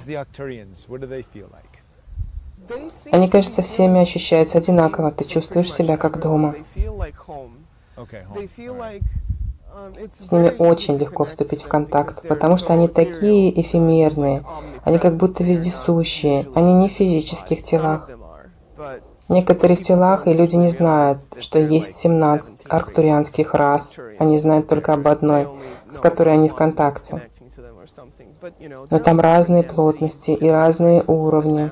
Они, 3.11 3.29
кажется, 3.29 3.61
всеми 3.61 3.99
ощущаются 3.99 4.57
одинаково. 4.59 5.11
Ты 5.11 5.25
чувствуешь 5.25 5.73
себя 5.73 5.97
как 5.97 6.21
дома. 6.21 6.55
Um, 9.71 10.11
С 10.19 10.31
ними 10.31 10.55
очень 10.57 10.95
легко 10.95 11.25
вступить 11.25 11.61
в 11.61 11.67
контакт, 11.67 12.27
потому 12.27 12.57
что 12.57 12.73
они 12.73 12.87
такие 12.87 13.61
эфемерные, 13.61 14.43
они 14.83 14.97
как 14.97 15.17
будто 15.17 15.43
вездесущие, 15.43 16.47
они 16.55 16.73
не 16.73 16.89
в 16.89 16.91
физических 16.91 17.61
телах. 17.61 18.09
Некоторые 19.29 19.77
в 19.77 19.81
телах, 19.81 20.27
и 20.27 20.33
люди 20.33 20.55
не 20.55 20.69
знают, 20.69 21.19
что 21.37 21.59
есть 21.59 21.95
17 21.97 22.65
арктурианских 22.67 23.53
рас, 23.53 23.93
они 24.17 24.39
знают 24.39 24.67
только 24.67 24.93
об 24.93 25.07
одной, 25.07 25.47
с 25.87 25.99
которой 25.99 26.33
они 26.33 26.49
в 26.49 26.55
контакте. 26.55 27.29
Но 28.89 28.99
там 28.99 29.19
разные 29.19 29.61
плотности 29.61 30.31
и 30.31 30.49
разные 30.49 31.03
уровни. 31.05 31.71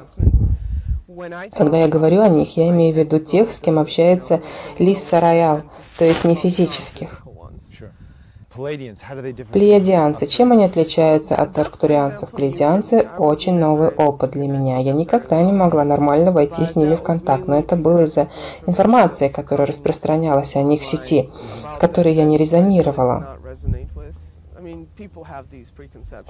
Когда 1.58 1.78
я 1.78 1.88
говорю 1.88 2.22
о 2.22 2.30
них, 2.30 2.58
я 2.58 2.70
имею 2.70 2.94
в 2.94 2.98
виду 2.98 3.20
тех, 3.20 3.52
с 3.52 3.60
кем 3.60 3.80
общается 3.80 4.42
Лисса 4.78 5.20
Роял, 5.20 5.64
то 5.98 6.06
есть 6.06 6.26
не 6.26 6.36
физических. 6.36 7.27
Плеядианцы. 8.58 10.26
Чем 10.26 10.52
они 10.52 10.66
отличаются 10.66 11.36
от 11.36 11.58
арктурианцев? 11.58 12.30
Плеядианцы– 12.30 13.08
очень 13.18 13.60
новый 13.60 13.90
опыт 13.90 14.32
для 14.32 14.48
меня. 14.48 14.80
Я 14.80 14.94
никогда 14.94 15.42
не 15.42 15.52
могла 15.52 15.84
нормально 15.84 16.32
войти 16.32 16.64
с 16.64 16.76
ними 16.76 16.96
в 16.96 17.04
контакт, 17.04 17.48
но 17.48 17.60
это 17.60 17.76
было 17.76 18.04
из-за 18.04 18.28
информации, 18.66 19.30
которая 19.30 19.68
распространялась 19.68 20.56
о 20.56 20.64
них 20.64 20.82
в 20.82 20.86
сети, 20.86 21.30
с 21.74 21.78
которой 21.78 22.14
я 22.14 22.24
не 22.26 22.38
резонировала. 22.38 23.38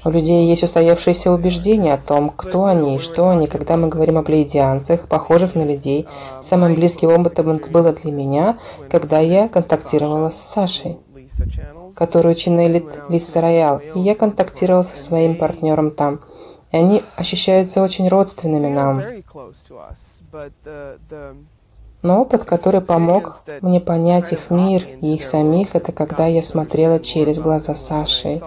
У 0.05 0.09
людей 0.09 0.47
есть 0.47 0.63
устоявшиеся 0.63 1.31
убеждения 1.31 1.93
о 1.93 1.97
том, 1.97 2.29
кто 2.29 2.65
они 2.65 2.97
и 2.97 2.99
что 2.99 3.29
они. 3.29 3.47
Когда 3.47 3.77
мы 3.77 3.87
говорим 3.87 4.17
о 4.17 4.23
плеядианцах, 4.23 5.07
похожих 5.07 5.55
на 5.55 5.63
людей, 5.63 6.07
самым 6.41 6.75
близким 6.75 7.09
опытом 7.09 7.59
было 7.71 7.93
для 7.93 8.11
меня, 8.11 8.57
когда 8.89 9.19
я 9.19 9.47
контактировала 9.47 10.29
с 10.29 10.37
Сашей, 10.37 10.97
которую 11.95 12.35
ченнелит 12.35 12.85
Лиса 13.09 13.41
Роял, 13.41 13.79
и 13.79 13.99
я 13.99 14.15
контактировала 14.15 14.83
со 14.83 14.97
своим 14.97 15.35
партнером 15.37 15.91
там. 15.91 16.21
И 16.71 16.77
они 16.77 17.03
ощущаются 17.15 17.81
очень 17.81 18.07
родственными 18.09 18.67
нам. 18.67 19.01
Но 22.03 22.21
опыт, 22.21 22.45
который 22.45 22.81
помог 22.81 23.43
мне 23.61 23.81
понять 23.81 24.31
их 24.31 24.49
мир 24.51 24.87
и 25.01 25.15
их 25.15 25.23
самих, 25.23 25.75
это 25.75 25.91
когда 25.91 26.27
я 26.27 26.43
смотрела 26.43 26.99
через 26.99 27.39
глаза 27.39 27.73
Саши. 27.75 28.39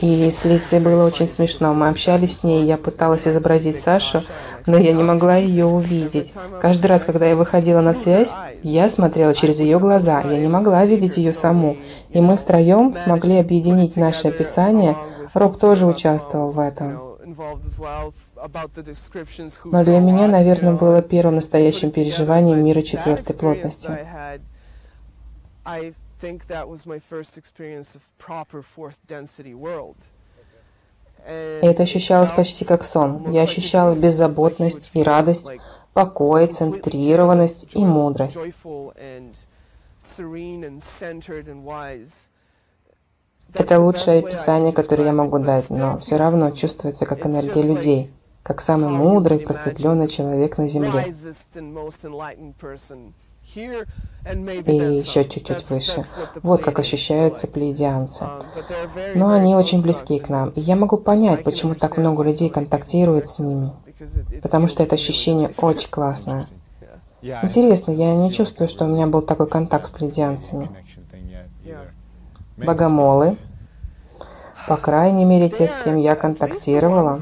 И 0.00 0.30
с 0.30 0.44
Лисой 0.44 0.78
было 0.78 1.04
очень 1.04 1.26
смешно. 1.26 1.74
Мы 1.74 1.88
общались 1.88 2.36
с 2.36 2.42
ней, 2.44 2.64
я 2.64 2.76
пыталась 2.76 3.26
изобразить 3.26 3.76
Сашу, 3.76 4.22
но 4.66 4.76
я 4.76 4.92
не 4.92 5.02
могла 5.02 5.36
ее 5.36 5.66
увидеть. 5.66 6.34
Каждый 6.60 6.86
раз, 6.86 7.02
когда 7.04 7.26
я 7.26 7.34
выходила 7.34 7.80
на 7.80 7.94
связь, 7.94 8.32
я 8.62 8.88
смотрела 8.88 9.34
через 9.34 9.58
ее 9.58 9.80
глаза, 9.80 10.20
я 10.20 10.38
не 10.38 10.46
могла 10.46 10.86
видеть 10.86 11.16
ее 11.16 11.32
саму. 11.32 11.76
И 12.10 12.20
мы 12.20 12.36
втроем 12.36 12.94
смогли 12.94 13.38
объединить 13.38 13.96
наше 13.96 14.28
описание. 14.28 14.96
Роб 15.34 15.58
тоже 15.58 15.86
участвовал 15.86 16.50
в 16.50 16.58
этом. 16.60 17.10
Но 19.64 19.84
для 19.84 19.98
меня, 19.98 20.28
наверное, 20.28 20.74
было 20.74 21.02
первым 21.02 21.36
настоящим 21.36 21.90
переживанием 21.90 22.64
мира 22.64 22.82
четвертой 22.82 23.34
плотности. 23.34 23.90
И 31.28 31.66
это 31.66 31.82
ощущалось 31.82 32.30
почти 32.30 32.64
как 32.64 32.84
сон. 32.84 33.30
Я 33.30 33.42
ощущала 33.42 33.94
беззаботность 33.94 34.90
и 34.94 35.02
радость, 35.02 35.50
покой, 35.92 36.46
центрированность 36.46 37.74
и 37.74 37.84
мудрость. 37.84 38.38
Это 43.52 43.80
лучшее 43.80 44.20
описание, 44.20 44.72
которое 44.72 45.04
я 45.06 45.12
могу 45.12 45.38
дать, 45.38 45.70
но 45.70 45.98
все 45.98 46.16
равно 46.16 46.52
чувствуется 46.52 47.04
как 47.04 47.26
энергия 47.26 47.62
людей, 47.62 48.10
как 48.42 48.60
самый 48.60 48.90
мудрый, 48.90 49.40
просветленный 49.40 50.08
человек 50.08 50.56
на 50.56 50.68
Земле. 50.68 51.12
И 53.56 54.74
еще 54.74 55.24
чуть-чуть 55.24 55.68
выше. 55.70 56.04
Вот 56.42 56.62
как 56.62 56.78
ощущаются 56.78 57.46
плеядианцы. 57.46 58.24
Но 59.14 59.30
они 59.30 59.54
очень 59.54 59.82
близки 59.82 60.18
к 60.18 60.28
нам. 60.28 60.50
И 60.50 60.60
я 60.60 60.76
могу 60.76 60.98
понять, 60.98 61.42
почему 61.42 61.74
так 61.74 61.96
много 61.96 62.22
людей 62.22 62.50
контактируют 62.50 63.26
с 63.26 63.38
ними. 63.38 63.72
Потому 64.42 64.68
что 64.68 64.82
это 64.82 64.94
ощущение 64.94 65.52
очень 65.56 65.90
классное. 65.90 66.48
Интересно, 67.22 67.92
я 67.92 68.14
не 68.14 68.32
чувствую, 68.32 68.68
что 68.68 68.84
у 68.84 68.88
меня 68.88 69.06
был 69.06 69.22
такой 69.22 69.48
контакт 69.48 69.86
с 69.86 69.90
плеядианцами 69.90 70.70
богомолы, 72.64 73.36
по 74.68 74.76
крайней 74.76 75.24
мере 75.24 75.48
те, 75.48 75.66
с 75.68 75.76
кем 75.76 75.96
я 75.96 76.14
контактировала, 76.14 77.18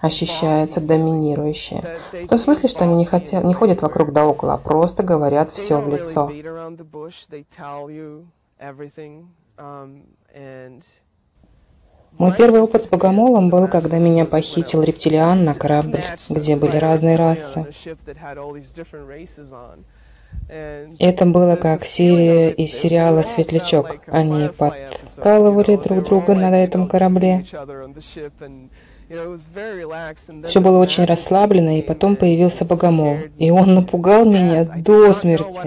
ощущается 0.00 0.80
доминирующее. 0.80 1.98
В 2.12 2.26
том 2.28 2.38
смысле, 2.38 2.68
что 2.68 2.84
они 2.84 2.94
не, 2.94 3.04
хотят, 3.04 3.44
не 3.44 3.54
ходят 3.54 3.82
вокруг 3.82 4.12
да 4.12 4.26
около, 4.26 4.54
а 4.54 4.58
просто 4.58 5.02
говорят 5.02 5.50
все 5.50 5.80
в 5.80 5.88
лицо. 5.88 6.30
Мой 12.18 12.34
первый 12.34 12.62
опыт 12.62 12.84
с 12.84 12.88
богомолом 12.88 13.50
был, 13.50 13.68
когда 13.68 13.98
меня 13.98 14.24
похитил 14.24 14.82
рептилиан 14.82 15.44
на 15.44 15.54
корабль, 15.54 16.02
где 16.30 16.56
были 16.56 16.78
разные 16.78 17.16
расы. 17.16 17.66
Это 20.98 21.26
было 21.26 21.56
как 21.56 21.84
серия 21.84 22.50
из 22.50 22.72
сериала 22.72 23.22
«Светлячок». 23.22 23.96
Они 24.06 24.48
подкалывали 24.48 25.76
друг 25.76 26.04
друга 26.04 26.34
на 26.34 26.62
этом 26.62 26.88
корабле. 26.88 27.44
Все 29.08 30.60
было 30.60 30.78
очень 30.78 31.04
расслаблено, 31.04 31.78
и 31.78 31.82
потом 31.82 32.16
появился 32.16 32.64
богомол. 32.64 33.18
И 33.38 33.50
он 33.50 33.74
напугал 33.74 34.24
меня 34.24 34.64
до 34.64 35.12
смерти. 35.12 35.60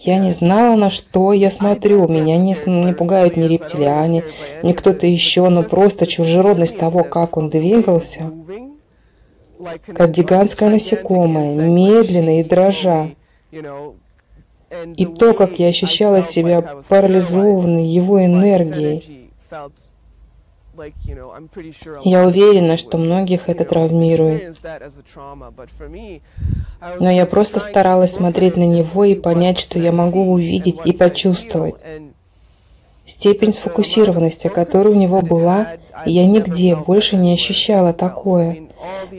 Я 0.00 0.18
не 0.18 0.30
знала, 0.32 0.76
на 0.76 0.90
что 0.90 1.32
я 1.32 1.50
смотрю. 1.50 2.06
Меня 2.06 2.36
не, 2.36 2.54
не 2.66 2.92
пугают 2.92 3.36
ни 3.36 3.44
рептилиане, 3.44 4.24
ни 4.62 4.72
кто-то 4.72 5.06
еще, 5.06 5.48
но 5.48 5.62
просто 5.62 6.06
чужеродность 6.06 6.78
того, 6.78 7.02
как 7.02 7.38
он 7.38 7.48
двигался, 7.48 8.30
как 9.86 10.10
гигантское 10.10 10.68
насекомое, 10.68 11.56
медленно 11.56 12.40
и 12.40 12.44
дрожа. 12.44 13.10
И 14.96 15.06
то, 15.06 15.32
как 15.32 15.58
я 15.58 15.68
ощущала 15.68 16.22
себя 16.22 16.76
парализованной 16.88 17.86
его 17.86 18.22
энергией. 18.22 19.30
Я 22.04 22.26
уверена, 22.26 22.76
что 22.76 22.98
многих 22.98 23.48
это 23.48 23.64
травмирует. 23.64 24.56
Но 27.00 27.10
я 27.10 27.26
просто 27.26 27.60
старалась 27.60 28.14
смотреть 28.14 28.56
на 28.56 28.66
него 28.66 29.04
и 29.04 29.14
понять, 29.14 29.58
что 29.58 29.78
я 29.78 29.92
могу 29.92 30.32
увидеть 30.32 30.78
и 30.84 30.92
почувствовать. 30.92 31.76
Степень 33.06 33.52
сфокусированности, 33.52 34.48
которая 34.48 34.94
у 34.94 34.98
него 34.98 35.20
была, 35.20 35.66
я 36.06 36.24
нигде 36.24 36.76
больше 36.76 37.16
не 37.16 37.34
ощущала 37.34 37.92
такое. 37.92 38.68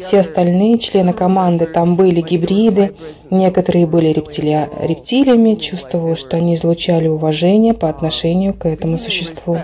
Все 0.01 0.19
остальные 0.19 0.79
члены 0.79 1.13
команды 1.13 1.65
там 1.65 1.95
были 1.95 2.21
гибриды, 2.21 2.95
некоторые 3.29 3.87
были 3.87 4.07
рептилия... 4.07 4.69
рептилиями, 4.81 5.55
чувствовала, 5.55 6.15
что 6.15 6.37
они 6.37 6.55
излучали 6.55 7.07
уважение 7.07 7.73
по 7.73 7.89
отношению 7.89 8.53
к 8.53 8.65
этому 8.65 8.99
существу. 8.99 9.57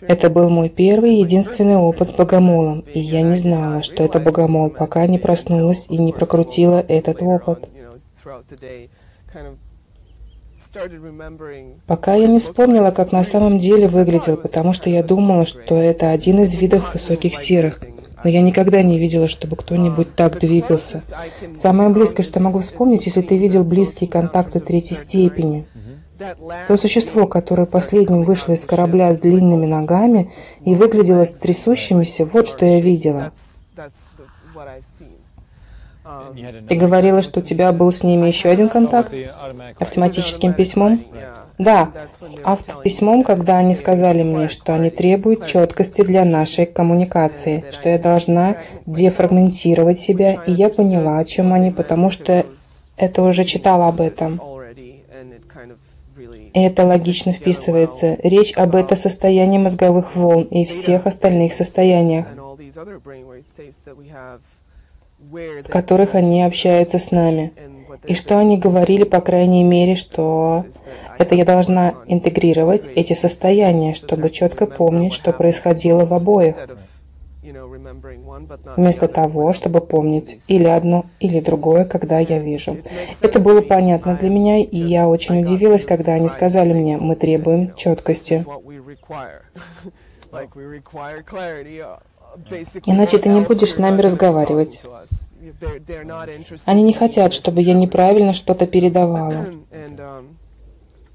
Это 0.00 0.30
был 0.30 0.50
мой 0.50 0.68
первый 0.68 1.14
и 1.14 1.20
единственный 1.20 1.76
опыт 1.76 2.10
с 2.10 2.12
богомолом, 2.12 2.80
и 2.80 3.00
я 3.00 3.22
не 3.22 3.38
знала, 3.38 3.82
что 3.82 4.04
это 4.04 4.20
богомол, 4.20 4.70
пока 4.70 5.06
не 5.06 5.18
проснулась 5.18 5.86
и 5.88 5.96
не 5.96 6.12
прокрутила 6.12 6.84
этот 6.86 7.22
опыт. 7.22 7.68
Пока 11.86 12.14
я 12.14 12.26
не 12.26 12.38
вспомнила, 12.38 12.90
как 12.90 13.12
на 13.12 13.24
самом 13.24 13.58
деле 13.58 13.88
выглядел, 13.88 14.36
потому 14.36 14.72
что 14.72 14.88
я 14.88 15.02
думала, 15.02 15.46
что 15.46 15.74
это 15.74 16.10
один 16.10 16.40
из 16.40 16.54
видов 16.54 16.92
высоких 16.94 17.36
серых. 17.36 17.80
Но 18.24 18.30
я 18.30 18.42
никогда 18.42 18.82
не 18.82 18.98
видела, 18.98 19.28
чтобы 19.28 19.56
кто-нибудь 19.56 20.14
так 20.14 20.38
двигался. 20.38 21.02
Самое 21.54 21.90
близкое, 21.90 22.22
что 22.22 22.40
могу 22.40 22.60
вспомнить, 22.60 23.04
если 23.06 23.20
ты 23.20 23.36
видел 23.36 23.64
близкие 23.64 24.08
контакты 24.08 24.60
третьей 24.60 24.96
степени. 24.96 25.66
То 26.66 26.76
существо, 26.76 27.26
которое 27.26 27.66
последним 27.66 28.22
вышло 28.22 28.54
из 28.54 28.64
корабля 28.64 29.12
с 29.12 29.18
длинными 29.18 29.66
ногами 29.66 30.32
и 30.64 30.74
выглядело 30.74 31.26
трясущимися, 31.26 32.24
вот 32.24 32.48
что 32.48 32.64
я 32.64 32.80
видела. 32.80 33.32
Ты 36.68 36.74
говорила, 36.76 37.22
что 37.22 37.40
у 37.40 37.42
тебя 37.42 37.72
был 37.72 37.92
с 37.92 38.02
ними 38.02 38.28
еще 38.28 38.48
один 38.48 38.68
контакт? 38.68 39.12
Автоматическим 39.78 40.52
письмом? 40.52 41.00
Да, 41.58 41.90
с 42.20 42.36
автописьмом, 42.44 43.24
когда 43.24 43.56
они 43.56 43.74
сказали 43.74 44.22
мне, 44.22 44.48
что 44.48 44.74
они 44.74 44.90
требуют 44.90 45.46
четкости 45.46 46.02
для 46.02 46.24
нашей 46.24 46.66
коммуникации, 46.66 47.64
что 47.70 47.88
я 47.88 47.98
должна 47.98 48.58
дефрагментировать 48.84 49.98
себя, 49.98 50.34
и 50.46 50.52
я 50.52 50.68
поняла, 50.68 51.18
о 51.18 51.24
чем 51.24 51.54
они, 51.54 51.70
потому 51.70 52.10
что 52.10 52.44
это 52.98 53.22
уже 53.22 53.44
читала 53.44 53.88
об 53.88 54.02
этом. 54.02 54.40
И 56.52 56.62
это 56.62 56.84
логично 56.84 57.32
вписывается. 57.32 58.18
Речь 58.22 58.52
об 58.54 58.74
этом 58.74 58.96
состоянии 58.96 59.58
мозговых 59.58 60.14
волн 60.14 60.44
и 60.44 60.66
всех 60.66 61.06
остальных 61.06 61.54
состояниях 61.54 62.26
в 65.18 65.68
которых 65.68 66.14
они 66.14 66.42
общаются 66.42 66.98
с 66.98 67.10
нами. 67.10 67.52
И 68.04 68.14
что 68.14 68.38
они 68.38 68.58
говорили, 68.58 69.04
по 69.04 69.20
крайней 69.20 69.64
мере, 69.64 69.96
что 69.96 70.64
это 71.18 71.34
я 71.34 71.44
должна 71.44 71.94
интегрировать 72.06 72.88
эти 72.94 73.14
состояния, 73.14 73.94
чтобы 73.94 74.30
четко 74.30 74.66
помнить, 74.66 75.12
что 75.12 75.32
происходило 75.32 76.04
в 76.04 76.12
обоих. 76.12 76.56
Вместо 78.76 79.08
того, 79.08 79.54
чтобы 79.54 79.80
помнить 79.80 80.38
или 80.48 80.66
одно, 80.66 81.06
или 81.20 81.40
другое, 81.40 81.84
когда 81.84 82.18
я 82.18 82.38
вижу. 82.38 82.78
Это 83.20 83.40
было 83.40 83.62
понятно 83.62 84.16
для 84.16 84.28
меня, 84.28 84.58
и 84.58 84.76
я 84.76 85.08
очень 85.08 85.42
удивилась, 85.42 85.84
когда 85.84 86.12
они 86.12 86.28
сказали 86.28 86.72
мне, 86.72 86.98
мы 86.98 87.16
требуем 87.16 87.74
четкости. 87.74 88.44
Иначе 92.86 93.18
ты 93.18 93.28
не 93.28 93.40
будешь 93.40 93.72
с 93.72 93.78
нами 93.78 94.00
разговаривать. 94.00 94.80
Они 96.64 96.82
не 96.82 96.92
хотят, 96.92 97.32
чтобы 97.32 97.62
я 97.62 97.74
неправильно 97.74 98.32
что-то 98.32 98.66
передавала. 98.66 99.46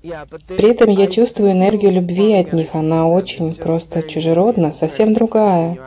При 0.01 0.71
этом 0.71 0.89
я 0.89 1.07
чувствую 1.07 1.51
энергию 1.51 1.91
любви 1.91 2.33
от 2.33 2.53
них. 2.53 2.73
Она 2.73 3.07
очень 3.07 3.53
просто 3.55 4.01
чужеродна, 4.01 4.73
совсем 4.73 5.13
другая. 5.13 5.77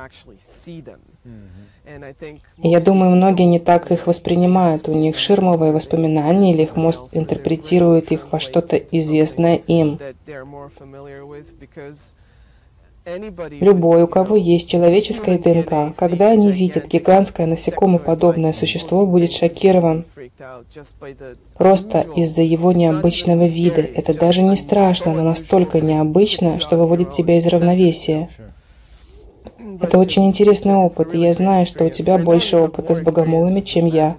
Я 2.58 2.80
думаю, 2.80 3.10
многие 3.10 3.44
не 3.44 3.58
так 3.58 3.90
их 3.90 4.06
воспринимают. 4.06 4.88
У 4.88 4.92
них 4.92 5.16
ширмовые 5.18 5.72
воспоминания 5.72 6.52
или 6.52 6.62
их 6.62 6.76
мозг 6.76 7.08
интерпретирует 7.12 8.10
их 8.12 8.32
во 8.32 8.40
что-то 8.40 8.76
известное 8.76 9.56
им. 9.56 9.98
Любой, 13.60 14.04
у 14.04 14.06
кого 14.06 14.34
есть 14.34 14.66
человеческая 14.66 15.38
ДНК, 15.38 15.94
когда 15.96 16.30
они 16.30 16.50
видят 16.50 16.86
гигантское 16.86 17.46
насекомоподобное 17.46 18.54
существо, 18.54 19.04
будет 19.04 19.32
шокирован 19.32 20.06
просто 21.58 22.06
из-за 22.16 22.40
его 22.40 22.72
необычного 22.72 23.44
вида. 23.44 23.82
Это 23.82 24.18
даже 24.18 24.40
не 24.40 24.56
страшно, 24.56 25.12
но 25.12 25.22
настолько 25.22 25.82
необычно, 25.82 26.60
что 26.60 26.78
выводит 26.78 27.12
тебя 27.12 27.38
из 27.38 27.46
равновесия. 27.46 28.30
Это 29.80 29.98
очень 29.98 30.26
интересный 30.26 30.74
опыт, 30.74 31.14
и 31.14 31.18
я 31.18 31.32
знаю, 31.34 31.66
что 31.66 31.84
у 31.84 31.90
тебя 31.90 32.18
больше 32.18 32.56
опыта 32.56 32.94
с 32.94 33.00
богомолами, 33.00 33.60
чем 33.60 33.86
я. 33.86 34.16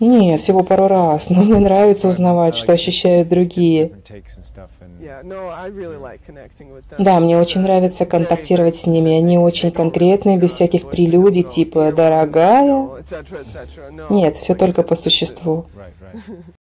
Нет, 0.00 0.40
всего 0.40 0.62
пару 0.62 0.88
раз, 0.88 1.30
но 1.30 1.42
мне 1.42 1.58
нравится 1.58 2.08
узнавать, 2.08 2.56
что 2.56 2.72
ощущают 2.72 3.28
другие. 3.28 3.92
Да, 6.98 7.20
мне 7.20 7.38
очень 7.38 7.60
нравится 7.60 8.06
контактировать 8.06 8.76
с 8.76 8.86
ними. 8.86 9.12
Они 9.12 9.38
очень 9.38 9.70
конкретные, 9.70 10.36
без 10.36 10.52
всяких 10.52 10.88
прелюдий, 10.88 11.42
типа 11.42 11.92
«дорогая». 11.92 12.88
Нет, 14.10 14.36
все 14.36 14.54
только 14.54 14.82
по 14.82 14.96
существу. 14.96 15.66